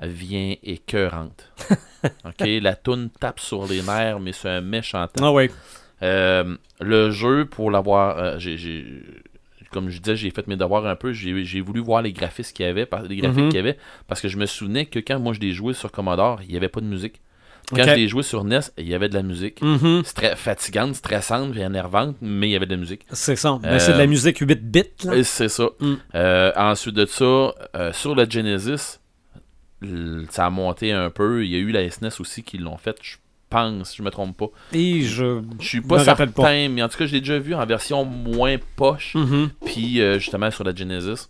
[0.00, 1.52] vient écœurante.
[2.24, 5.36] ok, la toune tape sur les nerfs, mais c'est un méchant temps.
[5.36, 5.46] Ah.
[6.02, 8.38] Euh, le jeu, pour l'avoir.
[8.40, 9.04] j'ai-
[9.72, 11.12] comme je disais, j'ai fait mes devoirs un peu.
[11.12, 13.48] J'ai voulu voir les graphismes qu'il y avait, les graphiques Mhm.
[13.48, 15.90] qu'il y avait, parce que je me souvenais que quand moi je l'ai joué sur
[15.90, 17.20] Commodore, il n'y avait pas de musique.
[17.70, 19.62] Quand je l'ai joué sur NES, il y avait de la musique.
[19.62, 20.02] Mhm.
[20.04, 23.02] C'était fatigante, stressante, et énervante, mais il y avait de la musique.
[23.12, 23.58] C'est ça.
[23.62, 24.82] Ben, Euh, c'est de la musique 8 bits.
[25.14, 25.68] Et C'est ça.
[25.80, 25.94] Mm.
[26.14, 27.24] Euh, ensuite de ça,
[27.76, 28.98] euh, sur le Genesis,
[30.30, 31.44] ça a monté un peu.
[31.44, 33.16] Il y a eu la SNES aussi qui l'ont fait, je
[33.52, 34.46] pense, si je me trompe pas.
[34.72, 35.42] Et je.
[35.60, 36.68] Je suis pas certain, pas.
[36.68, 39.50] mais en tout cas, je l'ai déjà vu en version moins poche, Mhm.
[39.64, 41.28] puis euh, justement sur la Genesis.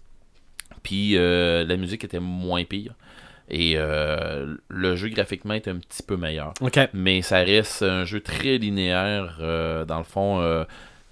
[0.83, 2.95] Puis euh, la musique était moins pire.
[3.51, 6.55] Et euh, le jeu graphiquement est un petit peu meilleur.
[6.95, 9.37] Mais ça reste un jeu très linéaire.
[9.87, 10.65] dans le fond,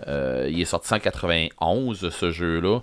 [0.06, 2.80] il est sorti en 91, ce jeu-là.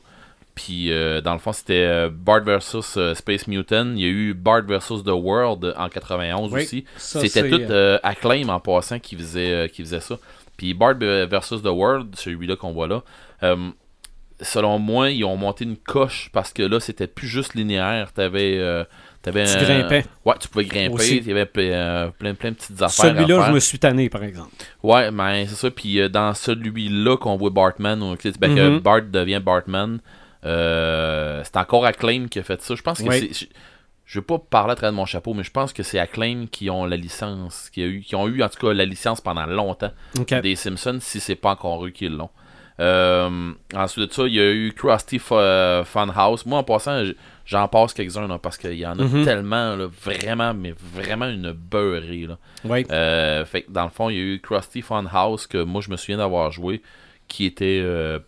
[0.57, 3.93] Puis, euh, dans le fond, c'était euh, Bart vs euh, Space Mutant.
[3.95, 6.83] Il y a eu Bart vs The World en 91 Oui, aussi.
[6.97, 10.17] C'était tout euh, Acclaim en passant qui faisait, qui faisait ça.
[10.57, 13.03] Puis Bart euh, vs The World, celui-là qu'on voit là,
[14.41, 18.11] selon moi, ils ont monté une coche parce que là, c'était plus juste linéaire.
[18.13, 18.57] T'avais.
[18.57, 18.83] euh,
[19.21, 20.05] t'avais Tu un- grimpais.
[20.25, 21.17] Ouais, tu pouvais grimper.
[21.17, 23.15] Il y avait plein, plein, plein de petites affaires.
[23.15, 24.51] Celui-là, je me suis tanné, par exemple.
[24.83, 25.71] Ouais, mais c'est ça.
[25.71, 27.99] Puis dans celui-là qu'on voit Bartman,
[28.39, 28.79] ben, que Mhm.
[28.79, 29.99] Bart devient Bartman,
[30.45, 32.75] euh, c'est encore Acclaim qui a fait ça.
[32.75, 33.29] Je pense que Oui.
[33.33, 33.45] c'est.
[33.45, 33.51] Je,
[34.05, 36.45] je veux pas parler à travers de mon chapeau, mais je pense que c'est Acclaim
[36.49, 39.19] qui ont la licence, qui, a eu, qui ont eu en tout cas la licence
[39.19, 39.91] pendant longtemps
[40.41, 42.29] des Simpsons, si c'est pas encore eux qui l'ont.
[42.79, 46.45] Euh, ensuite de ça, il y a eu Krusty euh, Funhouse.
[46.45, 47.03] Moi, en passant,
[47.43, 49.25] j'en passe quelques-uns là, parce qu'il y en a Mhm.
[49.25, 52.27] tellement, là, vraiment, mais vraiment une beurrée.
[52.27, 52.37] Là.
[52.63, 52.85] Oui.
[52.91, 55.89] Euh, fait que dans le fond, il y a eu Krusty Funhouse que moi je
[55.89, 56.81] me souviens d'avoir joué
[57.27, 58.19] qui était euh,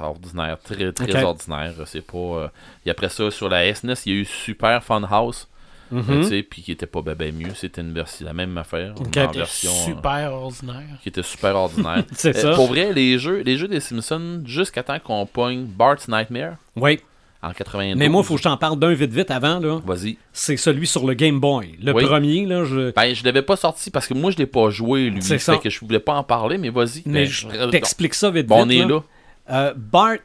[0.00, 1.72] ordinaire, très très ordinaire.
[1.86, 2.16] C'est pas.
[2.18, 2.48] euh,
[2.86, 5.46] Et après ça, sur la SNES, il y a eu Super Funhouse.
[5.92, 6.04] Mhm.
[6.08, 7.52] euh, tu sais, puis qui était pas ben, ben mieux.
[7.54, 8.92] C'était une version, la même affaire.
[8.96, 9.08] Ok.
[9.08, 9.72] en C'était version.
[9.72, 10.98] euh, Super ordinaire.
[11.02, 12.04] qui était super ordinaire.
[12.12, 12.54] C'est Euh, ça.
[12.54, 17.00] Pour vrai, les jeux, les jeux des Simpsons, jusqu'à temps qu'on pogne Bart's Nightmare, Oui.
[17.42, 17.96] En 92.
[17.98, 19.60] Mais moi, il faut que je t'en parle d'un vite vite avant.
[19.60, 19.80] là.
[19.86, 20.18] Vas-y.
[20.32, 21.78] C'est celui sur le Game Boy.
[21.82, 22.04] Le Oui.
[22.04, 22.90] premier, là, je...
[22.92, 25.22] Ben, je l'avais pas sorti parce que moi, je l'ai pas joué, lui.
[25.22, 25.56] C'est Fait ça.
[25.56, 27.02] que je voulais pas en parler, mais vas-y.
[27.06, 28.82] mais Ben, je t'explique ça vite Bon, on vite.
[28.82, 29.02] est là.
[29.50, 30.18] Euh, Bart,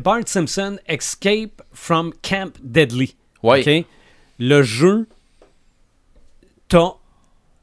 [0.00, 3.16] Bart Simpson Escape from Camp Deadly.
[3.42, 3.60] Ouais.
[3.60, 3.86] OK?
[4.38, 5.06] Le jeu,
[6.68, 6.92] t'as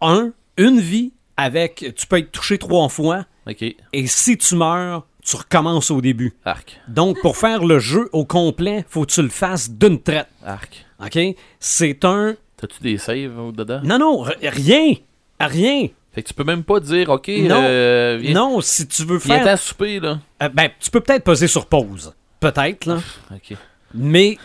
[0.02, 1.94] un, une vie avec.
[1.96, 3.26] Tu peux être touché trois fois.
[3.50, 3.64] Ok.
[3.64, 6.34] Et si tu meurs, tu recommences au début.
[6.46, 6.80] Arc.
[6.88, 10.28] Donc, pour faire le jeu au complet, faut que tu le fasses d'une traite.
[10.46, 10.86] Arc.
[11.04, 11.20] OK?
[11.60, 12.36] C'est un.
[12.58, 13.82] T'as-tu des saves au dedans?
[13.84, 14.94] Non, non, rien.
[15.40, 15.88] Rien.
[16.12, 17.62] Fait que tu peux même pas dire, ok, Non.
[17.64, 19.44] euh, viens, Non, si tu veux viens faire.
[19.46, 20.20] t'à souper, là.
[20.44, 22.14] Euh, ben, tu peux peut-être poser sur pause.
[22.40, 22.98] Peut-être, là.
[23.32, 23.56] Ok.
[23.94, 24.38] Mais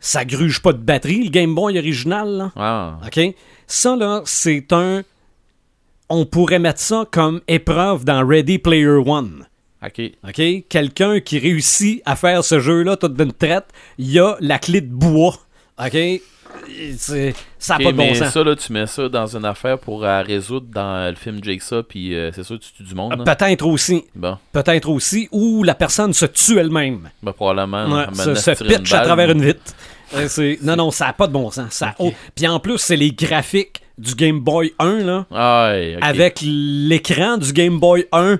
[0.00, 2.52] ça gruge pas de batterie, le Game Boy original, là.
[2.56, 2.98] Ah.
[3.06, 3.34] OK?
[3.66, 5.02] Ça, là, c'est un.
[6.08, 9.46] On pourrait mettre ça comme épreuve dans Ready Player One.
[9.84, 10.00] Ok.
[10.26, 10.42] OK?
[10.68, 13.66] Quelqu'un qui réussit à faire ce jeu-là toute d'une traite,
[13.98, 15.36] il y a la clé de bois.
[15.78, 15.96] OK?
[17.58, 18.32] Ça n'a pas de bon mais sens.
[18.32, 21.40] ça, là, tu mets ça dans une affaire pour euh, résoudre dans euh, le film
[21.60, 23.18] ça, puis euh, c'est sûr, tu tues du monde.
[23.24, 23.34] là.
[23.34, 24.04] Peut-être aussi.
[24.14, 25.28] Bon, Peut-être aussi.
[25.32, 27.10] Ou la personne se tue elle-même.
[27.22, 27.86] ben, probablement.
[27.86, 29.60] Ouais, se, se pitch à travers une vitre.
[30.14, 31.72] Euh, Non, non, ça n'a pas de bon sens.
[31.72, 31.94] Ça...
[31.98, 35.26] oh, Puis en plus, c'est les graphiques du Game Boy 1, là,
[36.02, 38.32] avec l'écran du Game Boy 1.
[38.32, 38.38] Er.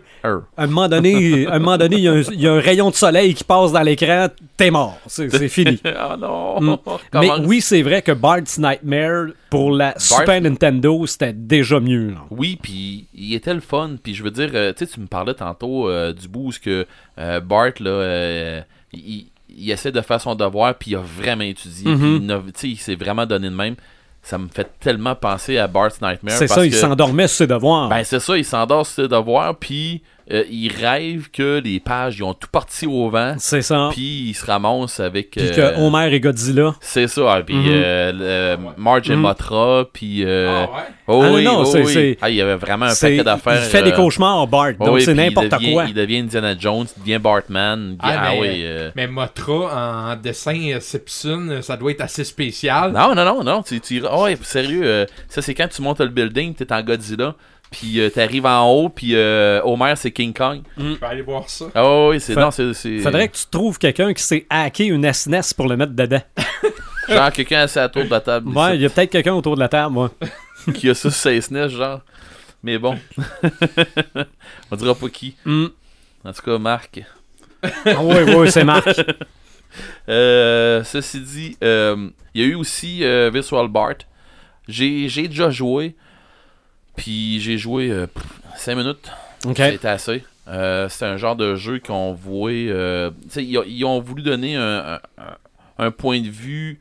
[0.56, 2.52] À un moment donné, à un moment donné, il y, a un- il y a
[2.55, 4.98] un rayon de soleil qui passe dans l'écran, t'es mort.
[5.06, 5.81] C'est fini.
[5.85, 6.60] Ah non!
[6.60, 6.76] Mm.
[7.20, 12.10] Mais oui, c'est vrai que Bart's Nightmare pour la Super Nintendo, c'était déjà mieux.
[12.10, 12.24] là.
[12.31, 13.93] Oui, puis il était le fun.
[14.02, 16.85] Puis je veux dire, euh, tu sais, tu me parlais tantôt euh, du bout que
[17.18, 18.62] euh, Bart, là,
[18.93, 19.26] il,
[19.56, 21.85] il essaie de faire son devoir, puis il a vraiment étudié.
[21.94, 23.76] Puis sais, il s'est vraiment donné de même.
[24.24, 26.36] Ça me fait tellement penser à Bart's Nightmare.
[26.38, 27.90] C'est ça, il s'endormait sur ses devoirs.
[27.90, 30.02] Ben, c'est ça, il s'endort sur ses devoirs, puis
[30.32, 33.88] euh, il rêve que les pages, ils ont tout parti au vent, c'est ça.
[33.92, 35.32] puis il se ramasse avec...
[35.32, 36.74] Puis euh, que Homer et Godzilla.
[36.80, 39.20] C'est ça, puis euh, Marge et Mhm.
[39.20, 40.24] Motra, puis...
[40.24, 40.82] euh, Ah ouais?
[41.09, 42.18] oh Ah, oui, non, oh c'est- oui.
[42.22, 43.62] Ah, il y avait vraiment un paquet d'affaires.
[43.64, 44.72] Il fait des euh, cauchemars, Bart.
[44.78, 45.84] oh Donc oui, c'est n'importe quoi.
[45.86, 47.80] Il devient Indiana Jones, il devient Bartman.
[47.92, 48.48] il devient- Ah, Ah, mais- oui.
[48.64, 52.92] euh, Mais Motra en dessin Simpson, ça doit être assez spécial.
[52.92, 53.62] Non, non, non, non.
[53.62, 54.02] Tu, tu...
[54.09, 54.82] Ah ouais, sérieux.
[54.84, 57.34] euh, ça, c'est quand tu montes le building, t'es en Godzilla,
[57.70, 60.62] puis euh, t'arrives en haut, puis euh, Homer, c'est King Kong.
[60.78, 61.66] Je vais aller voir ça.
[61.74, 62.35] Ah oui, c'est...
[62.35, 62.73] Fa- Non, c'est...
[62.74, 66.23] c'est- Faudrait que tu trouves quelqu'un qui s'est hacké une SNES pour le mettre dedans.
[67.09, 68.49] Genre, quelqu'un assis à tour de la table.
[68.57, 70.11] Ouais, il y a peut-être quelqu'un autour de la table, moi.
[70.74, 72.01] qui a ça sur sa SNES, genre.
[72.62, 72.99] Mais bon.
[74.70, 75.35] On dira pas qui.
[75.45, 75.66] Hmm.
[76.24, 77.03] En tout cas, Marc.
[77.62, 78.89] Ah oui, oui, c'est Marc.
[80.09, 83.97] Euh, ceci dit, euh, il y a eu aussi euh, Virtual Bart.
[84.69, 85.95] J'ai j'ai déjà joué.
[86.96, 87.92] Puis j'ai joué
[88.56, 89.10] 5 minutes.
[89.46, 89.56] OK.
[89.56, 90.24] C'était assez.
[90.48, 92.66] Euh, C'était un genre de jeu qu'on vouait.
[92.68, 95.36] euh, ils, ont- ils ont voulu donner un, un-
[95.78, 96.80] un point de vue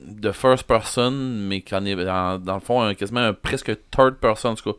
[0.00, 4.16] de first person, mais qu'en est dans, dans le fond, un- quasiment un presque third
[4.16, 4.50] person.
[4.50, 4.78] En tout cas,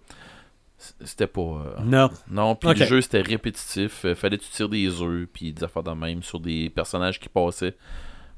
[0.78, 1.42] C- c'était pas.
[1.42, 2.10] euh, Non.
[2.32, 4.06] non, puis le jeu c'était répétitif.
[4.06, 7.20] Euh, fallait que tu tires des œufs, puis des affaires de même sur des personnages
[7.20, 7.76] qui passaient.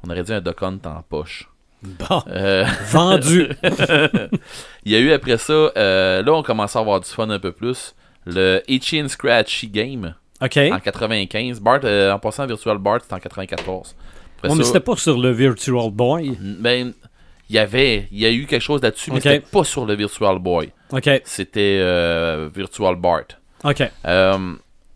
[0.03, 1.47] On aurait dit un Duck Hunt en poche.
[1.83, 2.21] Bon.
[2.27, 3.49] Euh, Vendu.
[4.85, 7.39] il y a eu après ça, euh, là on commence à avoir du fun un
[7.39, 7.95] peu plus.
[8.25, 10.57] Le Itchy and Scratchy Game OK.
[10.57, 11.59] en 95.
[11.59, 13.95] Bart, euh, en passant Virtual Bart, c'était en 94.
[14.37, 16.37] Après mais ça, c'était pas sur le Virtual Boy.
[16.39, 16.93] ben,
[17.49, 19.93] il y avait, il y a eu quelque chose là-dessus, mais c'était pas sur le
[19.95, 20.71] Virtual Boy.
[20.91, 21.09] OK.
[21.25, 23.25] C'était euh, Virtual Bart.
[23.63, 23.83] OK.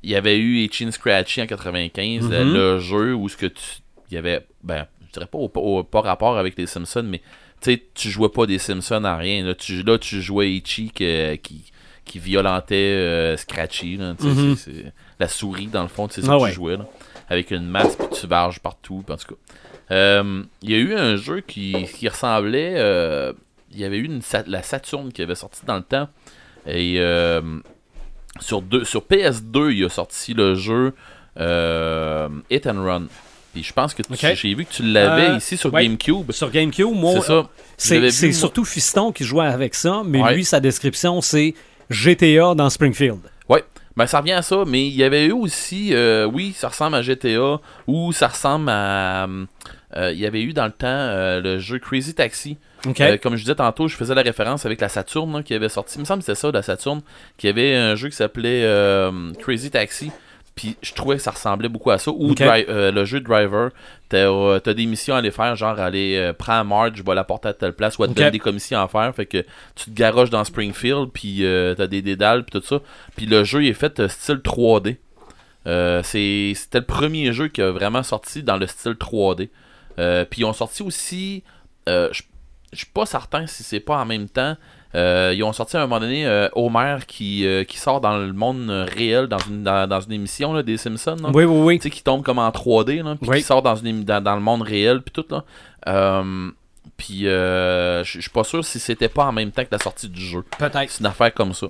[0.04, 2.54] Il y avait eu Itchy and Scratchy en 95, euh, Mhm.
[2.54, 3.64] le jeu où ce que tu,
[4.12, 4.86] il y avait, ben,
[5.16, 7.22] dirais pas au, au- pas rapport avec les Simpsons, mais
[7.62, 9.44] tu tu jouais pas des Simpsons à rien.
[9.46, 11.72] Là, tu, là, tu jouais que- qui,
[12.06, 13.98] qui violentait euh, Scratchy.
[13.98, 14.56] là, Mhm.
[14.56, 16.50] c'est la souris, dans le fond, c'est ça Ah que ouais.
[16.50, 16.78] tu jouais.
[16.78, 16.86] Là,
[17.30, 19.04] avec une masse, puis tu varges partout.
[19.10, 19.36] En tout cas,
[19.92, 22.74] Euh, il y a eu un jeu qui, qui ressemblait.
[22.78, 23.34] euh,
[23.72, 26.08] il y avait eu une, la Saturn qui avait sorti dans le temps.
[26.68, 26.98] Et
[28.40, 30.94] sur, deux, sur PS2, il a sorti le jeu
[32.50, 33.08] Hit and Run.
[33.56, 34.04] Puis je pense que
[34.36, 35.84] j'ai vu que tu l'avais Euh, ici sur ouais.
[35.84, 36.30] GameCube.
[36.34, 37.14] Sur GameCube, moi,
[37.78, 38.12] C'est moi.
[38.34, 40.36] surtout Fiston qui jouait avec ça, mais Ouais.
[40.36, 41.54] lui, sa description, c'est
[41.90, 43.20] GTA dans Springfield.
[43.48, 43.64] Ouais,
[43.96, 46.98] ben ça revient à ça, mais il y avait eu aussi, euh, oui, ça ressemble
[46.98, 49.26] à GTA, ou ça ressemble à...
[49.96, 52.58] euh, il y avait eu dans le temps euh, le jeu Crazy Taxi.
[52.84, 55.96] Comme je disais tantôt, je faisais la référence avec la Saturn là, qui avait sorti.
[55.96, 57.02] Il me semble que c'était ça, la Saturn,
[57.38, 58.70] qui avait un jeu qui s'appelait
[59.42, 60.12] Crazy Taxi.
[60.56, 62.12] Puis je trouvais que ça ressemblait beaucoup à ça.
[62.12, 63.72] Ou euh, le jeu Driver,
[64.08, 67.14] t'as euh, t'as des missions à aller faire, genre aller euh, prendre Marge, je vais
[67.14, 68.20] la porter à telle place, ou elle te Ok.
[68.20, 69.14] donne des commissions à faire.
[69.14, 69.40] Fait que
[69.76, 72.80] tu te garoches dans Springfield, puis euh, t'as des dédales, puis tout ça.
[73.18, 74.98] Puis le jeu il est fait euh, style 3D.
[75.68, 79.50] Euh, c'est- C'était le premier jeu qui a vraiment sorti dans le style 3D.
[80.00, 81.44] Euh, Puis ils ont sorti aussi,
[81.88, 82.22] je
[82.74, 84.58] je suis pas certain si c'est pas en même temps.
[84.96, 88.18] Euh, ils ont sorti à un moment donné euh, Homer qui, euh, qui sort dans
[88.18, 91.18] le monde réel dans une, dans, dans une émission là, des Simpsons.
[91.22, 91.30] là.
[91.34, 91.80] Oui, oui, oui.
[91.80, 93.38] Tu sais, qui tombe comme en 3D, là, puis Oui.
[93.38, 96.24] qui sort dans, une, dans, dans le monde réel, puis tout, là.
[96.98, 100.08] Puis, euh, je suis pas sûr si c'était pas en même temps que la sortie
[100.08, 100.44] du jeu.
[100.58, 100.90] Peut-être.
[100.90, 101.68] C'est une affaire comme ça.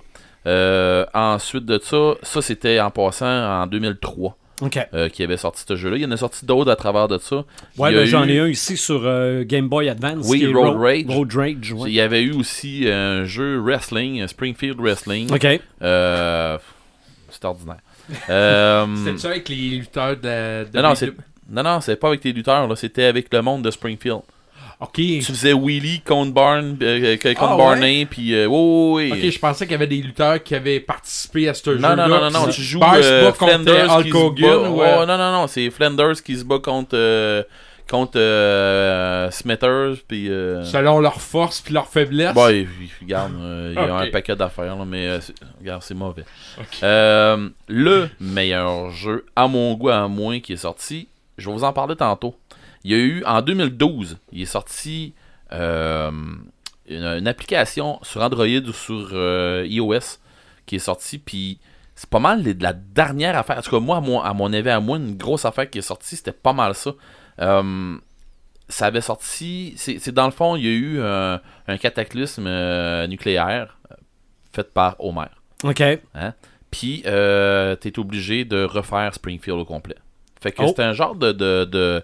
[1.14, 3.26] Ensuite de ça, ça c'était en passant
[3.64, 4.80] en 2003 OK.
[4.94, 5.98] euh, qui avait sorti ce jeu-là.
[5.98, 7.44] Il y en a sorti d'autres à travers de ça.
[7.78, 10.26] Ouais, ben, j'en eu- ai un ici sur euh, Game Boy Advance.
[10.30, 11.06] Oui, qui est Road Ro- Rage.
[11.08, 11.90] Road Rage, ouais.
[11.90, 15.32] Il y avait eu aussi un jeu wrestling, euh, Springfield Wrestling.
[15.34, 15.46] OK.
[15.82, 16.58] Euh,
[17.30, 17.78] c'est ordinaire.
[18.30, 20.64] Euh, C'était ça avec les lutteurs de.
[20.72, 20.96] de non, non, B2?
[20.96, 21.14] c'est
[21.50, 24.22] non, non, c'est pas avec les lutteurs, c'était avec le monde de Springfield.
[24.80, 24.94] Ok.
[24.96, 29.12] Tu faisais Wheelie contre Barn, euh, contre Ah, Barney, puis euh, oui.
[29.14, 31.96] Ok, je pensais qu'il y avait des lutteurs qui avaient participé à ce jeu-là.
[31.96, 34.68] non, non, non, non, tu joues euh, contre Flanders Hulk Hogan.
[34.68, 37.44] ou, euh, Oh, non, non, non, c'est Flanders qui se bat contre, euh,
[37.90, 40.30] contre euh, Smithers, puis...
[40.30, 40.64] Euh...
[40.66, 42.34] Selon leur force puis leur faiblesse.
[42.34, 42.68] Bon, il-
[43.02, 46.26] regarde, euh, il y a un paquet d'affaires, là, mais euh, c'est- regarde, c'est mauvais.
[46.84, 51.08] Euh, le meilleur jeu, à mon goût, à moi, qui est sorti,
[51.38, 52.36] je vais vous en parler tantôt.
[52.86, 55.14] Il y a eu, en 2012, il est sorti
[55.52, 56.12] euh,
[56.88, 60.20] une, une application sur Android ou sur euh, iOS
[60.68, 61.60] qui est sortie, puis
[61.96, 63.58] c'est pas mal les- la dernière affaire.
[63.58, 65.80] En tout cas, moi, à mon, à mon avis, à moi, une grosse affaire qui
[65.80, 66.92] est sortie, c'était pas mal ça.
[67.42, 67.98] Euh,
[68.70, 69.74] ça avait sorti.
[69.78, 73.78] C'est dans le fond, il y a eu un, un cataclysme euh, nucléaire
[74.54, 75.26] fait par Homer.
[75.64, 75.82] OK.
[76.72, 79.96] Puis, euh, t'es obligé de refaire Springfield au complet.
[80.42, 80.74] Fait que Oh.
[80.76, 82.04] c'est un genre de, de, de,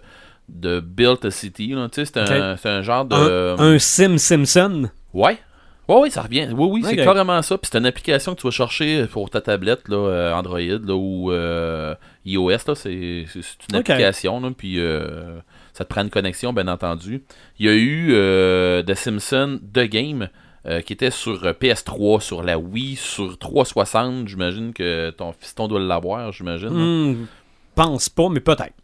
[0.52, 1.73] de build a city.
[1.91, 3.15] c'est un, genre de.
[3.15, 4.90] Un, un Sim Simpson?
[5.14, 5.40] Ouais.
[5.88, 6.48] Ouais, oui, ça revient.
[6.56, 7.57] Oui, oui, c'est carrément ça.
[7.57, 10.95] Puis c'est une application que tu vas chercher pour ta tablette, là, euh, Android là,
[10.95, 11.95] ou euh,
[12.26, 12.76] iOS.
[12.76, 13.26] C'est
[13.69, 14.40] une application.
[14.40, 15.40] Là, puis euh,
[15.73, 17.23] ça te prend une connexion, bien entendu.
[17.60, 20.30] Il y a eu euh, The Simpsons The Game
[20.68, 24.28] euh, qui était sur euh, PS3, sur la Wii, sur 360.
[24.28, 26.69] J'imagine que ton fiston doit l'avoir, j'imagine.
[26.69, 27.26] Hmm,
[27.73, 28.80] pense pas, mais peut-être.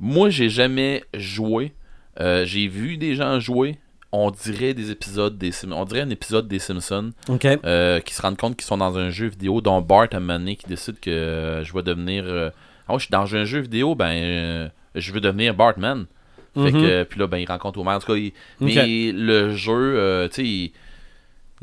[0.00, 1.72] Moi, j'ai jamais joué.
[2.20, 3.76] Euh, j'ai vu des gens jouer.
[4.12, 7.44] On dirait des épisodes des Sim- On dirait un épisode des Simpsons OK.
[7.64, 10.20] euh, qui se rendent compte qu'ils sont dans un jeu vidéo, dont Bart à un
[10.20, 12.24] moment donné qui décide que euh, je vais devenir.
[12.26, 16.06] ah ouais, je suis dans un jeu vidéo, ben euh, je veux devenir Bartman.
[16.54, 16.82] Fait Mhm.
[16.82, 17.92] que, puis là, ben, il rencontre Homer.
[17.92, 20.72] En tout cas, il- mais le jeu, euh, tu sais, il-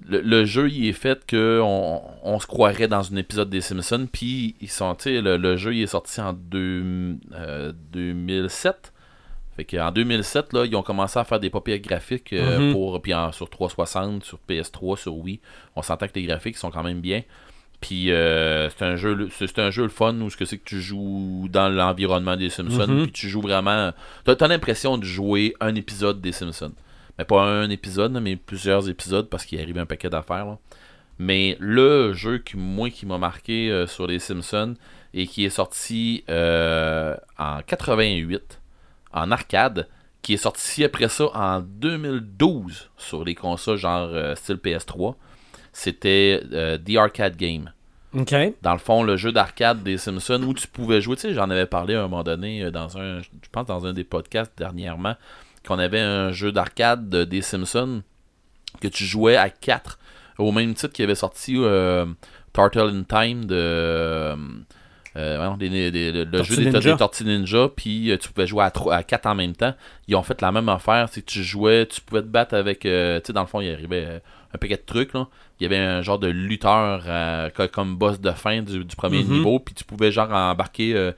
[0.05, 3.61] le, le jeu, il est fait que on, on se croirait dans un épisode des
[3.61, 4.07] Simpsons.
[4.11, 8.93] Puis, ils sont, le, le jeu, il est sorti en deux- euh, 2007.
[9.55, 12.73] Fait qu'en 2007, là, ils ont commencé à faire des papiers graphiques euh, Mhm.
[12.73, 15.39] pour, puis en- sur 360, sur PS3, sur Wii.
[15.75, 17.23] On s'entend que les graphiques sont quand même bien.
[17.81, 20.63] Puis euh, c'est un jeu, c'est un jeu le fun où ce que c'est que
[20.67, 23.03] tu joues dans l'environnement des Simpsons, Mhm.
[23.03, 23.91] puis tu joues vraiment.
[24.25, 26.73] T'as as, l'impression de jouer un épisode des Simpsons,
[27.17, 30.57] mais pas un épisode, mais plusieurs épisodes parce qu'il arrive un paquet d'affaires.
[31.19, 34.75] Mais le jeu qui moi qui m'a marqué euh, sur les Simpsons
[35.13, 38.61] et qui est sorti euh, en 88
[39.13, 39.87] en arcade,
[40.21, 45.15] qui est sorti après ça en 2012 sur les consoles genre euh, style PS3,
[45.73, 46.41] c'était
[46.85, 47.71] The Arcade Game.
[48.61, 51.49] Dans le fond, le jeu d'arcade des Simpsons où tu pouvais jouer, tu sais, j'en
[51.49, 55.15] avais parlé à un moment donné dans un, je pense dans un des podcasts dernièrement,
[55.67, 58.01] qu'on avait un jeu d'arcade de- des Simpsons
[58.81, 59.99] que tu jouais à 4
[60.37, 62.05] au même titre qui avait sorti euh,
[62.53, 64.35] Turtle in Time de euh,
[65.15, 66.91] euh, des- des- le Tortue jeu des, Ninja.
[66.91, 69.73] des Tortues Ninja, puis euh, tu pouvais jouer à, 3, à 4 en même temps.
[70.07, 72.85] Ils ont fait la même affaire, c'est que tu jouais, tu pouvais te battre avec,
[72.85, 74.21] euh, tu sais, dans le fond, il arrivait
[74.53, 75.27] un paquet de trucs, là.
[75.59, 77.03] Il y avait un genre de lutteur
[77.55, 79.31] co- comme boss de fin du, du premier Mhm.
[79.31, 81.11] niveau, puis tu pouvais genre embarquer,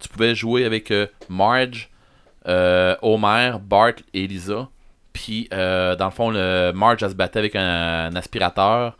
[0.00, 0.90] tu pouvais jouer avec
[1.28, 1.90] Marge,
[2.46, 4.68] Homer, Bart et Lisa.
[5.12, 8.96] Puis, euh, dans le fond, le Marge, elle se battait avec un, un aspirateur.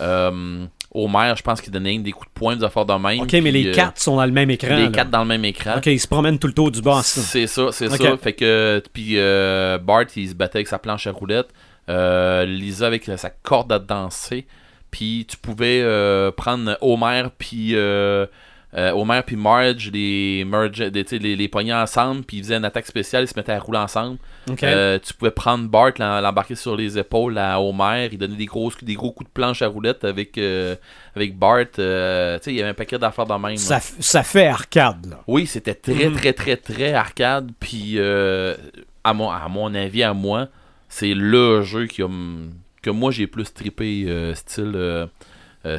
[0.00, 3.20] Euh, Homer, je pense qu'il donnait des coups de poing, des affaires de même.
[3.20, 4.76] OK, mais les euh, quatre sont dans le même écran.
[4.76, 4.90] les là.
[4.90, 5.76] quatre dans le même écran.
[5.76, 7.04] OK, ils se promènent tout le tour du boss.
[7.04, 8.16] C'est ça, c'est ça.
[8.16, 11.50] Fait que, puis euh, Bart, il se battait avec sa planche à roulettes.
[11.88, 14.46] Euh, Lisa avec sa corde à danser.
[14.90, 17.74] Puis tu pouvais euh, prendre Homer, puis
[18.76, 23.28] euh, Homer puis Marge, les, merge, les, ensemble, puis ils faisaient une attaque spéciale, ils
[23.28, 24.18] se mettaient à rouler ensemble.
[24.62, 28.44] Euh, tu pouvais prendre Bart, l'em- l'embarquer sur les épaules à Homer, il donnait des
[28.44, 30.76] gros, des gros coups de planche à roulettes avec, euh,
[31.14, 31.64] avec Bart.
[31.78, 33.56] euh, il y avait un paquet d'affaires de même.
[33.56, 35.22] ça, f- ça fait arcade, là.
[35.26, 36.14] Oui, c'était très, Mhm.
[36.16, 37.50] très, très, très arcade.
[37.58, 40.48] Puis, à, mon, à mon avis, à moi,
[40.88, 42.08] c'est le jeu qui a
[42.82, 45.08] que moi j'ai plus trippé style,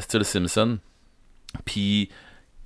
[0.02, 0.78] style Simpson.
[1.64, 2.10] Puis,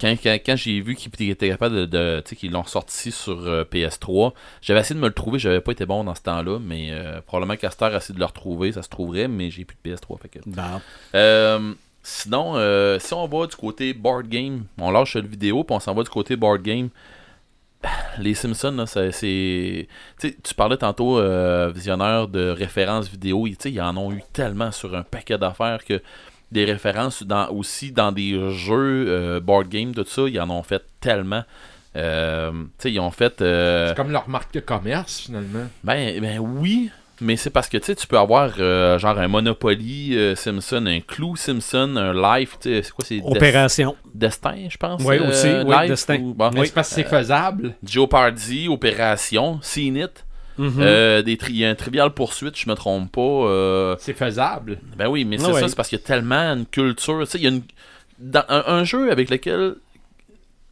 [0.02, 3.64] quand, quand, quand j'ai vu qu'ils étaient capables de, de qu'ils l'ont sorti sur euh,
[3.64, 6.90] PS3, j'avais essayé de me le trouver, j'avais pas été bon dans ce temps-là, mais
[6.92, 9.90] euh, probablement qu'Aster a essayé de le retrouver, ça se trouverait, mais j'ai plus de
[9.96, 10.20] PS3.
[10.20, 10.40] Fait que...
[10.48, 10.82] Bon.
[11.16, 15.76] Euh, sinon, euh, si on va du côté board game, on lâche le vidéo, puis
[15.76, 16.90] on s'en va du côté board game.
[18.20, 19.88] Les Simpsons, là, ça- c'est.
[20.20, 21.20] Tu parlais tantôt,
[21.72, 23.48] visionneur de références vidéo.
[23.58, 26.00] Sais, ils en ont eu tellement sur un paquet d'affaires que
[26.52, 30.64] des références dans, aussi dans des jeux euh, board game, tout ça, ils en ont
[30.64, 31.44] fait tellement.
[31.96, 33.42] Euh, tu sais, ils ont fait.
[33.42, 35.68] euh, C'est comme leur marque de commerce, finalement.
[35.84, 39.28] ben, ben oui, mais c'est parce que tu sais, tu peux avoir euh, genre un
[39.28, 43.96] Monopoly euh, Simpson, un Clou Simpson, un Life, c'est quoi c'est Des- Opération.
[44.14, 45.02] Destin, je pense.
[45.04, 46.18] Oui, euh, aussi, oui, Life Destin.
[46.22, 47.76] ou- bon, Mais c'est parce que c'est faisable.
[47.84, 50.26] Jeopardy, Opération, Scene It,
[50.58, 50.74] Mhm.
[50.80, 53.22] euh, des tri- il y a un Trivial Poursuite, je me trompe pas.
[53.22, 54.80] euh, C'est faisable.
[54.98, 55.60] ben oui, mais c'est Ah ouais.
[55.62, 57.20] ça, c'est parce qu'il y a tellement une culture.
[57.22, 57.62] Tu sais, il y a une,
[58.20, 59.76] dans, un, un jeu avec lequel.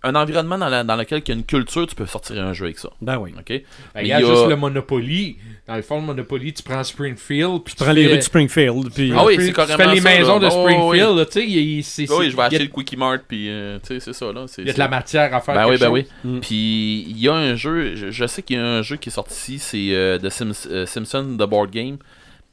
[0.02, 2.54] Un environnement dans, la- dans lequel il y a une culture, tu peux sortir un
[2.54, 2.90] jeu avec ça.
[3.02, 3.34] Ben oui.
[3.38, 3.48] OK?
[3.48, 5.36] Ben, il y a il y a- juste le Monopoly.
[5.68, 7.64] Dans le fond, le Monopoly, tu prends Springfield.
[7.66, 9.12] Puis Tu prends les fais- rues de Springfield, puis...
[9.14, 10.48] Ah oui, tu c'est carrément Tu fais les ça, maisons là.
[10.50, 10.72] de Oh, oui.
[10.74, 11.46] Springfield, là, tu sais.
[11.46, 13.50] il y a- c'est- Oui, je vais acheter il y a- le Quickie Mart, puis
[13.50, 14.46] euh, tu sais, c'est ça, là.
[14.58, 15.56] Il y a de la matière à faire.
[15.56, 16.06] Ben oui, ben oui.
[16.24, 16.40] Mm.
[16.40, 19.10] Puis il y a un jeu, je, je sais qu'il y a un jeu qui
[19.10, 21.98] est sorti, c'est euh, The Sims- euh, Simpson The Board Game.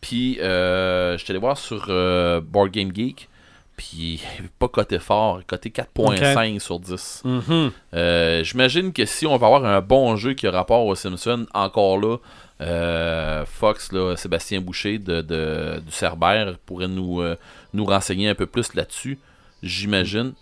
[0.01, 3.29] Puis euh, je suis allé voir sur euh, Board Game Geek.
[3.77, 4.23] Puis
[4.59, 7.23] pas coté fort, coté 4.5 sur 10.
[7.25, 7.71] Mhm.
[7.95, 11.47] Euh, J'imagine que si on va avoir un bon jeu qui a rapport aux Simpsons,
[11.53, 12.17] encore là,
[12.63, 17.37] euh, Fox, là, Sébastien Boucher de, de- du Cerbère pourrait nous, euh,
[17.75, 19.19] nous renseigner un peu plus là-dessus,
[19.63, 20.33] j'imagine.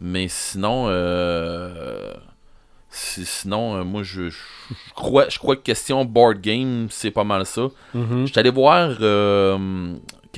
[0.00, 0.86] Mais sinon,
[2.90, 4.38] si- sinon, moi je, je
[4.94, 7.68] crois, je crois que question board game, c'est pas mal ça.
[7.94, 8.26] Mhm.
[8.26, 8.90] Je suis allé voir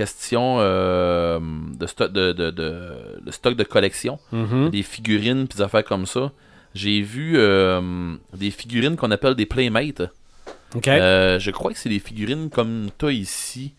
[0.02, 1.38] question euh,
[1.80, 4.70] de, stock de, de, de- de stock de collection Mhm.
[4.70, 6.32] des figurines puis des affaires comme ça.
[6.74, 7.80] J'ai vu euh,
[8.36, 10.02] des figurines qu'on appelle des Playmates.
[10.86, 13.72] Euh, je crois que c'est des figurines comme toi ici.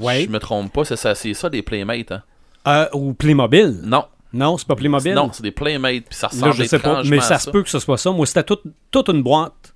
[0.00, 0.24] ouais.
[0.24, 2.12] Je me trompe pas, c'est ça, c'est ça des Playmates.
[2.12, 2.22] hein.
[2.68, 3.80] Euh, ou Playmobil?
[3.84, 5.14] Non, Non, c'est pas Playmobil?
[5.14, 7.62] non, c'est des Playmates puis ça Là, ressemble je sais pas, mais ça se peut
[7.62, 8.10] que ce soit ça.
[8.12, 9.74] Moi, c'était toute, toute une boîte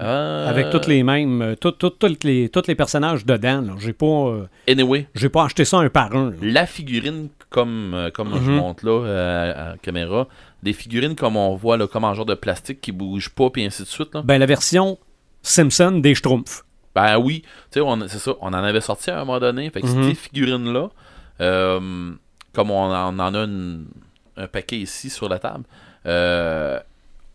[0.00, 3.60] Euh, avec toutes les mêmes, euh, tout- tout- toutes les, tous les personnages dedans.
[3.60, 3.72] là.
[3.78, 6.30] J'ai pas, euh, Anyway, j'ai pas acheté ça un par un.
[6.30, 6.36] là.
[6.42, 8.56] la figurine comme comme je Mhm.
[8.56, 10.26] montre là euh, à caméra,
[10.62, 13.64] des figurines comme on voit là, comme en genre de plastique qui bouge pas puis
[13.64, 14.22] ainsi de suite là.
[14.22, 14.98] Ben, la version
[15.42, 16.62] Simpson des Schtroumpfs.
[16.94, 19.70] Ben oui, tu sais, c'est ça, on en avait sorti à un moment donné.
[19.70, 20.08] Fait que Mhm.
[20.08, 20.88] ces figurines-là,
[21.40, 22.10] euh,
[22.52, 23.86] comme on en, on en a une-
[24.36, 25.64] un paquet ici sur la table,
[26.06, 26.78] euh,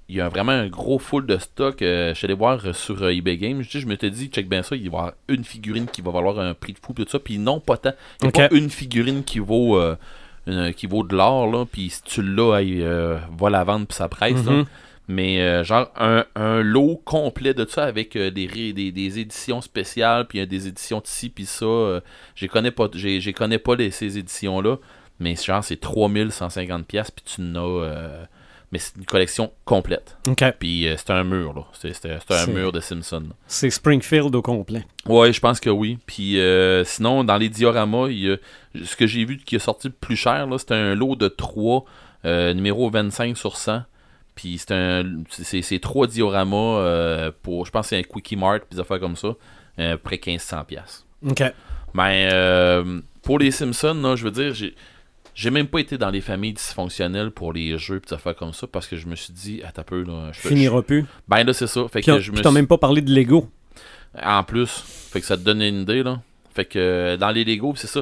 [0.07, 1.82] il y a vraiment un gros full de stock.
[1.82, 3.64] euh, je suis allé voir euh, sur euh, eBay Games.
[3.64, 6.02] Je, dis, je m'étais dit, check bien ça, il va y avoir une figurine qui
[6.02, 7.18] va valoir un prix de fou, tout ça.
[7.19, 7.94] Puis non, pas tant.
[8.22, 9.80] Il n'y a pas une figurine qui vaut,
[10.48, 11.65] une- qui vaut de l'or, là.
[11.65, 14.52] Puis si tu l'as, euh, va la vendre, puis ça presse, là.
[14.52, 14.65] Mhm.
[15.07, 20.45] Mais genre un, un lot complet de ça avec des, des, des éditions spéciales, puis
[20.48, 22.02] des éditions de ci, puis ça.
[22.36, 24.77] je connais pas, j'ai connais pas les, ces éditions-là.
[25.19, 28.26] Mais genre c'est 3150$, pièces puis tu n'as...
[28.76, 30.18] euh, mais c'est une collection complète.
[30.60, 31.65] Puis euh, c'est un mur, là.
[31.73, 33.23] C'est un mur de Simpson.
[33.47, 34.85] C'est Springfield au complet.
[35.07, 35.97] Ouais, je pense que oui.
[36.06, 38.38] Puis euh, sinon, dans les dioramas, il y a,
[38.84, 41.27] ce que j'ai vu qui est sorti le plus cher, là, c'était un lot de
[41.27, 41.85] 3,
[42.53, 43.84] numéro 25 sur 100.
[44.35, 48.76] Puis c'est un c'est trois dioramas euh, pour, je pense c'est un Quickie Mart, puis
[48.76, 49.30] des affaires comme ça,
[49.80, 50.65] euh, près 1500$.
[50.65, 51.06] piastres.
[51.26, 51.41] OK.
[51.93, 54.76] Mais euh, pour les Simpsons, là, je veux dire, j'ai
[55.36, 58.53] j'ai même pas été dans les familles dysfonctionnelles pour les jeux et des affaires comme
[58.53, 60.32] ça parce que je me suis dit, attends un peu, là.
[60.32, 61.06] Je, Finira plus.
[61.28, 61.82] ben là, c'est ça.
[61.90, 63.49] Fait Puis, que on- je me suis- même pas parlé de Lego.
[64.24, 64.70] en plus,
[65.12, 66.22] fait que ça te donne une idée, là.
[66.53, 68.02] Fait que euh, dans les Lego, c'est ça.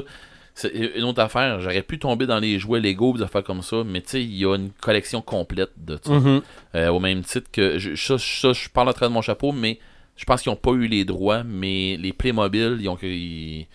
[0.56, 1.58] C'est une autre affaire.
[1.58, 4.36] J'aurais pu tomber dans les jouets Lego, des affaires comme ça, mais tu sais, il
[4.36, 6.12] y a une collection complète de ça.
[6.12, 6.42] Mhm.
[6.76, 7.76] Euh, au même titre que.
[7.78, 9.80] Je, ça, ça, je parle en train de mon chapeau, mais
[10.16, 12.96] je pense qu'ils n'ont pas eu les droits, mais les Playmobil, ils ont.
[13.02, 13.66] ils-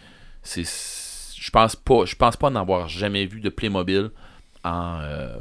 [0.42, 0.64] c'est,
[1.40, 2.06] je pense pas.
[2.06, 4.10] Je pense pas n'avoir jamais vu de Playmobil
[4.64, 5.38] en, euh,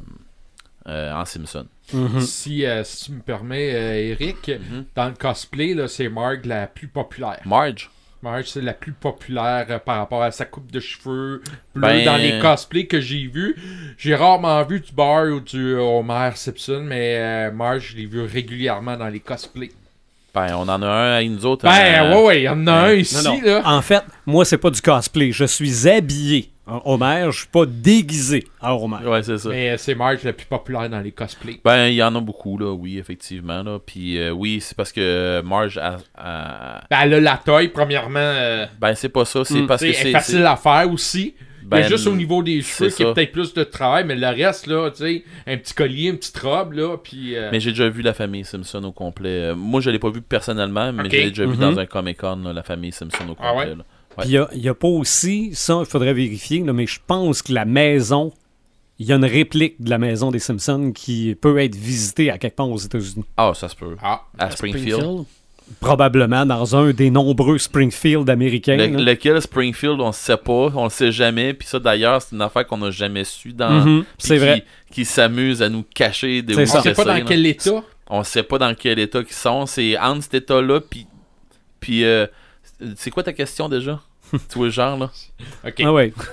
[0.88, 1.66] euh, en Simpson.
[1.92, 2.20] Mhm.
[2.20, 4.84] Si, euh, si tu me permets, euh, Eric, Mhm.
[4.94, 7.40] dans le cosplay, là, c'est Marg la plus populaire.
[7.44, 7.90] Marge?
[8.20, 11.40] Marge, c'est la plus populaire euh, par rapport à sa coupe de cheveux
[11.74, 13.54] bleus Ben- dans les cosplays que j'ai vus.
[13.96, 18.20] J'ai rarement vu du Bar ou du Homer Simpson, mais euh, Marge, je l'ai vu
[18.22, 19.70] régulièrement dans les cosplays.
[20.34, 21.64] Ben, on en a un à nous autres.
[21.64, 23.40] Ben, euh, ouais, ouais, il y en a un ici, Non, non.
[23.44, 23.62] là.
[23.64, 25.32] En fait, moi, c'est pas du cosplay.
[25.32, 27.26] Je suis habillé en Homer.
[27.32, 28.98] Je suis pas déguisé en Homer.
[29.06, 29.48] Ouais, c'est ça.
[29.48, 31.60] Mais euh, c'est Marge la plus populaire dans les cosplays.
[31.64, 33.62] Ben, il y en a beaucoup, là, oui, effectivement.
[33.62, 33.78] Là.
[33.84, 37.68] Puis, euh, oui, c'est parce que euh, Marge, a, a- Ben, elle a la taille,
[37.68, 38.18] premièrement.
[38.20, 39.44] euh, ben, c'est pas ça.
[39.44, 39.66] C'est Mm.
[39.66, 40.12] parce c'est que c'est.
[40.12, 41.34] facile à faire aussi.
[41.76, 43.12] A juste au niveau des cheveux a ça.
[43.12, 46.38] peut-être plus de travail, mais le reste, là, tu sais, un petit collier, une petite
[46.38, 47.36] robe, là, puis...
[47.36, 49.28] euh, Mais j'ai déjà vu la famille Simpson au complet.
[49.50, 51.60] Euh, moi, je l'ai pas vu personnellement, mais l'ai déjà vu Mhm.
[51.60, 53.70] dans un Comic-Con, la famille Simpson au Ah complet.
[53.70, 53.76] ouais?
[53.76, 53.84] là.
[54.20, 57.52] Puis il n'y a, pas aussi, ça, il faudrait vérifier, là, mais je pense que
[57.52, 58.32] la maison,
[58.98, 62.38] il y a une réplique de la maison des Simpsons qui peut être visitée à
[62.38, 63.24] quelque part aux États-Unis.
[63.36, 63.94] Ah, ça se peut.
[64.02, 65.24] Ah, À Springfield?
[65.80, 68.76] Probablement dans un des nombreux Springfield américains.
[68.76, 71.54] Le- lequel Springfield, on ne sait pas, on le sait jamais.
[71.54, 73.70] Puis ça, d'ailleurs, c'est une affaire qu'on n'a jamais su dans.
[73.70, 74.64] Mhm, c'est qui- vrai.
[74.90, 77.20] Qui s'amuse à nous cacher des on sait pas dans là.
[77.20, 77.82] quel état.
[78.10, 79.66] On sait pas dans quel état qu'ils sont.
[79.66, 81.06] C'est entre cet état-là, puis.
[81.80, 82.04] Puis.
[82.04, 82.26] euh,
[82.96, 84.00] c'est quoi ta question déjà?
[84.32, 85.10] Tu vois le genre, là?
[85.66, 85.80] Ok.
[85.84, 86.12] Ah ouais.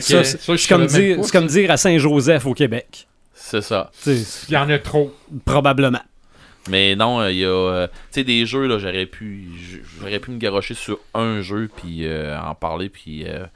[0.00, 1.54] Ça, c'est ça, je c'est comme, dire- pas, c'est comme ça.
[1.60, 3.06] dire à Saint-Joseph au Québec.
[3.34, 3.90] C'est ça.
[4.06, 5.12] Il y en a trop.
[5.44, 6.00] Probablement.
[6.68, 7.48] Mais non, euh, il y a.
[7.48, 9.48] euh, tu sais, des jeux, là, j'aurais pu.
[10.00, 13.24] J'aurais pu me garocher sur un jeu, puis euh, en parler, puis.
[13.26, 13.46] euh,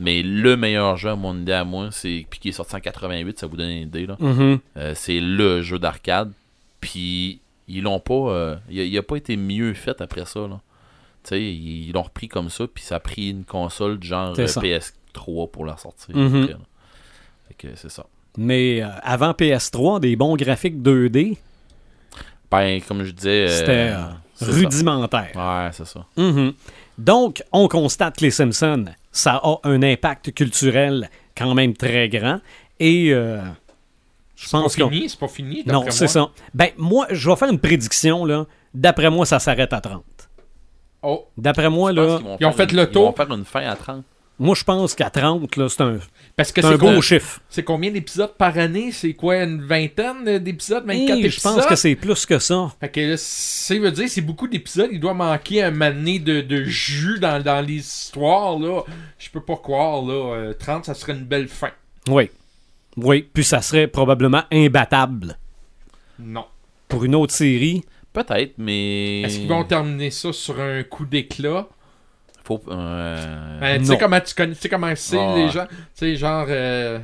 [0.00, 2.24] mais le meilleur jeu, à mon idée à moi, c'est.
[2.30, 4.16] Puis qui est sorti en 88, ça vous donne une idée, là.
[4.20, 4.58] Mhm.
[4.76, 6.30] Euh, c'est le jeu d'arcade.
[6.80, 8.58] Puis ils l'ont pas.
[8.70, 10.40] il, a, il a pas été mieux fait après ça.
[10.40, 10.60] Là.
[11.24, 12.66] Tu sais, ils l'ont repris comme ça.
[12.72, 14.60] Puis ça a pris une console genre C'est euh, ça.
[14.60, 16.16] PS3 pour la sortir.
[16.16, 16.42] Mhm.
[16.42, 16.58] après, là.
[17.48, 18.06] Fait que c'est ça.
[18.36, 21.38] Mais avant PS3, des bons graphiques 2D,
[22.50, 23.46] Ben, comme je disais.
[23.46, 24.04] euh, c'était euh,
[24.34, 24.52] c'est ça.
[24.52, 25.30] rudimentaire.
[25.34, 26.04] Ouais, c'est ça.
[26.16, 26.52] Mhm.
[26.96, 32.40] Donc, on constate que les Simpsons, ça a un impact culturel quand même très grand.
[32.80, 33.40] Et euh,
[34.36, 34.88] je C'est pas pense qu'on...
[34.88, 35.62] fini, c'est pas fini.
[35.66, 36.28] Non, c'est ça.
[36.54, 38.46] Ben, moi, je vais faire une prédiction, là.
[38.74, 40.02] D'après moi, ça s'arrête à 30.
[41.02, 43.04] Oh, D'après moi, là, vont Ils ont fait une- le Ils tour.
[43.06, 44.04] vont faire une fin à 30.
[44.38, 45.98] Moi, je pense qu'à 30, là, c'est un,
[46.36, 47.40] parce que c'est un chiffre.
[47.48, 48.92] c'est combien d'épisodes par année?
[48.92, 50.84] C'est quoi, une vingtaine d'épisodes?
[50.86, 51.30] 24 Et épisodes?
[51.32, 52.72] je pense que c'est plus que ça.
[52.78, 54.90] Fait que là, ça veut dire c'est beaucoup d'épisodes.
[54.92, 58.58] Il doit manquer un mané de, de jus dans, dans les histoires.
[58.58, 58.82] là.
[59.18, 60.02] Je peux pas croire.
[60.02, 60.34] là.
[60.36, 61.70] Euh, 30, ça serait une belle fin.
[62.08, 62.30] Oui.
[62.96, 65.36] Oui, puis ça serait probablement imbattable
[66.18, 66.44] Non.
[66.88, 67.84] pour une autre série.
[68.12, 69.22] Peut-être, mais.
[69.22, 71.68] Est-ce qu'ils vont terminer ça sur un coup d'éclat?
[72.48, 72.62] Faut.
[72.70, 75.66] euh, Ben, tu sais comment tu connais, tu sais comment c'est les gens.
[75.68, 76.46] Tu sais, genre.
[76.48, 76.98] euh,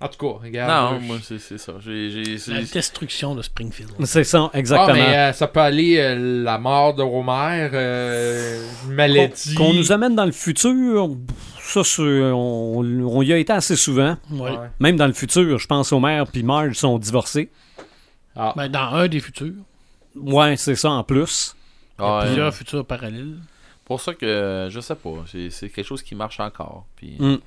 [0.00, 0.92] En tout cas, regarde.
[0.94, 1.72] Non, moi, c'est c'est ça.
[1.84, 3.90] La destruction de Springfield.
[4.04, 4.92] C'est ça, Ah, exactement.
[4.94, 9.54] mais euh, ça peut aller euh, la mort de Homer, euh, maladie.
[9.54, 11.10] Qu'on nous amène dans le futur,
[11.60, 14.16] ça, c'est- on, on y a été assez souvent.
[14.30, 14.50] Ouais.
[14.50, 14.56] Ouais.
[14.80, 17.50] Même dans le futur, je pense Homer puis Marge sont divorcés.
[18.36, 18.52] Ah.
[18.56, 19.54] Ben, dans un des futurs.
[20.16, 21.54] Ouais, c'est ça en plus.
[21.98, 23.34] Il y a plusieurs futurs parallèles.
[23.88, 25.10] Pour ça que je sais pas.
[25.30, 26.86] C'est c'est quelque chose qui marche encore.
[26.94, 27.16] Puis...
[27.18, 27.38] Mm.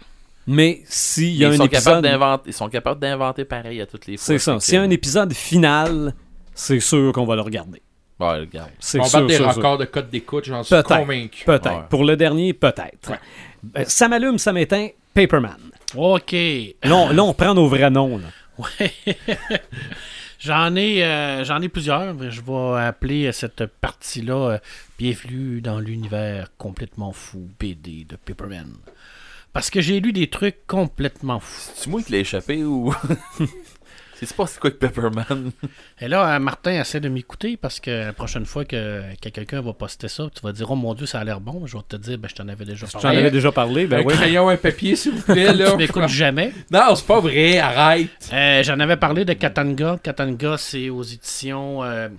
[0.47, 2.03] Mais s'il y a ils, un sont capables épisode.
[2.03, 4.26] d'inventer, ils sont capables d'inventer pareil à toutes les fois.
[4.26, 4.59] C'est ça.
[4.59, 6.15] S'il y a un épisode final,
[6.55, 7.81] c'est sûr qu'on va le regarder.
[8.19, 8.47] Ouais, le.
[8.80, 9.22] C'est On sûr.
[9.22, 9.55] bat des sûr, sûr.
[9.55, 10.97] records de code d'écoute, j'en suis Peut-être.
[10.97, 11.45] convaincu.
[11.45, 11.72] Peut-être.
[11.72, 11.84] Ouais.
[11.89, 13.11] Pour le dernier, peut-être.
[13.11, 13.19] Ouais.
[13.63, 14.89] Ben, ça m'allume, ça m'éteint.
[15.13, 15.57] Paperman.
[15.95, 16.31] OK.
[16.31, 18.18] Là, on, là, on prend nos vrais noms.
[18.18, 18.27] là.
[18.57, 18.91] Ouais.
[20.41, 22.13] j'en ai, euh, j'en ai plusieurs.
[22.13, 24.57] mais Je vais appeler cette partie-là euh,
[24.97, 28.73] Bienvenue dans l'univers complètement fou BD de Paperman.
[29.53, 31.72] Parce que j'ai lu des trucs complètement fous.
[31.76, 32.93] C'est moi qui l'ai échappé ou?
[34.23, 35.52] C'est pas c'est quoi que Pepperman
[35.99, 39.61] Et là, euh, Martin essaie de m'écouter parce que la prochaine fois que, que quelqu'un
[39.61, 41.65] va poster ça, tu vas dire Oh mon Dieu, ça a l'air bon.
[41.65, 43.18] Je vais te dire Ben, je t'en avais déjà J'en parlé.
[43.18, 43.88] avais déjà parlé.
[43.88, 44.14] Ben un oui.
[44.14, 45.53] crayon, un papier, s'il vous plaît.
[45.53, 45.72] là.
[45.72, 46.53] Tu m'écoutes jamais?
[46.72, 48.10] Non, c'est pas vrai, arrête.
[48.31, 49.98] Euh, J'en avais parlé de Katanga.
[50.02, 51.84] Katanga, c'est aux éditions.
[51.84, 52.10] Euh,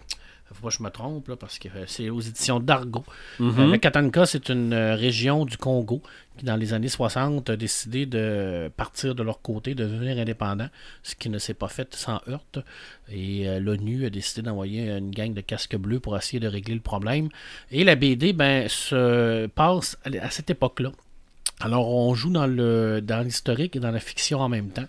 [0.68, 3.04] que je me trompe, là, parce que euh, c'est aux éditions d'Argo.
[3.38, 3.58] Mhm.
[3.58, 6.02] Euh, le Katanga, c'est une euh, région du Congo
[6.36, 10.68] qui, dans les années 60, a décidé de partir de leur côté, de devenir indépendant,
[11.02, 12.58] ce qui ne s'est pas fait sans heurte.
[13.10, 16.80] Et l'ONU a décidé d'envoyer une gang de casques bleus pour essayer de régler le
[16.80, 17.28] problème.
[17.70, 20.92] Et la BD ben, se passe à cette époque-là.
[21.64, 24.88] Alors, on joue dans le dans l'historique et dans la fiction en même temps.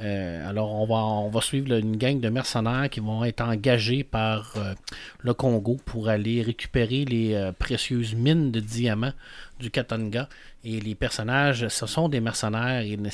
[0.00, 4.74] Euh, alors, on va, suivre une gang de mercenaires qui vont être engagés par euh,
[5.20, 9.12] le Congo pour aller récupérer les euh, précieuses mines de diamants
[9.58, 10.28] du Katanga.
[10.64, 13.10] Et les personnages, ce sont des mercenaires et ne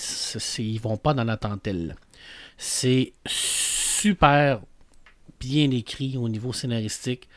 [0.59, 1.97] ils vont pas dans la dentelle.
[2.57, 4.61] C'est super
[5.41, 7.29] bien écrit au niveau scénaristique.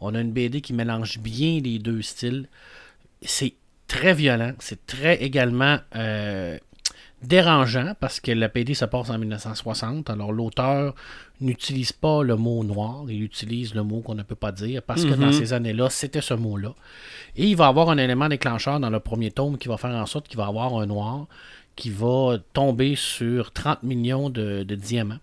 [0.00, 2.48] On a une BD qui mélange bien les deux styles.
[3.22, 3.54] C'est
[3.86, 4.52] très violent.
[4.58, 6.58] C'est très également euh,
[7.22, 10.10] dérangeant parce que la BD se passe en 1960.
[10.10, 10.94] Alors l'auteur
[11.40, 15.04] n'utilise pas le mot noir, il utilise le mot qu'on ne peut pas dire parce
[15.04, 16.74] que dans ces années-là, c'était ce mot-là.
[17.36, 20.06] Et il va avoir un élément déclencheur dans le premier tome qui va faire en
[20.06, 21.26] sorte qu'il va avoir un noir
[21.74, 25.18] qui va tomber sur 30 millions de, de diamants.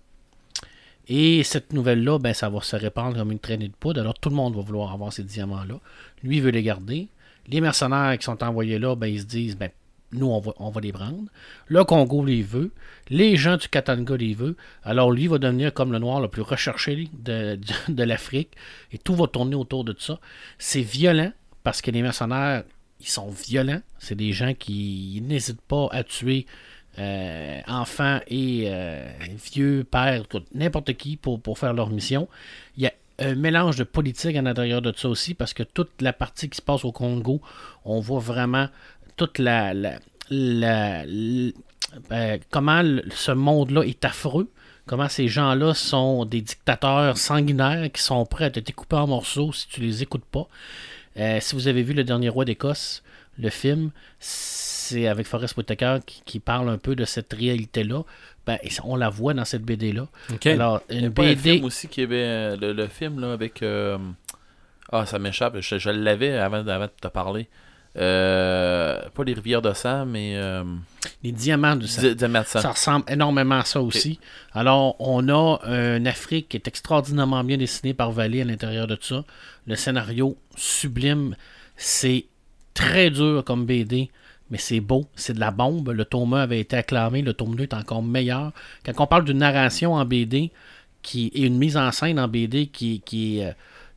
[1.08, 4.00] Et cette nouvelle-là, ben, ça va se répandre comme une traînée de poudre.
[4.00, 5.80] Alors tout le monde va vouloir avoir ces diamants-là.
[6.24, 7.08] Lui il veut les garder.
[7.48, 9.70] Les mercenaires qui sont envoyés là, ben, ils se disent, ben,
[10.14, 11.24] nous, on va, on va les prendre.
[11.68, 12.72] Le Congo les veut.
[13.10, 14.56] Les gens du Katanga les veut.
[14.84, 17.58] Alors, lui va devenir comme le noir le plus recherché de,
[18.04, 18.52] l'Afrique.
[18.92, 20.20] Et tout va tourner autour de ça.
[20.58, 21.32] C'est violent
[21.64, 22.64] parce que les mercenaires,
[23.00, 23.82] ils sont violents.
[24.00, 26.46] C'est des gens qui n'hésitent pas à tuer
[27.00, 29.04] euh, enfants et euh,
[29.52, 32.28] vieux, pères, n'importe qui pour, pour faire leur mission.
[32.78, 36.02] Il y a un mélange de politique à l'intérieur de ça aussi parce que toute
[36.02, 37.42] la partie qui se passe au Congo,
[37.86, 38.68] on voit vraiment
[39.18, 39.74] toute la.
[39.74, 40.00] la,
[40.30, 41.06] la-
[42.12, 42.82] euh, comment
[43.12, 44.50] ce monde-là est affreux.
[44.86, 49.54] Comment ces gens-là sont des dictateurs sanguinaires qui sont prêts à te découper en morceaux
[49.54, 50.48] si tu les écoutes pas.
[51.18, 53.04] Euh, si vous avez vu Le Dernier Roi d'Écosse,
[53.38, 58.04] le film, c'est avec Forrest Whitaker qui parle un peu de cette réalité-là.
[58.46, 60.08] Ben, on la voit dans cette BD-là.
[60.46, 61.36] Alors, Il y a une un BD.
[61.54, 63.98] film aussi qui avait euh, le, le film là avec euh,
[64.92, 67.48] ah ça m'échappe je, je l'avais avant, avant de te parler
[67.96, 70.64] Euh, pas les rivières de sang mais euh,
[71.24, 72.02] Les diamants du sang.
[72.02, 72.62] Di- Diamants de sang.
[72.62, 74.20] Ça ressemble énormément à ça aussi.
[74.54, 75.60] Alors, on a
[75.98, 79.24] une Afrique qui est extraordinairement bien dessinée par Vallée à l'intérieur de ça.
[79.68, 81.36] Le scénario sublime.
[81.78, 82.26] C'est
[82.74, 84.10] très dur comme BD,
[84.54, 85.06] mais c'est beau.
[85.16, 85.90] C'est de la bombe.
[85.90, 87.22] Le tome 1 avait été acclamé.
[87.24, 88.52] Le tome 2 est encore meilleur.
[88.86, 90.52] Quand on parle d'une narration en BD
[91.02, 93.52] qui, et une mise en scène en BD qui, qui, est, euh,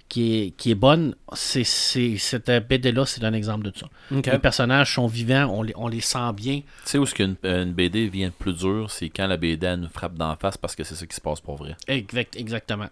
[0.09, 3.87] qui, est, qui est bonne, c'est, c'est, cette BD-là, c'est un exemple de ça.
[4.11, 6.57] Les personnages sont vivants, on les, on les sent bien.
[6.57, 9.81] Tu sais où est-ce qu'une une BD vient plus dur, c'est quand la BD elle
[9.81, 11.77] nous frappe d'en face parce que c'est ça qui se passe pour vrai.
[11.87, 12.89] Exact, exactement.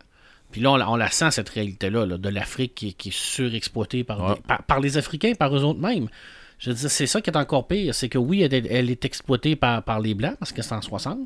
[0.53, 3.13] Puis là, on, la- on la sent, cette réalité-là, là, de l'Afrique qui, qui est
[3.17, 4.35] surexploitée par, Ouais.
[4.37, 6.07] des- par, par les Africains, par eux autres mêmes.
[6.65, 7.95] Je veux dire, c'est ça qui est encore pire.
[7.95, 10.73] C'est que oui, elle, est- elle est exploitée par, par les Blancs, parce que c'est
[10.75, 11.19] en 60.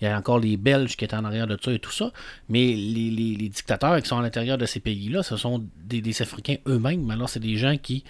[0.00, 2.10] Il y a encore les Belges qui étaient en arrière de ça et tout ça.
[2.48, 6.00] Mais les, les- les dictateurs qui sont à l'intérieur de ces pays-là, ce sont des,
[6.00, 7.08] des Africains eux-mêmes.
[7.10, 8.02] Alors, c'est des gens qui,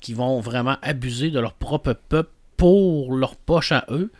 [0.00, 4.10] qui vont vraiment abuser de leur propre peuple pour leur poche à eux.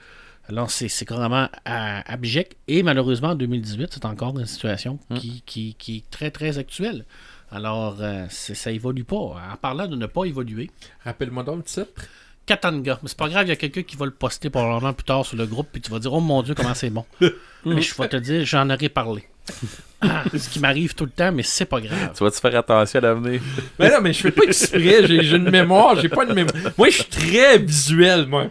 [0.51, 2.57] Alors, c'est c'est carrément euh, abject.
[2.69, 7.05] Et malheureusement, en 2018, c'est encore une situation qui, qui- qui est très, très actuelle.
[7.51, 9.17] Alors, euh, ça évolue pas.
[9.17, 10.71] En parlant de ne pas évoluer,
[11.05, 12.09] Rappelle-moi donc le titre.
[12.49, 12.99] Katanga.
[13.03, 15.25] Mais c'est pas grave, il y a quelqu'un qui va le poster probablement plus tard
[15.25, 17.05] sur le groupe, puis tu vas dire Oh mon Dieu, comment c'est bon.
[17.67, 19.29] mais je vais te dire, j'en aurais parlé.
[20.01, 22.13] Ah, ce qui m'arrive tout le temps, mais c'est pas grave.
[22.17, 23.41] Tu vas-tu faire attention à l'avenir?
[23.79, 25.07] Mais non, mais je fais pas exprès.
[25.07, 25.99] J'ai j'ai une mémoire.
[26.01, 26.55] J'ai pas une mémoire.
[26.77, 28.49] Moi, je suis très visuel, moi.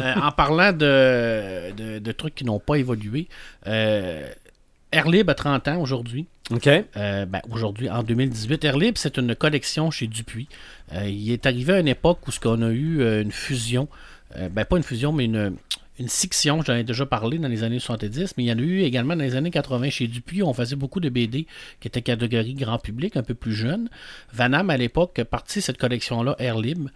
[0.00, 3.28] Euh, en parlant de, de, de trucs qui n'ont pas évolué,
[3.66, 4.28] euh,
[4.92, 6.26] Air Libre a 30 ans aujourd'hui.
[6.50, 6.66] OK.
[6.66, 10.48] Euh, ben, aujourd'hui, en 2018, Air Libre, c'est une collection chez Dupuis.
[10.94, 13.88] Euh, il est arrivé à une époque où ce qu'on a eu euh, une fusion,
[14.36, 15.56] euh, ben pas une fusion, mais une,
[15.98, 18.62] une sciction, j'en ai déjà parlé dans les années 70, mais il y en a
[18.62, 20.42] eu également dans les années 80 chez Dupuis.
[20.42, 21.46] On faisait beaucoup de BD
[21.80, 23.90] qui étaient catégorie grand public, un peu plus jeune.
[24.32, 26.88] Vanam, à l'époque, partit cette collection-là, Air Libre,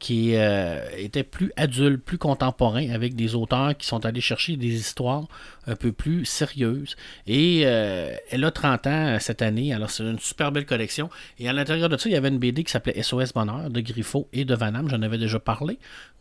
[0.00, 4.74] qui euh, était plus adulte, plus contemporain, avec des auteurs qui sont allés chercher des
[4.74, 5.28] histoires
[5.66, 6.96] un peu plus sérieuses.
[7.26, 11.10] Et euh, elle a 30 ans euh, cette année, alors c'est une super belle collection.
[11.38, 13.80] Et à l'intérieur de ça, il y avait une BD qui s'appelait SOS Bonheur de
[13.82, 15.78] Griffo et de Vanam, j'en avais déjà parlé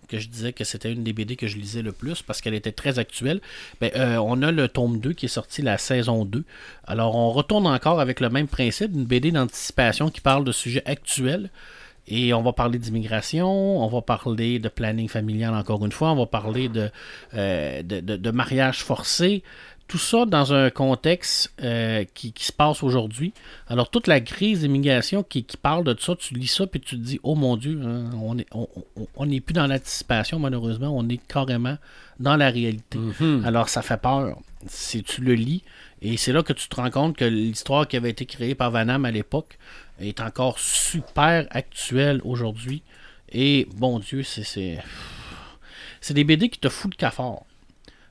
[0.07, 2.55] que je disais que c'était une des BD que je lisais le plus parce qu'elle
[2.55, 3.41] était très actuelle.
[3.79, 6.45] Ben, on a le tome 2 qui est sorti la saison 2.
[6.87, 10.81] Alors on retourne encore avec le même principe, une BD d'anticipation qui parle de sujets
[10.87, 11.51] actuels.
[12.09, 13.47] Et on va parler d'immigration,
[13.83, 16.89] on va parler de planning familial encore une fois, on va parler de,
[17.35, 19.43] euh, de, de- de mariage forcé.
[19.87, 23.33] Tout ça dans un contexte euh, qui, qui se passe aujourd'hui.
[23.67, 26.95] Alors, toute la crise d'immigration qui, qui parle de ça, tu lis ça puis tu
[26.95, 28.45] te dis, oh mon Dieu, hein, on n'est
[29.15, 31.77] on, n'est plus dans l'anticipation, malheureusement, on est carrément
[32.19, 32.99] dans la réalité.
[33.45, 34.37] Alors, ça fait peur
[34.67, 35.63] si tu le lis.
[36.03, 38.69] Et c'est là que tu te rends compte que l'histoire qui avait été créée par
[38.71, 39.57] Vanham à l'époque
[39.99, 42.83] est encore super actuelle aujourd'hui.
[43.31, 44.79] Et bon Dieu, c'est.
[46.01, 47.41] C'est des BD qui te foutent le cafard.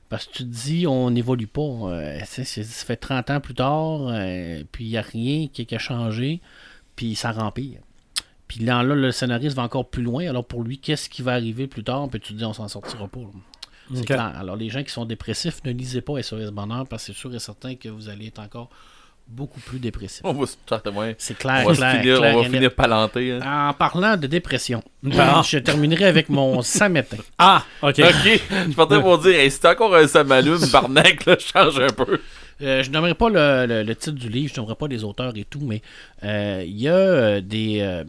[0.09, 1.61] Parce que tu te dis, on n'évolue pas.
[1.61, 5.75] euh, ça fait 30 ans plus tard, euh, puis il n'y a rien qui, qui
[5.75, 6.41] a changé,
[6.95, 7.79] puis ça rempire.
[8.47, 10.27] Puis là, là, le scénariste va encore plus loin.
[10.27, 12.09] Alors pour lui, qu'est-ce qui va arriver plus tard?
[12.09, 13.19] Puis tu te dis, on s'en sortira pas.
[13.19, 13.27] là.
[13.93, 14.05] C'est Ok.
[14.07, 14.21] clair.
[14.35, 17.33] Alors les gens qui sont dépressifs, ne lisez pas SOS Bonheur parce que c'est sûr
[17.35, 18.69] et certain que vous allez être encore
[19.29, 20.21] beaucoup plus dépressif.
[20.23, 21.15] On va se ouais.
[21.19, 22.51] C'est clair, On va, clair, finir, clair on et va net.
[22.57, 23.31] finir palanté.
[23.33, 23.69] Hein.
[23.69, 25.41] En parlant de dépression, Bon.
[25.43, 27.17] je terminerai avec mon samétain.
[27.37, 27.99] Ah, OK.
[27.99, 31.87] Ok, je partais pour dire, hey, si t'as encore un samalume, barnac, là, change un
[31.89, 32.19] peu.
[32.61, 35.31] Euh, je nommerai pas le, le- le titre du livre, je nommerai pas les auteurs
[35.37, 35.81] et tout, mais
[36.23, 37.79] euh, il y a euh, des.
[37.81, 38.03] euh,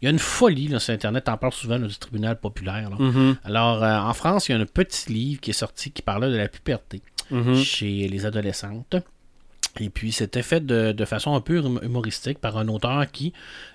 [0.00, 2.90] il y a une folie là, sur Internet, on parle souvent là, du tribunal populaire.
[2.90, 2.96] là.
[2.98, 6.02] Mhm, Alors, euh, en France, il y a un petit livre qui est sorti qui
[6.02, 7.54] parlait de la puberté mhm.
[7.62, 8.96] chez les adolescentes.
[9.80, 13.32] Et puis, c'était fait de, façon un peu hum- humoristique par un auteur qui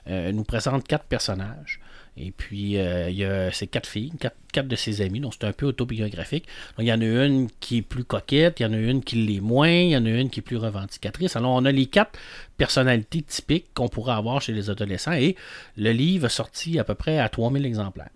[0.08, 1.80] euh, nous présente quatre personnages.
[2.20, 4.12] Et puis, euh, il y a ces quatre filles,
[4.52, 6.46] quatre, de ses amis, donc c'est un peu autobiographique.
[6.78, 9.04] Donc, il y en a une qui est plus coquette, il y en a une
[9.04, 11.36] qui l'est moins, il y en a une qui est plus revendicatrice.
[11.36, 12.18] Alors, on a les quatre
[12.58, 15.36] personnalités typiques qu'on pourrait avoir chez les adolescents et
[15.78, 18.10] le livre est sorti à peu près à 3000 exemplaires.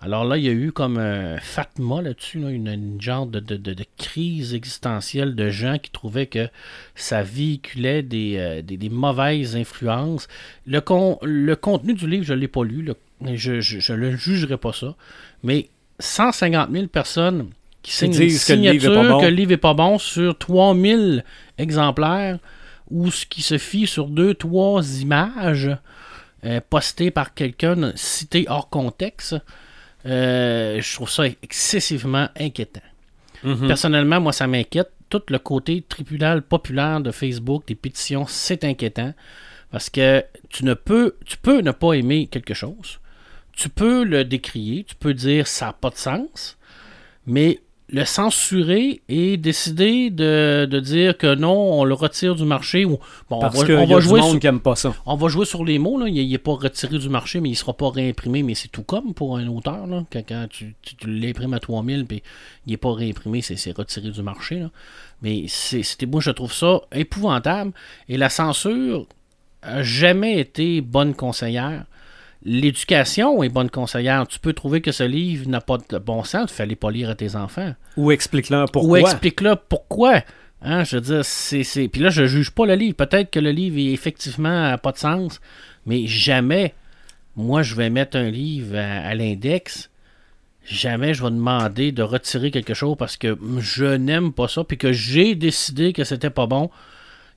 [0.00, 3.40] Alors là, il y a eu comme un Fatma là-dessus, là, une, une genre de,
[3.40, 6.48] de- de- de crise existentielle de gens qui trouvaient que
[6.94, 10.28] ça véhiculait des, euh, des- des mauvaises influences.
[10.66, 12.96] Le, con- le contenu du livre, je ne l'ai pas lu, le-
[13.34, 14.94] je ne le jugerai pas ça,
[15.42, 15.68] mais
[16.00, 17.48] 150 000 personnes
[17.82, 19.20] qui signent une que le livre est pas bon.
[19.20, 21.24] que le livre n'est pas bon sur 3000
[21.56, 22.38] exemplaires
[22.90, 25.70] ou ce qui se fie sur deux, trois images
[26.44, 29.36] euh, postées par quelqu'un citées hors contexte,
[30.06, 32.80] euh, je trouve ça excessivement inquiétant.
[33.42, 33.66] Mhm.
[33.66, 34.90] Personnellement, moi, ça m'inquiète.
[35.10, 39.14] Tout le côté tribunal populaire de Facebook, des pétitions, c'est inquiétant.
[39.70, 43.00] Parce que tu ne peux, tu peux ne pas aimer quelque chose.
[43.52, 46.58] Tu peux le décrier, tu peux dire ça n'a pas de sens,
[47.26, 47.60] mais
[47.94, 52.98] le censurer et décider de, de dire que non, on le retire du marché ou
[53.30, 54.92] bon, Parce on va, on du jouer monde sur, qui aime pas ça.
[55.06, 56.08] on va jouer sur les mots, là.
[56.08, 58.82] il n'est pas retiré du marché, mais il ne sera pas réimprimé, mais c'est tout
[58.82, 59.86] comme pour un auteur.
[59.86, 60.04] Là.
[60.12, 62.20] Quand, quand tu, tu, tu l'imprimes à 3000 puis
[62.66, 64.58] il n'est pas réimprimé, c'est, c'est retiré du marché.
[64.58, 64.70] Là.
[65.22, 67.72] Mais c'était, moi, je trouve ça épouvantable.
[68.08, 69.06] Et la censure
[69.62, 71.84] a jamais été bonne conseillère.
[72.44, 74.26] L'éducation est bonne conseillère.
[74.26, 77.08] Tu peux trouver que ce livre n'a pas de bon sens, il fallait pas lire
[77.08, 77.74] à tes enfants.
[77.96, 78.90] Ou explique-leur pourquoi.
[78.90, 80.22] Ou explique-le pourquoi.
[80.60, 81.88] Hein, je veux dire, c'est.
[81.88, 82.96] Puis là, je juge pas le livre.
[82.96, 85.40] Peut-être que le livre est effectivement a pas de sens,
[85.86, 86.74] mais jamais,
[87.36, 89.90] moi, je vais mettre un livre à, à l'index.
[90.66, 94.78] Jamais je vais demander de retirer quelque chose parce que je n'aime pas ça, puis
[94.78, 96.70] que j'ai décidé que c'était pas bon.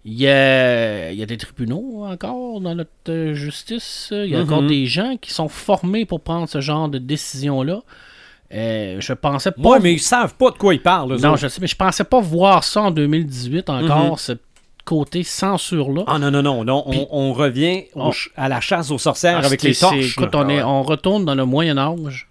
[0.10, 4.08] Il y a, il y a des tribunaux encore dans notre euh, justice.
[4.14, 4.68] Il y a encore Mhm.
[4.70, 7.82] des gens qui sont formés pour prendre ce genre de décision-là.
[8.54, 11.18] Euh, je pensais pas Ouais, mais ils savent pas de quoi ils parlent.
[11.20, 11.38] non, autres.
[11.40, 14.32] je sais, mais je pensais pas voir ça en 2018 encore, ce
[14.86, 16.04] côté censure-là.
[16.08, 16.86] Ah non, non, non, non.
[17.12, 20.14] On, revient on- à la chasse aux sorcières Ah, avec les torches.
[20.18, 22.30] écoute, on, est, Ah on retourne dans le Moyen Âge,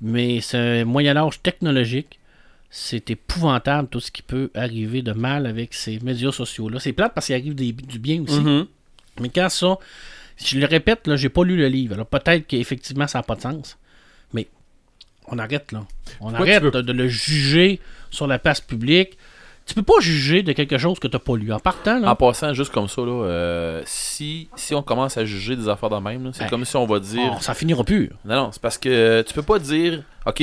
[0.00, 2.17] mais c'est un Moyen Âge technologique.
[2.70, 6.78] C'est épouvantable tout ce qui peut arriver de mal avec ces médias sociaux-là.
[6.80, 8.40] C'est plate parce qu'il arrive des- du bien aussi.
[8.40, 8.66] Mhm.
[9.20, 9.78] Mais quand ça,
[10.36, 11.94] je le répète, là, j'ai pas lu le livre.
[11.94, 13.78] Alors peut-être qu'effectivement ça n'a pas de sens.
[14.34, 14.46] Mais
[15.28, 15.86] on arrête là.
[16.20, 17.80] On Pourquoi arrête de, de le juger
[18.10, 19.16] sur la place publique.
[19.66, 21.52] Tu peux pas juger de quelque chose que tu n'as pas lu.
[21.52, 25.26] En partant, là, En passant, juste comme ça, là, euh, si, si on commence à
[25.26, 27.34] juger des affaires de même, c'est Ben, comme si on va dire.
[27.36, 28.10] oh, ça finira plus.
[28.24, 30.42] Non, non, c'est parce que euh, tu peux pas dire, ok,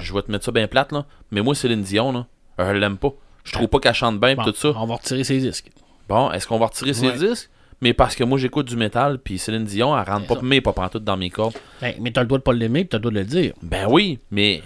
[0.00, 2.26] je vais te mettre ça bien plate, là, mais moi, Céline Dion, là,
[2.60, 3.12] euh, je l'aime pas.
[3.44, 4.72] Je trouve pas qu'elle chante bien, Bon, tout ça.
[4.76, 5.70] On va retirer ses disques.
[6.08, 7.50] Bon, est-ce qu'on va retirer ses disques?
[7.80, 10.72] Mais parce que moi, j'écoute du métal, puis Céline Dion, elle rentre pas, mais pas
[10.72, 11.56] pantoute dans mes cordes.
[11.80, 13.52] Ben, mais t'as le droit de pas l'aimer, puis t'as le droit de le dire.
[13.62, 14.62] Ben oui, mais,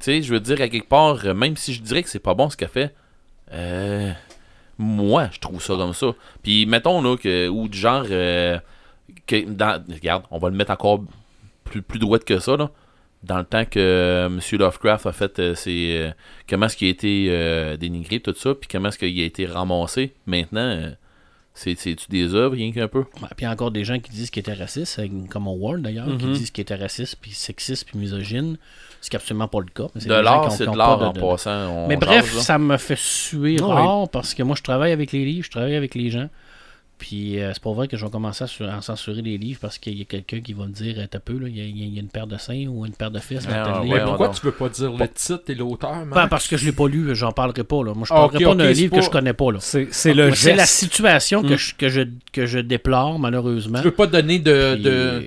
[0.00, 2.18] tu sais, je veux dire, à quelque part, euh, même si je dirais que c'est
[2.18, 2.94] pas bon ce qu'elle fait,
[3.52, 4.10] euh,
[4.78, 6.06] moi, je trouve ça comme ça.
[6.42, 8.58] Puis, mettons, là, que, ou du genre, euh,
[9.26, 11.04] que, dans, regarde, on va le mettre encore
[11.64, 12.70] plus, plus droite que ça, là.
[13.24, 14.40] Dans le temps que euh, M.
[14.58, 15.96] Lovecraft a fait euh, ses.
[15.96, 16.10] euh,
[16.48, 19.46] comment est-ce qu'il a été euh, dénigré, tout ça, puis comment est-ce qu'il a été
[19.46, 20.12] ramassé.
[20.26, 20.90] Maintenant, euh,
[21.54, 23.00] c'est- c'est-tu des œuvres, rien qu'un peu?
[23.00, 25.80] Ouais, puis il y a encore des gens qui disent qu'il était raciste, comme Howard
[25.80, 26.32] d'ailleurs, qui Mhm.
[26.34, 28.56] disent qu'il était raciste, puis sexiste, puis misogyne.
[29.00, 29.88] Ce qui n'est absolument pas le cas.
[29.94, 31.68] mais De l'art, c'est de l'art en passant.
[31.84, 33.60] on Mais bref, ça me fait suer oui.
[33.60, 36.28] rare parce que moi je travaille avec les livres, je travaille avec les gens.
[36.96, 39.58] Puis euh, c'est pas vrai que je vais commencer à, su- à censurer les livres
[39.60, 41.60] parce qu'il y a quelqu'un qui va me dire euh, T'as peu, là, il y,
[41.60, 43.96] a- y une paire de seins ou une paire de fesses dans Ah, ouais, livre.
[43.96, 46.06] Mais pourquoi tu veux pas dire le titre et l'auteur?
[46.06, 47.82] Ben, parce que je l'ai pas lu, j'en parlerai pas.
[47.82, 47.94] Là.
[47.94, 49.50] Moi, je Ah, parlerai pas d'un livre pas- que je connais pas.
[49.50, 49.58] Là.
[49.60, 51.58] C'est c'est le Moi, C'est la situation que, Mm.
[51.58, 52.00] je, que, je,
[52.32, 53.78] que je déplore, malheureusement.
[53.78, 54.74] Tu veux pas donner de.
[54.74, 54.90] Puis, de...
[54.90, 55.20] euh,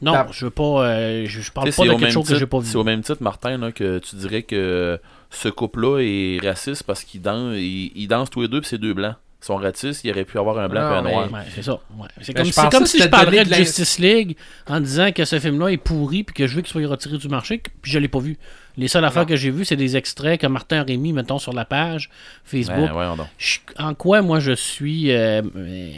[0.00, 0.86] Non, Ta- je veux pas.
[0.86, 2.58] euh, je, je parle pas c'est de au quelque même chose que titre- j'ai pas
[2.58, 2.66] vu.
[2.66, 4.98] C'est au même titre, Martin, là, que tu dirais que
[5.30, 8.78] ce couple-là est raciste parce qu'ils dansent, ils, ils dansent tous les deux puis c'est
[8.78, 9.14] deux blancs.
[9.44, 11.30] Ils sont racistes, il aurait pu avoir un blanc et un mais- noir.
[11.30, 11.72] Ouais, c'est ça.
[11.98, 12.08] ouais.
[12.22, 15.68] C'est Ben, comme, si je parlerais donné de Justice League en disant que ce film-là
[15.68, 18.20] est pourri puis que je veux qu'il soit retiré du marché, puis je l'ai pas
[18.20, 18.38] vu.
[18.76, 21.64] Les seules affaires que j'ai vues, c'est des extraits que Martin remis, mettons, sur la
[21.64, 22.10] page
[22.44, 22.90] Facebook.
[22.92, 23.16] Ben.
[23.38, 25.12] Je- en quoi, moi, je suis...
[25.12, 25.90] euh, euh,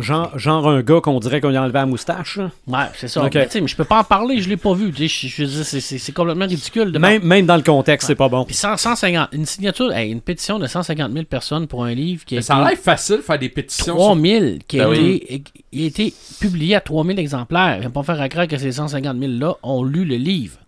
[0.00, 2.38] Genre, genre un gars qu'on dirait qu'on lui a enlevé la moustache.
[2.66, 3.24] Ouais, c'est ça.
[3.24, 3.34] Ok.
[3.34, 4.92] Mais, je peux pas en parler, je l'ai pas vu.
[4.94, 6.92] Je, je c'est- complètement ridicule.
[6.92, 8.44] De Même, même dans le contexte, c'est pas bon.
[8.44, 12.24] Puis 100 150, une signature, hey, une pétition de 150 000 personnes pour un livre
[12.26, 13.84] qui a Mais ça a l'air facile de faire des pétitions.
[13.84, 15.42] sur- 3000, qui a, Ben été,
[15.74, 17.78] a été publié à 3000 exemplaires.
[17.78, 20.58] Il va pas faire à croire que ces 150 000-là ont lu le livre.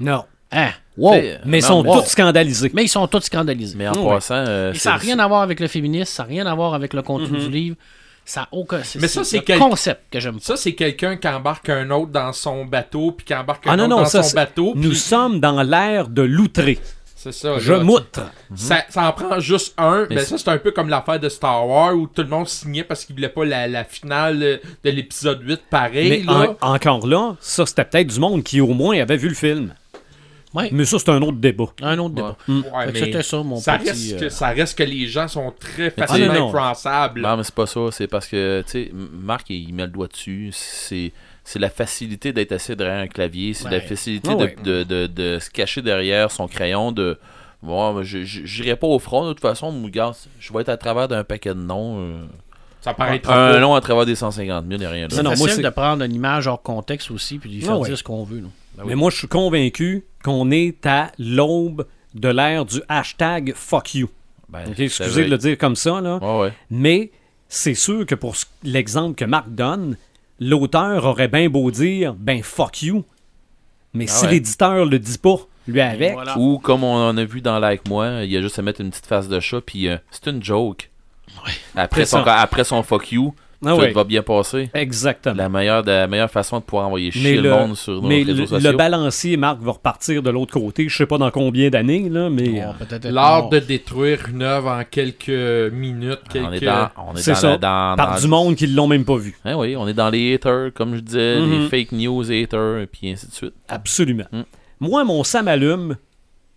[0.00, 0.24] Non.
[0.52, 0.70] Hein?
[0.96, 1.14] Wow!
[1.46, 2.70] Mais ils sont tous scandalisés.
[2.74, 3.74] Mais ils sont tous scandalisés.
[3.78, 6.46] Mais en passant, euh, ça n'a rien à voir avec le féminisme, ça n'a rien
[6.46, 7.44] à voir avec le contenu Mhm.
[7.46, 7.76] du livre.
[8.24, 8.80] Ça a aucun.
[9.00, 10.38] Mais ça, c'est le quel- concept que j'aime.
[10.40, 13.76] Ça, c'est quelqu'un qui embarque un autre dans son bateau, puis qui embarque Ah un
[13.76, 14.72] non, autre non, dans ça, son c'est- bateau.
[14.76, 16.78] Nous sommes dans l'ère de l'outré.
[17.16, 17.58] C'est ça.
[17.58, 18.20] Je là, moutre.
[18.56, 20.06] Ça, ça en prend juste un.
[20.10, 22.82] Mais ça, c'est un peu comme l'affaire de Star Wars où tout le monde signait
[22.84, 26.10] parce qu'il voulait pas la, la finale de l'épisode 8 pareil.
[26.10, 26.54] Mais là.
[26.60, 29.72] en- encore là, ça, c'était peut-être du monde qui, au moins, avait vu le film.
[30.54, 30.68] Ouais.
[30.72, 31.66] Mais ça, c'est un autre débat.
[31.82, 32.36] Un autre débat.
[32.48, 32.62] Ouais,
[32.94, 33.88] C'était ça, mon ça, petit.
[33.88, 37.20] reste euh, que, ça reste que les gens sont très facilement sais- influençables.
[37.22, 37.80] Non, mais c'est pas ça.
[37.90, 40.50] C'est parce que, tu sais, Marc, il met le doigt dessus.
[40.52, 41.12] C'est.
[41.44, 44.56] C'est la facilité d'être assis derrière un clavier, c'est la facilité Ah de, ouais.
[44.62, 47.18] de, de, de se cacher derrière son crayon, de
[47.64, 49.74] bon, mais je je- j'irai pas au front de toute façon,
[50.38, 51.96] je vais être à travers d'un paquet de noms.
[51.98, 52.22] euh,
[52.80, 53.58] Ça paraît trop un beau.
[53.58, 55.16] nom à travers des 150 000, il n'y a rien C'est.
[55.16, 57.88] Non, non, moi, facile de prendre une image hors contexte aussi puis faire Ah ouais.
[57.88, 58.38] dire ce qu'on veut.
[58.42, 58.46] là.
[58.78, 63.94] Ben Mais moi, je suis convaincu qu'on est à l'aube de l'ère du hashtag fuck
[63.94, 64.08] you.
[64.48, 65.24] Ben, excusez vrai.
[65.24, 66.18] de le dire comme ça, là.
[66.18, 66.52] Ouais, ouais.
[66.70, 67.10] Mais
[67.48, 69.96] c'est sûr que pour l'exemple que Marc donne,
[70.40, 73.04] l'auteur aurait bien beau dire ben fuck you.
[73.94, 74.30] Mais Ah si ouais.
[74.32, 75.36] l'éditeur le dit pas,
[75.68, 76.36] lui avec, Voilà.
[76.38, 78.80] Ou comme on en a vu dans Like Moi, il y a juste à mettre
[78.80, 80.90] une petite face de chat, puis euh, c'est une joke.
[81.76, 84.70] Après, son, après son fuck you, Ah tout ouais, va bien passer.
[84.74, 85.34] exactement.
[85.36, 88.08] La meilleure, de- la meilleure façon de pouvoir envoyer chier le, le, monde sur nos
[88.08, 88.70] mais réseaux le, sociaux.
[88.70, 90.88] le balancier, Marc, va repartir de l'autre côté.
[90.88, 92.56] Je sais pas dans combien d'années, là, mais
[92.90, 96.46] être L'art de détruire une œuvre en quelques minutes, quelques...
[96.46, 98.66] on est dans, on est c'est dans, ça, la- dans, par dans- du monde qui
[98.66, 99.36] l'ont même pas vu.
[99.44, 101.50] Hein, oui, on est dans les haters, comme je disais, Mhm.
[101.62, 103.54] les fake news haters, et puis ainsi de suite.
[103.68, 104.24] Absolument.
[104.32, 104.42] Mm.
[104.80, 105.96] Moi, mon Sam allume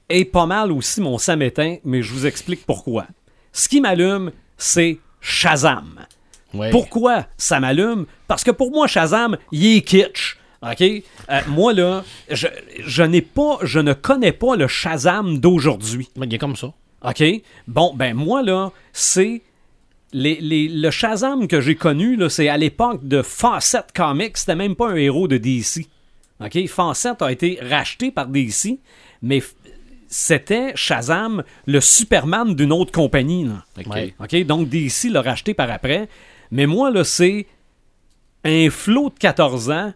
[0.09, 3.05] est pas mal aussi mon Sam éteint, mais je vous explique pourquoi.
[3.53, 5.99] Ce qui m'allume, c'est Shazam.
[6.55, 6.69] Ouais.
[6.71, 8.05] Pourquoi ça m'allume?
[8.27, 10.37] Parce que pour moi, Shazam, il est kitsch.
[10.61, 10.81] OK?
[10.81, 12.47] Euh, moi, là, je,
[12.85, 16.09] je n'ai pas, je ne connais pas le Shazam d'aujourd'hui.
[16.15, 16.73] Il est comme ça.
[17.03, 17.23] OK?
[17.67, 19.41] Bon, ben moi, là, c'est.
[20.13, 24.37] Les, les- le Shazam que j'ai connu, là, c'est à l'époque de Fawcett Comics.
[24.37, 25.87] C'était même pas un héros de DC.
[26.39, 26.67] OK?
[26.67, 28.79] Fawcett a été racheté par DC,
[29.21, 29.43] mais
[30.07, 33.43] c'était Shazam, le Superman d'une autre compagnie.
[33.45, 33.63] Là.
[34.45, 36.07] Donc DC l'a racheté par après.
[36.55, 37.47] Mais moi, là, c'est
[38.45, 39.93] un flot de 14 ans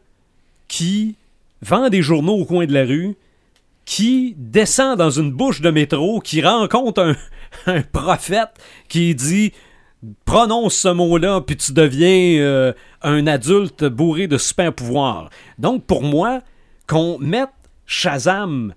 [0.67, 1.15] qui
[1.61, 3.15] vend des journaux au coin de la rue,
[3.85, 7.15] qui descend dans une bouche de métro, qui rencontre
[7.65, 8.49] un, prophète
[8.89, 9.53] qui dit
[10.25, 12.73] prononce ce mot-là, puis tu deviens euh,
[13.03, 15.29] un adulte bourré de super pouvoirs.
[15.59, 16.41] Donc, pour moi,
[16.87, 17.49] qu'on mette
[17.85, 18.73] Shazam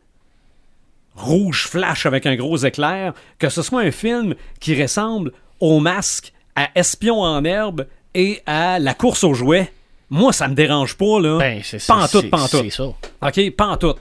[1.16, 6.32] rouge flash avec un gros éclair, que ce soit un film qui ressemble au masque,
[6.56, 9.72] à Espion en herbe et à La course aux jouets,
[10.10, 11.38] moi, ça me dérange pas, là.
[11.38, 11.78] Ben, c'est
[12.20, 12.84] tout, pas en c'est- ça.
[12.84, 13.94] OK, tout.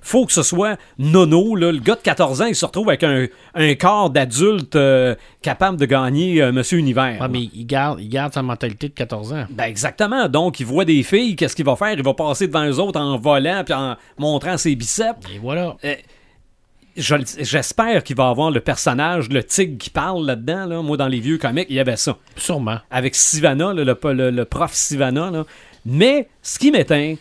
[0.00, 1.54] Faut que ce soit nono.
[1.54, 1.70] Là.
[1.70, 5.76] Le gars de 14 ans, il se retrouve avec un, un corps d'adulte euh, capable
[5.78, 7.20] de gagner euh, Monsieur Univers.
[7.20, 9.44] Ouais, mais il garde, il garde sa mentalité de 14 ans.
[9.50, 10.28] Ben exactement.
[10.30, 11.92] Donc, il voit des filles, qu'est-ce qu'il va faire?
[11.92, 15.18] Il va passer devant eux autres en volant puis en montrant ses biceps.
[15.34, 15.76] Et voilà.
[15.82, 15.96] Le-
[16.98, 20.66] J'espère qu'il va avoir le personnage, le tigre qui parle là-dedans.
[20.66, 20.82] Là.
[20.82, 22.16] Moi, dans les vieux comics, il y avait ça.
[22.36, 22.78] Sûrement.
[22.90, 25.30] avec Sivana, là, le, le- le prof Sivana.
[25.30, 25.44] là.
[25.86, 27.14] Mais ce qui m'éteint,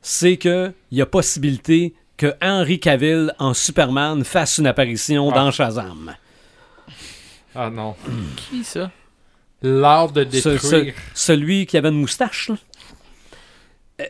[0.00, 5.34] c'est qu'il y a possibilité que Henry Cavill en Superman fasse une apparition Ah.
[5.34, 6.14] dans Shazam.
[7.54, 7.96] Ah non.
[8.36, 8.90] Qui ça?
[9.62, 10.94] L'art de Ce- détruire.
[11.14, 12.48] ce- celui qui avait une moustache.
[12.50, 12.56] là.
[14.02, 14.04] Euh,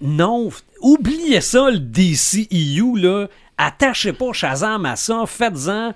[0.00, 0.50] non,
[0.80, 2.96] oubliez ça, le DCEU.
[2.96, 3.26] Là.
[3.58, 5.24] Attachez pas Shazam à ça.
[5.26, 5.92] Faites-en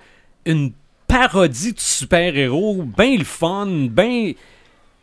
[0.47, 0.73] une
[1.07, 4.33] parodie de super-héros, bien le fun, bien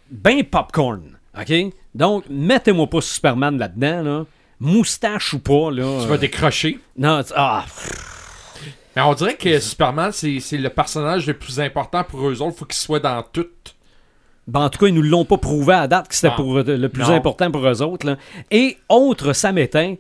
[0.10, 1.18] ben popcorn.
[1.40, 1.54] OK?
[1.94, 4.02] Donc, mettez-moi pas Superman là-dedans.
[4.04, 4.26] Là.
[4.60, 5.72] Moustache ou pas.
[5.72, 6.80] Là, Tu vas euh, décrocher.
[6.98, 7.66] non, tu- ah,
[8.96, 12.58] Mais on dirait que Superman, c'est le personnage le plus important pour eux autres.
[12.58, 13.48] Faut qu'il soit dans tout.
[14.48, 16.64] Ben, en tout cas, ils nous l'ont pas prouvé à date que c'était pour euh,
[16.64, 17.10] le plus Non.
[17.16, 18.06] important pour eux autres.
[18.06, 18.18] là.
[18.52, 19.96] Et autre samétain,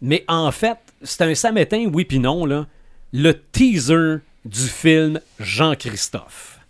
[0.00, 2.66] mais en fait, c'est un samétain, oui puis non, là,
[3.12, 6.60] le teaser du film Jean-Christophe.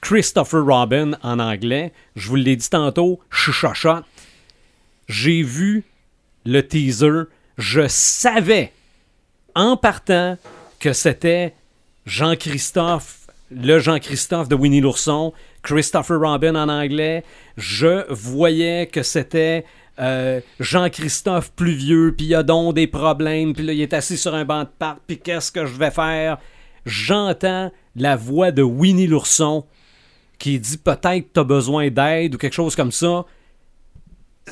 [0.00, 4.04] Christopher Robin en anglais, je vous l'ai dit tantôt, chuchochote.
[5.08, 5.84] J'ai vu
[6.44, 7.24] le teaser,
[7.56, 8.72] je savais
[9.54, 10.38] en partant
[10.78, 11.54] que c'était
[12.06, 15.32] Jean-Christophe, le Jean-Christophe de Winnie l'ourson,
[15.62, 17.24] Christopher Robin en anglais.
[17.56, 19.64] Je voyais que c'était
[20.00, 24.16] euh, Jean-Christophe plus vieux, puis il a donc des problèmes, puis là, il est assis
[24.16, 26.38] sur un banc de parc, puis qu'est-ce que je vais faire?
[26.86, 29.64] J'entends la voix de Winnie l'ourson
[30.38, 33.24] qui dit peut-être t'as besoin d'aide ou quelque chose comme ça.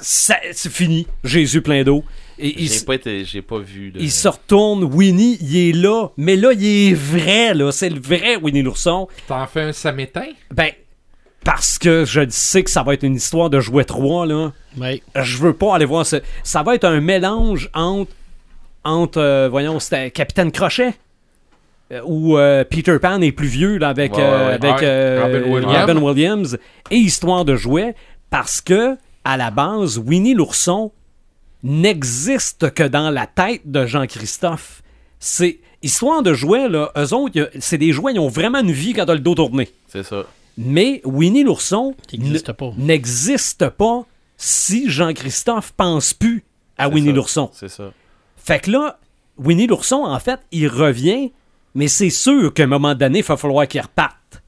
[0.03, 1.07] Ça- C'est fini.
[1.25, 2.05] Jésus plein d'eau.
[2.39, 3.93] Et il, J'ai pas, été- j'ai pas vu.
[3.93, 7.73] de- il se retourne, Winnie, il est là, mais là, il est vrai, là.
[7.73, 9.09] C'est le vrai Winnie l'ourson.
[9.27, 10.27] T'en fais un samétain?
[10.51, 10.71] Ben,
[11.47, 14.53] parce que je sais que ça va être une histoire de jouet 3, là.
[14.77, 15.01] Ouais.
[15.23, 16.19] Je veux pas aller voir ça.
[16.43, 18.11] Ça va être un mélange entre,
[18.85, 20.95] entre euh, voyons, c'était Capitaine Crochet.
[21.93, 24.53] euh, Où euh, Peter Pan est plus vieux là, avec, Ouais, ouais, euh, ouais.
[24.55, 25.77] avec Ouais, euh, Robin Williams.
[25.87, 26.59] Robin Williams
[26.91, 27.95] et Histoire de jouets
[28.29, 30.91] parce que à la base Winnie l'ourson
[31.63, 34.83] n'existe que dans la tête de Jean-Christophe.
[35.19, 38.93] C'est Histoire de jouets là, eux autres, c'est des jouets, ils ont vraiment une vie
[38.95, 39.69] quand t'as le dos tourné.
[39.89, 40.25] C'est ça.
[40.57, 42.49] Mais Winnie l'ourson n'existe
[43.63, 44.07] ne- pas.
[44.37, 46.45] si Jean-Christophe pense plus
[46.79, 47.51] à Winnie l'ourson.
[47.53, 47.93] C'est ça.
[48.37, 48.99] Fait que là,
[49.39, 51.33] Winnie l'ourson, en fait, il revient,
[51.75, 54.43] mais c'est sûr qu'à un moment donné, il va falloir qu'il reparte.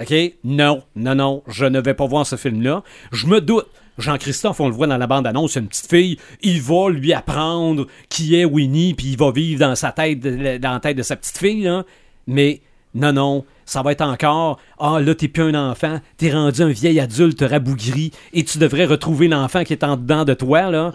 [0.00, 0.12] OK?
[0.44, 2.82] Non, non, non, je ne vais pas voir ce film-là.
[3.12, 3.66] Je me doute.
[3.96, 8.34] Jean-Christophe, on le voit dans la bande-annonce, une petite fille, il va lui apprendre qui
[8.34, 11.38] est Winnie, puis il va vivre dans sa tête, dans la tête de sa petite
[11.38, 11.84] fille, là.
[12.26, 12.60] Mais
[12.94, 16.68] non, non, ça va être encore Ah, là, t'es plus un enfant, t'es rendu un
[16.68, 20.92] vieil adulte rabougri, et tu devrais retrouver l'enfant qui est en dedans de toi, là.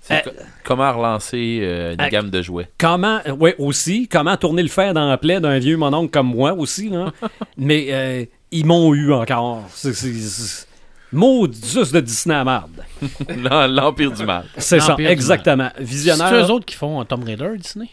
[0.00, 2.68] C'est Euh, co- comment relancer euh, une euh, gamme de jouets?
[2.78, 6.54] Comment, oui, aussi, comment tourner le fer dans la plaie d'un vieux mononcle comme moi
[6.54, 7.12] aussi, là.
[7.56, 9.62] Mais euh, ils m'ont eu encore.
[9.70, 10.66] C'est, c'est, c'est-
[11.12, 12.70] Maudus de Disney à marde.
[13.28, 14.46] L'em- L'Empire du Mal.
[14.56, 15.68] C'est ça, exactement.
[15.76, 16.32] C'est Visionnaire.
[16.34, 17.90] eux autres qui font un Tomb Raider, Disney?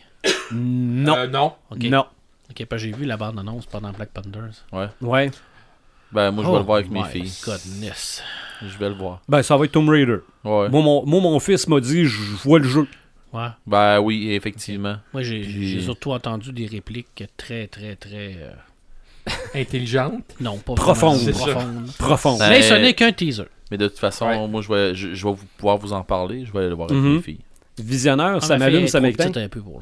[0.53, 1.51] Non, Euh, non.
[1.69, 1.83] Ok.
[1.83, 2.05] non.
[2.49, 4.65] Ok, que j'ai vu la bande-annonce pendant Black Panthers.
[4.71, 4.87] Ouais.
[6.11, 7.31] Ben, moi, je vais le voir avec mes Oh my filles.
[7.45, 8.23] Goodness.
[8.63, 9.21] Je vais le voir.
[9.29, 10.17] Ben, ça va être Tomb Raider.
[10.43, 10.67] Ouais.
[10.69, 12.87] Moi, mon, moi, mon fils m'a dit, je vois le jeu.
[13.31, 13.47] Ouais.
[13.67, 14.97] Ben oui, effectivement.
[15.13, 18.35] Moi, j'ai Puis- surtout entendu des répliques très, très, très.
[18.39, 18.51] euh,
[19.55, 20.23] Intelligente.
[20.39, 21.29] Non, pas Profondes.
[21.31, 21.91] profondes.
[21.99, 22.37] Profond.
[22.39, 23.43] Ben, Mais ce n'est qu'un teaser.
[23.69, 24.47] Mais de toute façon, Ouais.
[24.47, 26.43] moi, je vais, je, je vais pouvoir vous en parler.
[26.45, 27.15] Je vais aller le voir avec Mhm.
[27.17, 27.39] mes filles.
[27.77, 29.81] Visionnaire, Ah, ça ma m'allume, ça petite un peu pour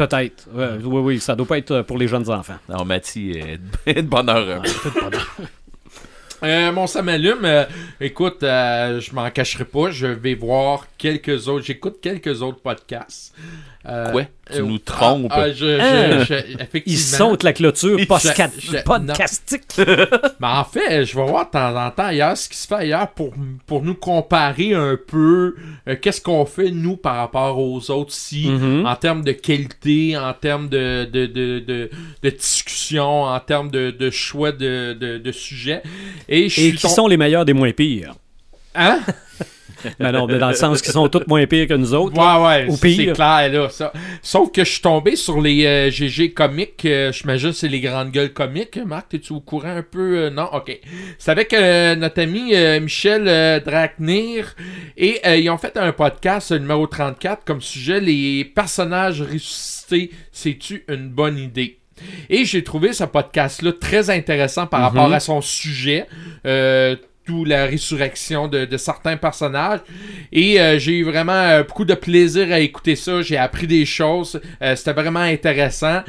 [0.00, 0.48] Peut-être.
[0.54, 2.56] Oui, oui, ça doit pas être euh, pour les jeunes enfants.
[2.70, 3.38] Non, Mathie
[3.84, 4.62] est de bonne heure.
[6.42, 7.44] Euh, mon ça m'allume.
[7.44, 7.66] euh,
[8.00, 9.90] écoute, euh, je m'en cacherai pas.
[9.90, 11.66] Je vais voir quelques autres.
[11.66, 13.34] J'écoute quelques autres podcasts.
[13.88, 14.24] Euh, Quoi?
[14.52, 15.28] Tu euh, nous trompes?
[15.30, 16.24] ah, ah, je, je- Hein?
[16.28, 19.62] je- Ils sautent la clôture podcastique.
[19.78, 22.74] Mais en fait, je vais voir de temps en temps ailleurs ce qui se fait
[22.74, 23.32] ailleurs pour,
[23.66, 25.54] pour nous comparer un peu
[25.88, 28.84] euh, qu'est-ce qu'on fait nous par rapport aux autres si Mhm.
[28.84, 31.90] en termes de qualité, en termes de, de, de, de,
[32.22, 35.82] de discussion, en termes de, de choix de, de, de sujets.
[36.28, 38.12] Et, qui sont les meilleurs des moins pires?
[38.74, 39.00] Hein?
[39.98, 42.16] Ben non, mais dans le sens qu'ils sont tous moins pires que nous autres.
[42.16, 42.40] là.
[42.40, 43.92] Ouais, ouais, Au c'est clair, là, ça.
[44.22, 46.84] Sauf que je suis tombé sur les euh, GG comiques.
[46.84, 48.78] euh, je m'imagine que c'est les grandes gueules comiques.
[48.86, 50.18] Marc, t'es-tu au courant un peu?
[50.18, 50.48] Euh, non?
[50.52, 50.78] OK.
[51.18, 54.54] C'est avec euh, notre ami euh, Michel euh, Dracnir.
[54.96, 60.10] Et euh, ils ont fait un podcast, euh, numéro 34, comme sujet Les personnages ressuscités,
[60.32, 61.78] c'est-tu une bonne idée?
[62.30, 66.06] Et j'ai trouvé ce podcast-là très intéressant par rapport à son sujet.
[66.46, 66.96] Euh,
[67.44, 69.80] la résurrection de, de certains personnages.
[70.32, 73.22] Et euh, j'ai eu vraiment euh, beaucoup de plaisir à écouter ça.
[73.22, 74.40] J'ai appris des choses.
[74.62, 76.02] Euh, C'était vraiment intéressant.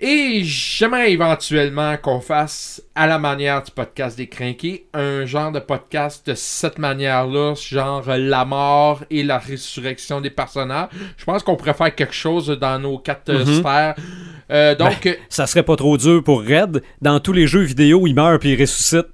[0.00, 5.58] Et j'aimerais éventuellement qu'on fasse, à la manière du podcast des crinqués, un genre de
[5.58, 10.90] podcast de cette manière-là, genre la mort et la résurrection des personnages.
[11.16, 13.58] Je pense qu'on pourrait faire quelque chose dans nos quatre Mhm.
[13.58, 13.94] sphères.
[14.52, 16.80] Euh, donc, euh, Ça serait pas trop dur pour Red.
[17.02, 19.08] Dans tous les jeux vidéo, il meurt puis il ressuscite.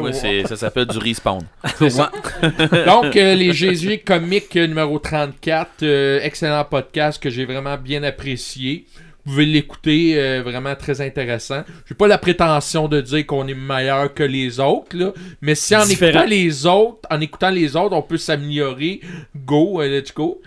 [0.00, 1.42] Oui, c'est- ça s'appelle du respawn.
[1.80, 8.84] Donc, euh, les Jésus comiques numéro 34, euh, excellent podcast que j'ai vraiment bien apprécié.
[9.24, 11.62] Vous pouvez l'écouter, euh, vraiment très intéressant.
[11.86, 15.12] J'ai pas la prétention de dire qu'on est meilleur que les autres, là,
[15.42, 16.20] mais si en Différent.
[16.20, 19.00] écoutant les autres, en écoutant les autres, on peut s'améliorer,
[19.36, 20.40] go, euh, let's go.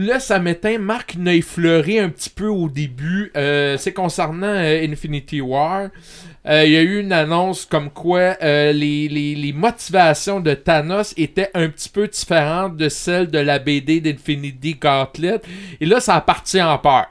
[0.00, 0.78] Là, ça m'éteint.
[0.78, 3.32] Marc n'a effleuré un petit peu au début.
[3.36, 5.88] Euh, c'est concernant euh, Infinity War.
[6.48, 10.54] Euh, Il y a eu une annonce comme quoi euh, les, les- les motivations de
[10.54, 15.40] Thanos étaient un petit peu différentes de celles de la BD d'Infinity Gauntlet.
[15.80, 17.06] Et là, ça a parti en peur.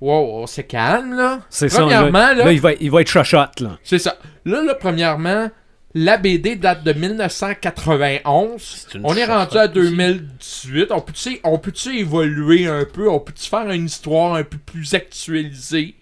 [0.00, 1.40] Wow, on se calme, là.
[1.48, 1.80] C'est ça.
[1.80, 3.60] Premièrement, Là, là, là, il, va, il va être chochotte.
[3.60, 3.78] Là.
[3.82, 4.18] c'est ça.
[4.44, 5.48] Là, là, premièrement,
[5.94, 8.60] la BD date de 1991.
[8.60, 9.72] C'est une On est rendu à aussi.
[9.74, 10.86] 2018.
[10.90, 13.08] On peut-tu on peut-tu évoluer un peu?
[13.08, 15.94] On peut-tu faire une histoire un peu plus actualisée?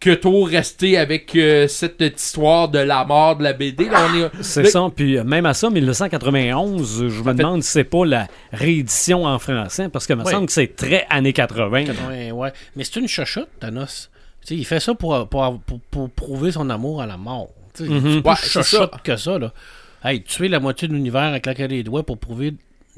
[0.00, 3.88] Que trop rester avec euh, cette histoire de la mort de la BD.
[3.88, 4.30] Là, on est...
[4.42, 4.86] C'est Là- ça.
[4.94, 9.24] Puis euh, même à ça, 1991, euh, je me demande si c'est pas la réédition
[9.24, 10.30] en français parce que me Oui.
[10.30, 11.84] semble que c'est très années 80.
[11.86, 11.92] là.
[12.08, 12.52] Ouais, ouais.
[12.76, 14.08] Mais c'est une chochotte, Thanos.
[14.50, 17.48] Il fait ça pour, pour, pour, pour prouver son amour à la mort.
[17.80, 18.22] Mhm.
[18.22, 18.90] C'est Ouais, ça.
[19.02, 19.52] que ça, là.
[20.04, 22.54] Hey, tuer la moitié de l'univers avec claquer des doigts pour prouver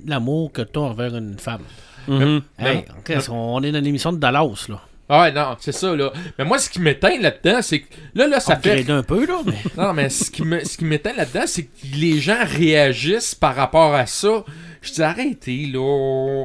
[0.06, 1.62] l'amour que tu as envers une femme.
[2.08, 2.42] Mhm.
[2.58, 4.80] Hey, ok, on est dans l'émission de Dallas, là.
[5.12, 6.12] Ah ouais, non, c'est ça, là.
[6.38, 7.86] Mais moi, ce qui m'éteint là-dedans, c'est que.
[8.14, 8.78] Là, là, ça fait.
[8.80, 9.54] Upgrade un peu, là, mais...
[9.76, 13.56] Non, mais ce qui me- ce qui m'éteint là-dedans, c'est que les gens réagissent par
[13.56, 14.44] rapport à ça.
[14.82, 16.44] Je dis, arrêtez, là.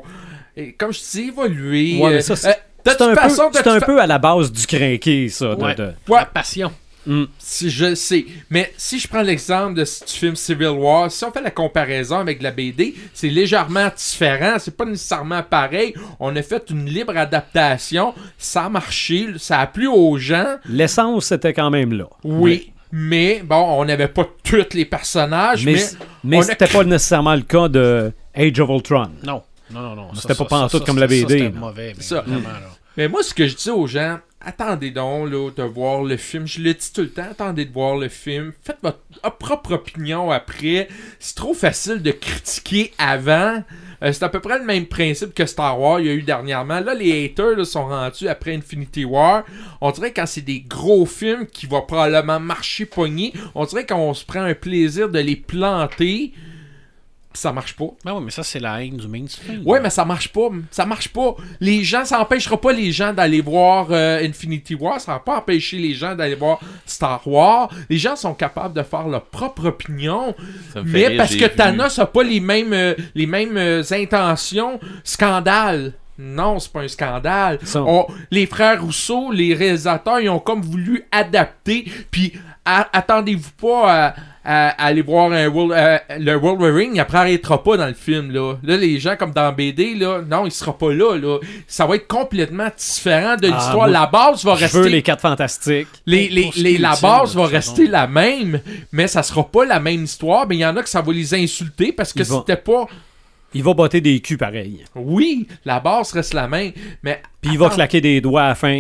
[0.58, 2.00] Et comme je dis, évoluer.
[2.02, 3.80] Ouais, mais ça, c'est- euh, de C'est un, toute peu, façon, de c'est toute un
[3.80, 5.56] fa- peu à la base du crinqué, ça.
[5.56, 5.76] de- Ouais.
[5.76, 6.72] de- Ouais, La passion.
[7.38, 8.26] Si je le sais.
[8.50, 11.52] Mais si je prends l'exemple de ce- du film Civil War, si on fait la
[11.52, 14.56] comparaison avec la BD, c'est légèrement différent.
[14.60, 15.94] C'est pas nécessairement pareil.
[16.20, 18.14] On a fait une libre adaptation.
[18.38, 19.28] Ça a marché.
[19.38, 20.56] Ça a plu aux gens.
[20.68, 22.06] L'essence, c'était quand même là.
[22.24, 22.72] Oui.
[22.92, 25.66] Mais bon, on n'avait pas tous les personnages.
[25.66, 25.82] Mais, Mais,
[26.24, 29.10] mais on a c'était pas nécessairement le cas de Age of Ultron.
[29.26, 30.08] Non, non, non, non.
[30.14, 32.22] C'était Ça, pas pantoute comme ça, la BD, C'était mauvais, mais Ça.
[32.22, 32.70] vraiment, là.
[32.96, 36.48] Mais moi, ce que je dis aux gens, attendez donc là, de voir le film.
[36.48, 38.54] Je le dis tout le temps, attendez de voir le film.
[38.64, 39.00] Faites votre
[39.38, 40.88] propre opinion après.
[41.20, 43.64] C'est trop facile de critiquer avant.
[44.04, 46.22] Euh, c'est à peu près le même principe que Star Wars il y a eu
[46.22, 46.80] dernièrement.
[46.80, 49.44] Là, les haters là, sont rendus après Infinity War.
[49.82, 54.14] On dirait quand c'est des gros films qui vont probablement marcher pogner, on dirait qu'on
[54.14, 56.34] se prend un plaisir de les planter.
[57.36, 57.86] Ça marche pas.
[58.04, 59.62] Ben oui, mais ça, c'est la haine du mainstream.
[59.66, 60.50] Ouais, mais ça marche pas.
[60.72, 61.36] Ça marche pas.
[61.60, 65.00] Les gens, ça empêchera pas les gens d'aller voir euh, Infinity War.
[65.02, 67.70] Ça va pas empêcher les gens d'aller voir Star Wars.
[67.90, 70.34] Les gens sont capables de faire leur propre opinion.
[70.74, 73.26] Ça me fait Mais rire, parce que vu- Thanos a pas les mêmes, euh, les
[73.28, 75.94] mêmes euh, intentions, scandale.
[76.18, 77.60] Non, c'est pas un scandale.
[77.76, 81.86] On- les frères Rousseau, les réalisateurs, ils ont comme voulu adapter.
[82.10, 82.32] Puis
[82.66, 84.16] attendez-vous pas à,
[84.46, 87.94] à- à aller voir un Wol- euh, le Wolverine, il après arrêtera pas dans le
[87.94, 88.32] film.
[88.32, 88.56] Là.
[88.64, 91.16] là, les gens comme dans BD, là, non, il sera pas là.
[91.18, 91.40] là.
[91.68, 93.88] Ça va être complètement différent de Ah, l'histoire.
[93.88, 94.78] la base va rester.
[94.80, 95.88] veux les quatre fantastiques.
[96.06, 98.62] Les, les, les- la base va rester la même,
[98.92, 100.48] mais ça sera pas la même histoire.
[100.48, 102.86] Mais il y en a que ça va les insulter parce que c'était pas.
[103.54, 104.84] Il va botter des culs pareil.
[104.96, 106.72] Oui, la base reste la même,
[107.04, 107.22] mais.
[107.42, 108.78] Puis il va claquer des doigts à la fin.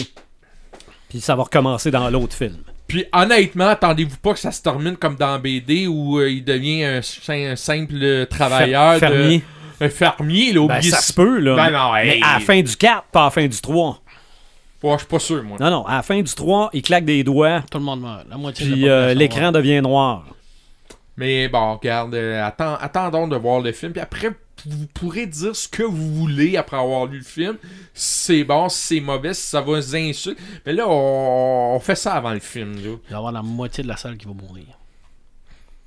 [1.09, 2.57] Puis ça va recommencer dans l'autre film.
[2.87, 6.83] Puis honnêtement, attendez-vous pas que ça se termine comme dans BD où euh, il devient
[6.83, 8.97] un, sim- un simple travailleur.
[8.99, 9.43] Fer- de- fermier.
[9.81, 11.55] un fermier, là, Ben, ça se peut, là.
[11.55, 14.01] Ben non, mais à la fin du 4, pas à la fin du 3.
[14.83, 15.57] Ouais, je suis pas sûr, moi.
[15.59, 18.25] Non, non, à la fin du 3, il claque des doigts, Tout le monde meurt.
[18.29, 20.25] La moitié de puis la euh, l'écran devient noir.
[21.17, 23.93] Mais bon, regarde, euh, attends- attendons de voir le film.
[23.93, 24.35] Puis après, vous
[24.93, 27.57] pourrez dire ce que vous voulez après avoir lu le film.
[27.93, 30.41] Si c'est bon, si c'est mauvais, si ça va vous insulter.
[30.65, 32.81] Mais là, on, on fait ça avant le film, là.
[32.81, 34.65] Il va y avoir la moitié de la salle qui va mourir.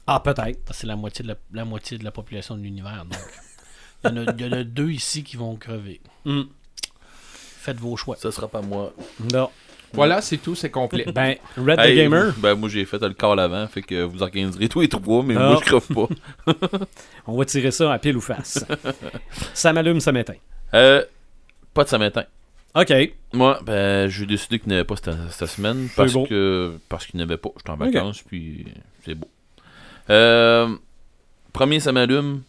[0.06, 0.64] Ah, peut-être.
[0.64, 3.04] Parce que c'est la moitié de la, la moitié de la population de l'univers.
[3.04, 3.20] Donc,
[4.04, 6.00] il y, en a, il y en a deux ici qui vont crever.
[6.24, 6.44] Hmm.
[7.32, 8.16] Faites vos choix.
[8.16, 8.94] Ça sera pas moi.
[9.32, 9.50] Non.
[9.92, 11.06] Voilà, c'est tout, c'est complet.
[11.14, 14.02] Ben, Red Hey, the Gamer, moi- Ben, moi, j'ai fait le call avant, fait que
[14.02, 15.48] vous organiserez tous les trois, mais Ah.
[15.50, 16.52] moi, je creve pas.
[17.26, 18.64] on va tirer ça à pile ou face.
[19.54, 20.34] ça m'allume, ça m'éteint.
[20.74, 21.02] Euh,
[21.74, 22.18] pas de samedi.
[22.74, 22.92] OK.
[23.32, 26.26] Moi, ben, j'ai décidé qu'il n'y avait pas cette, cette semaine parce beau.
[26.26, 27.48] que parce qu'il n'y avait pas.
[27.56, 28.66] J'étais en vacances, puis
[29.04, 29.28] c'est beau.
[30.10, 30.68] Euh,
[31.52, 32.42] premier, ça m'allume.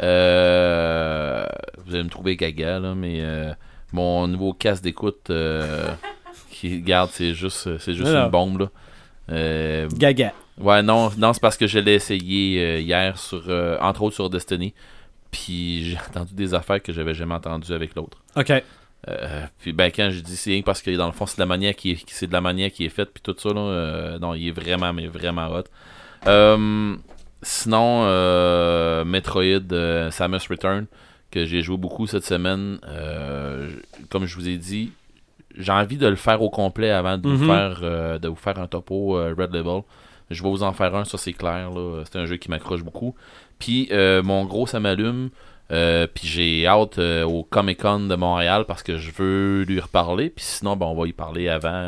[0.00, 1.46] Euh,
[1.86, 3.52] vous allez me trouver gaga, là, mais euh,
[3.92, 5.90] mon nouveau casque d'écoute euh,
[6.60, 8.26] qui garde, c'est juste, c'est juste Alors.
[8.26, 8.70] une bombe, là.
[9.30, 10.32] Euh, Gaga.
[10.58, 14.14] Ouais, non, non c'est parce que je l'ai essayé euh, hier, sur, euh, entre autres
[14.14, 14.74] sur Destiny.
[15.30, 18.18] Puis j'ai entendu des affaires que j'avais jamais entendues avec l'autre.
[18.36, 18.50] OK.
[19.06, 21.46] Euh, puis ben quand je dis c'est parce que dans le fond c'est de la
[21.46, 24.18] manière qui est, c'est de la manière qui est faite puis tout ça là, euh,
[24.18, 25.62] non il est vraiment mais vraiment hot.
[26.26, 26.96] Euh,
[27.40, 30.86] sinon euh, Metroid euh, Samus Return
[31.30, 32.78] que j'ai joué beaucoup cette semaine.
[32.88, 33.70] euh,
[34.10, 34.90] comme je vous ai dit,
[35.58, 37.46] j'ai envie de le faire au complet avant de vous Mhm.
[37.50, 39.82] faire euh, de vous faire un topo euh, Red Level.
[40.30, 41.70] Je vais vous en faire un, ça c'est clair.
[42.10, 43.14] C'est un jeu qui m'accroche beaucoup.
[43.58, 45.30] Puis euh, mon gros ça m'allume.
[45.68, 50.30] Puis j'ai hâte au Comic Con de Montréal parce que je veux lui reparler.
[50.30, 51.86] Puis sinon, ben, on va y parler avant,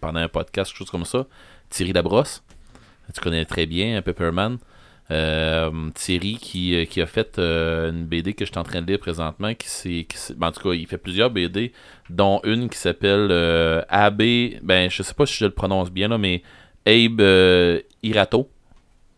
[0.00, 1.24] pendant un podcast, quelque chose comme ça.
[1.70, 2.42] Thierry Labrosse,
[3.14, 4.58] tu connais très bien, Pepperman.
[5.10, 8.80] Euh, Thierry qui, euh, qui a fait euh, une BD que je suis en train
[8.80, 9.52] de lire présentement.
[9.54, 11.72] Qui, qui ben, en tout cas, il fait plusieurs BD,
[12.08, 14.22] dont une qui s'appelle euh, AB.
[14.62, 16.42] Ben, je sais pas si je le prononce bien là, mais
[16.86, 18.48] Abe euh, Irato.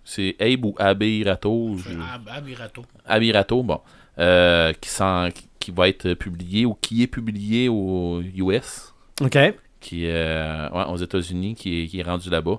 [0.05, 1.77] C'est Abe ou AB Irato.
[1.79, 2.83] je- Ah, ah, Mirato.
[3.07, 3.81] Abirato, bon,
[4.19, 5.29] euh, qui, s'en-
[5.61, 8.93] qui va être publié ou qui est publié aux US,
[9.23, 9.39] OK.
[9.81, 12.59] qui est euh, ouais, aux États-Unis, qui est, qui est rendu là-bas.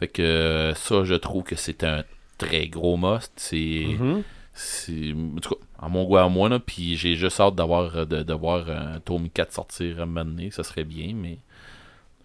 [0.00, 2.02] Fait que ça, je trouve que c'est un
[2.46, 3.32] très gros must.
[3.36, 4.22] C'est, Mhm.
[4.54, 7.96] c'est en tout cas, à mon goût à moi, là, puis j'ai juste hâte d'avoir
[7.96, 11.12] euh, de, de voir un tome 4 sortir à un moment donné, ça serait bien,
[11.14, 11.38] mais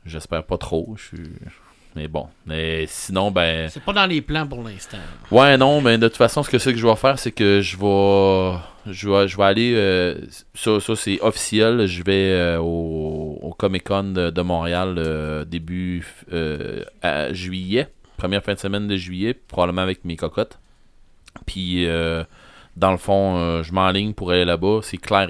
[0.05, 0.93] j'espère pas trop.
[0.97, 1.23] Je suis.
[1.95, 2.27] Mais bon.
[2.45, 3.69] Mais sinon, ben.
[3.69, 4.99] C'est pas dans les plans pour l'instant.
[5.31, 7.59] Ouais, non, mais de toute façon, ce que c'est que je vais faire, c'est que
[7.61, 8.59] je vais,
[8.93, 10.15] je vais, je vais aller, euh,
[10.53, 15.43] ça, ça c'est officiel, je vais euh, au, au Comic Con de, de Montréal euh,
[15.43, 16.05] début
[17.01, 17.87] à juillet,
[18.17, 20.59] première fin de semaine de juillet, probablement avec mes cocottes.
[21.45, 22.23] Puis euh,
[22.75, 24.79] dans le fond, euh, je m'enligne pour aller là-bas.
[24.83, 25.29] C'est clair,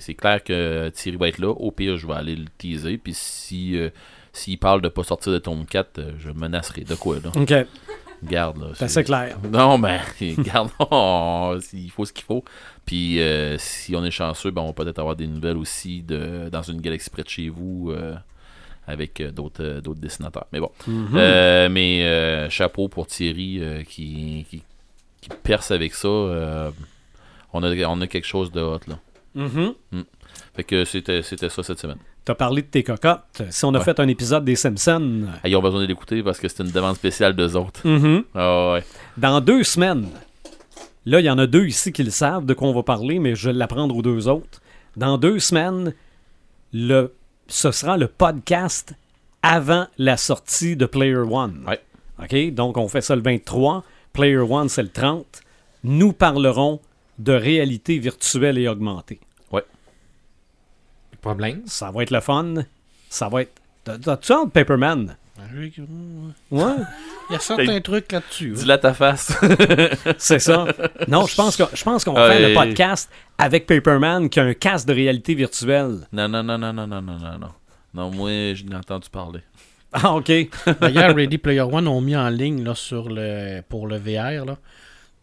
[0.00, 1.48] c'est clair que Thierry va être là.
[1.50, 2.98] Au pire, je vais aller le teaser.
[2.98, 3.90] Puis si euh,
[4.32, 7.30] s'il parle de pas sortir de Tome 4, euh, je menacerai de quoi là?
[7.36, 7.52] OK.
[8.22, 8.66] Garde là.
[8.74, 9.38] C'est assez clair.
[9.50, 10.00] Non, mais
[10.44, 12.44] garde, on- il faut ce qu'il faut.
[12.84, 13.18] Puis
[13.58, 16.80] si on est chanceux, ben, on va peut-être avoir des nouvelles aussi de, dans une
[16.82, 17.92] galaxie près de chez vous
[18.90, 20.46] avec euh, d'autres euh, d'autres dessinateurs.
[20.52, 20.70] Mais bon.
[20.86, 21.08] Mhm.
[21.14, 24.62] Euh, mais chapeau pour Thierry qui, qui,
[25.20, 26.08] qui perce avec ça.
[26.08, 28.98] on, a, on a quelque chose de hot là.
[29.34, 29.74] Mhm.
[30.54, 31.98] Fait que c'était c'était ça cette semaine.
[32.24, 33.42] T'as parlé de tes cocottes.
[33.48, 33.84] Si on a Ouais.
[33.84, 36.70] fait un épisode des Simpsons, Ah, ils ont besoin de l'écouter parce que c'était une
[36.70, 37.86] demande spéciale d'eux autres.
[37.88, 38.84] mhm, Ah ouais.
[39.16, 40.08] dans deux semaines,
[41.06, 43.18] là, il y en a deux ici qui le savent de quoi on va parler,
[43.18, 44.60] mais je vais l'apprendre aux deux autres.
[44.96, 45.94] Dans deux semaines,
[46.74, 47.14] le,
[47.50, 48.94] ce sera le podcast
[49.42, 51.64] avant la sortie de Player One.
[51.66, 51.80] Ouais.
[52.22, 52.54] OK?
[52.54, 53.84] Donc, on fait ça le 23.
[54.12, 55.26] Player One, c'est le 30.
[55.84, 56.80] Nous parlerons
[57.18, 59.20] de réalité virtuelle et augmentée.
[61.20, 61.60] Problème.
[61.66, 62.54] Ça va être le fun.
[63.10, 63.52] Ça va être.
[63.84, 65.16] T'as- T'as-tu Paperman?
[66.50, 66.72] Ouais.
[67.28, 68.52] Il y a certains ben, trucs là-dessus.
[68.52, 68.58] Hein.
[68.58, 69.32] Dis-la ta face.
[70.18, 70.66] c'est ça.
[71.08, 74.54] Non, je pense, que, je pense qu'on fait le podcast avec Paperman qui a un
[74.54, 76.06] casque de réalité virtuelle.
[76.12, 77.50] Non, non, non, non, non, non, non, non.
[77.92, 79.40] Non, moi, je entendu parler.
[79.92, 80.30] Ah, OK.
[80.80, 84.58] D'ailleurs, Ready Player One ont mis en ligne là, sur le, pour le VR là,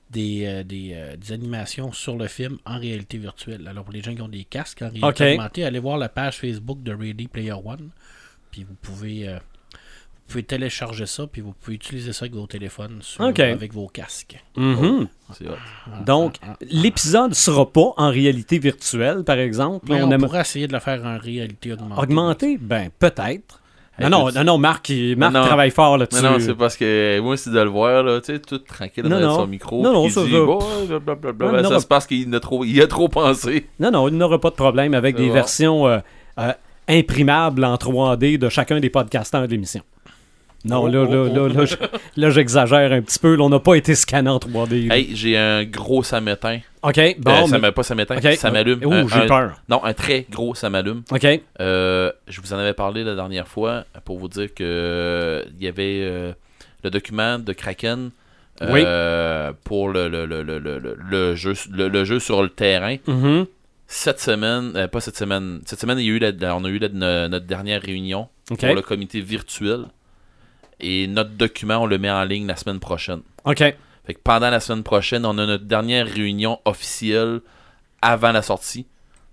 [0.09, 3.67] des, euh, euh, des, animations sur le film en réalité virtuelle.
[3.67, 6.37] Alors, pour les gens qui ont des casques en réalité augmentée, allez voir la page
[6.37, 7.89] Facebook de Ready Player One.
[8.51, 9.29] Puis vous pouvez.
[9.29, 9.39] Euh,
[10.27, 14.43] pouvez télécharger ça, puis vous pouvez utiliser ça avec vos téléphones sur- avec vos casques.
[14.55, 15.07] Mhm.
[15.33, 15.51] C'est hot.
[16.05, 19.85] Donc, l'épisode sera pas en réalité virtuelle, par exemple.
[19.89, 22.01] Mais on on, aime pourrait essayer de le faire en réalité augmentée.
[22.01, 22.57] augmenter?
[22.59, 23.61] Ben, peut-être.
[23.99, 26.21] Non, non, non, non, Marc, il- Marc Non, travaille fort là-dessus.
[26.21, 29.03] Non, non, c'est parce que moi, c'est de le voir, là, tu sais, tout tranquille
[29.03, 29.81] Non, derrière son micro.
[29.81, 30.59] Non, non, ça, dit, ça- bon,
[30.99, 33.65] blablabla, Non, ben, non, ça se passe qu'il a trop, il a trop pensé.
[33.79, 35.33] Non, non, il n'aura pas de problème avec des bon.
[35.33, 35.97] versions euh,
[36.37, 36.51] euh,
[36.87, 39.81] imprimables en 3D de chacun des podcasteurs de l'émission.
[40.65, 41.47] Non, Oh, là, oh, là, oh.
[41.47, 41.75] là, là, je-
[42.19, 43.35] là, j'exagère un petit peu.
[43.35, 44.87] Là, on n'a pas été scanné en 3D.
[44.87, 44.97] là.
[44.97, 46.59] Hey, j'ai un gros samétain.
[46.83, 48.33] OK, Euh, ça mais- m'a pas samétain, OK.
[48.33, 48.79] ça m'allume.
[48.91, 49.61] Un- j'ai peur.
[49.69, 51.03] Non, un très gros ça m'allume.
[51.11, 51.25] OK.
[51.61, 55.63] Euh, je vous en avais parlé la dernière fois pour vous dire que euh, il
[55.65, 56.33] y avait euh,
[56.83, 58.11] le document de Kraken
[58.61, 62.95] euh, pour le, le, le, le, le, le jeu, le, jeu sur le terrain.
[63.07, 63.45] Mhm.
[63.89, 66.69] Cette semaine, euh, pas cette semaine, cette semaine, il y a eu la- on a
[66.69, 69.85] eu la- notre dernière réunion pour le comité virtuel.
[70.79, 73.21] Et notre document, on le met en ligne la semaine prochaine.
[73.45, 73.57] OK.
[74.07, 77.41] Fait que pendant la semaine prochaine, on a notre dernière réunion officielle
[78.01, 78.85] avant la sortie.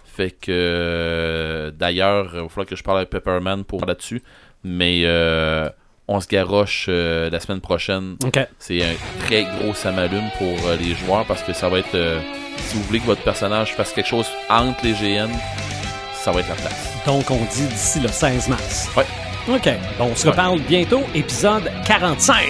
[0.05, 4.23] Fait que euh, d'ailleurs, il va falloir que je parle avec Pepperman pour là-dessus.
[4.65, 5.69] Mais euh,
[6.09, 8.17] on se garoche euh, la semaine prochaine.
[8.25, 8.39] OK.
[8.59, 8.95] C'est un
[9.27, 12.23] très gros samalume pour les joueurs parce que ça va être.
[12.57, 15.31] si vous voulez que votre personnage fasse quelque chose entre les GN,
[16.15, 16.95] ça va être la place.
[17.07, 18.89] Donc, on dit d'ici le 16 mars.
[18.97, 19.05] Ouais.
[19.49, 19.69] OK.
[19.99, 22.47] Bon, on se reparle bientôt, épisode 45.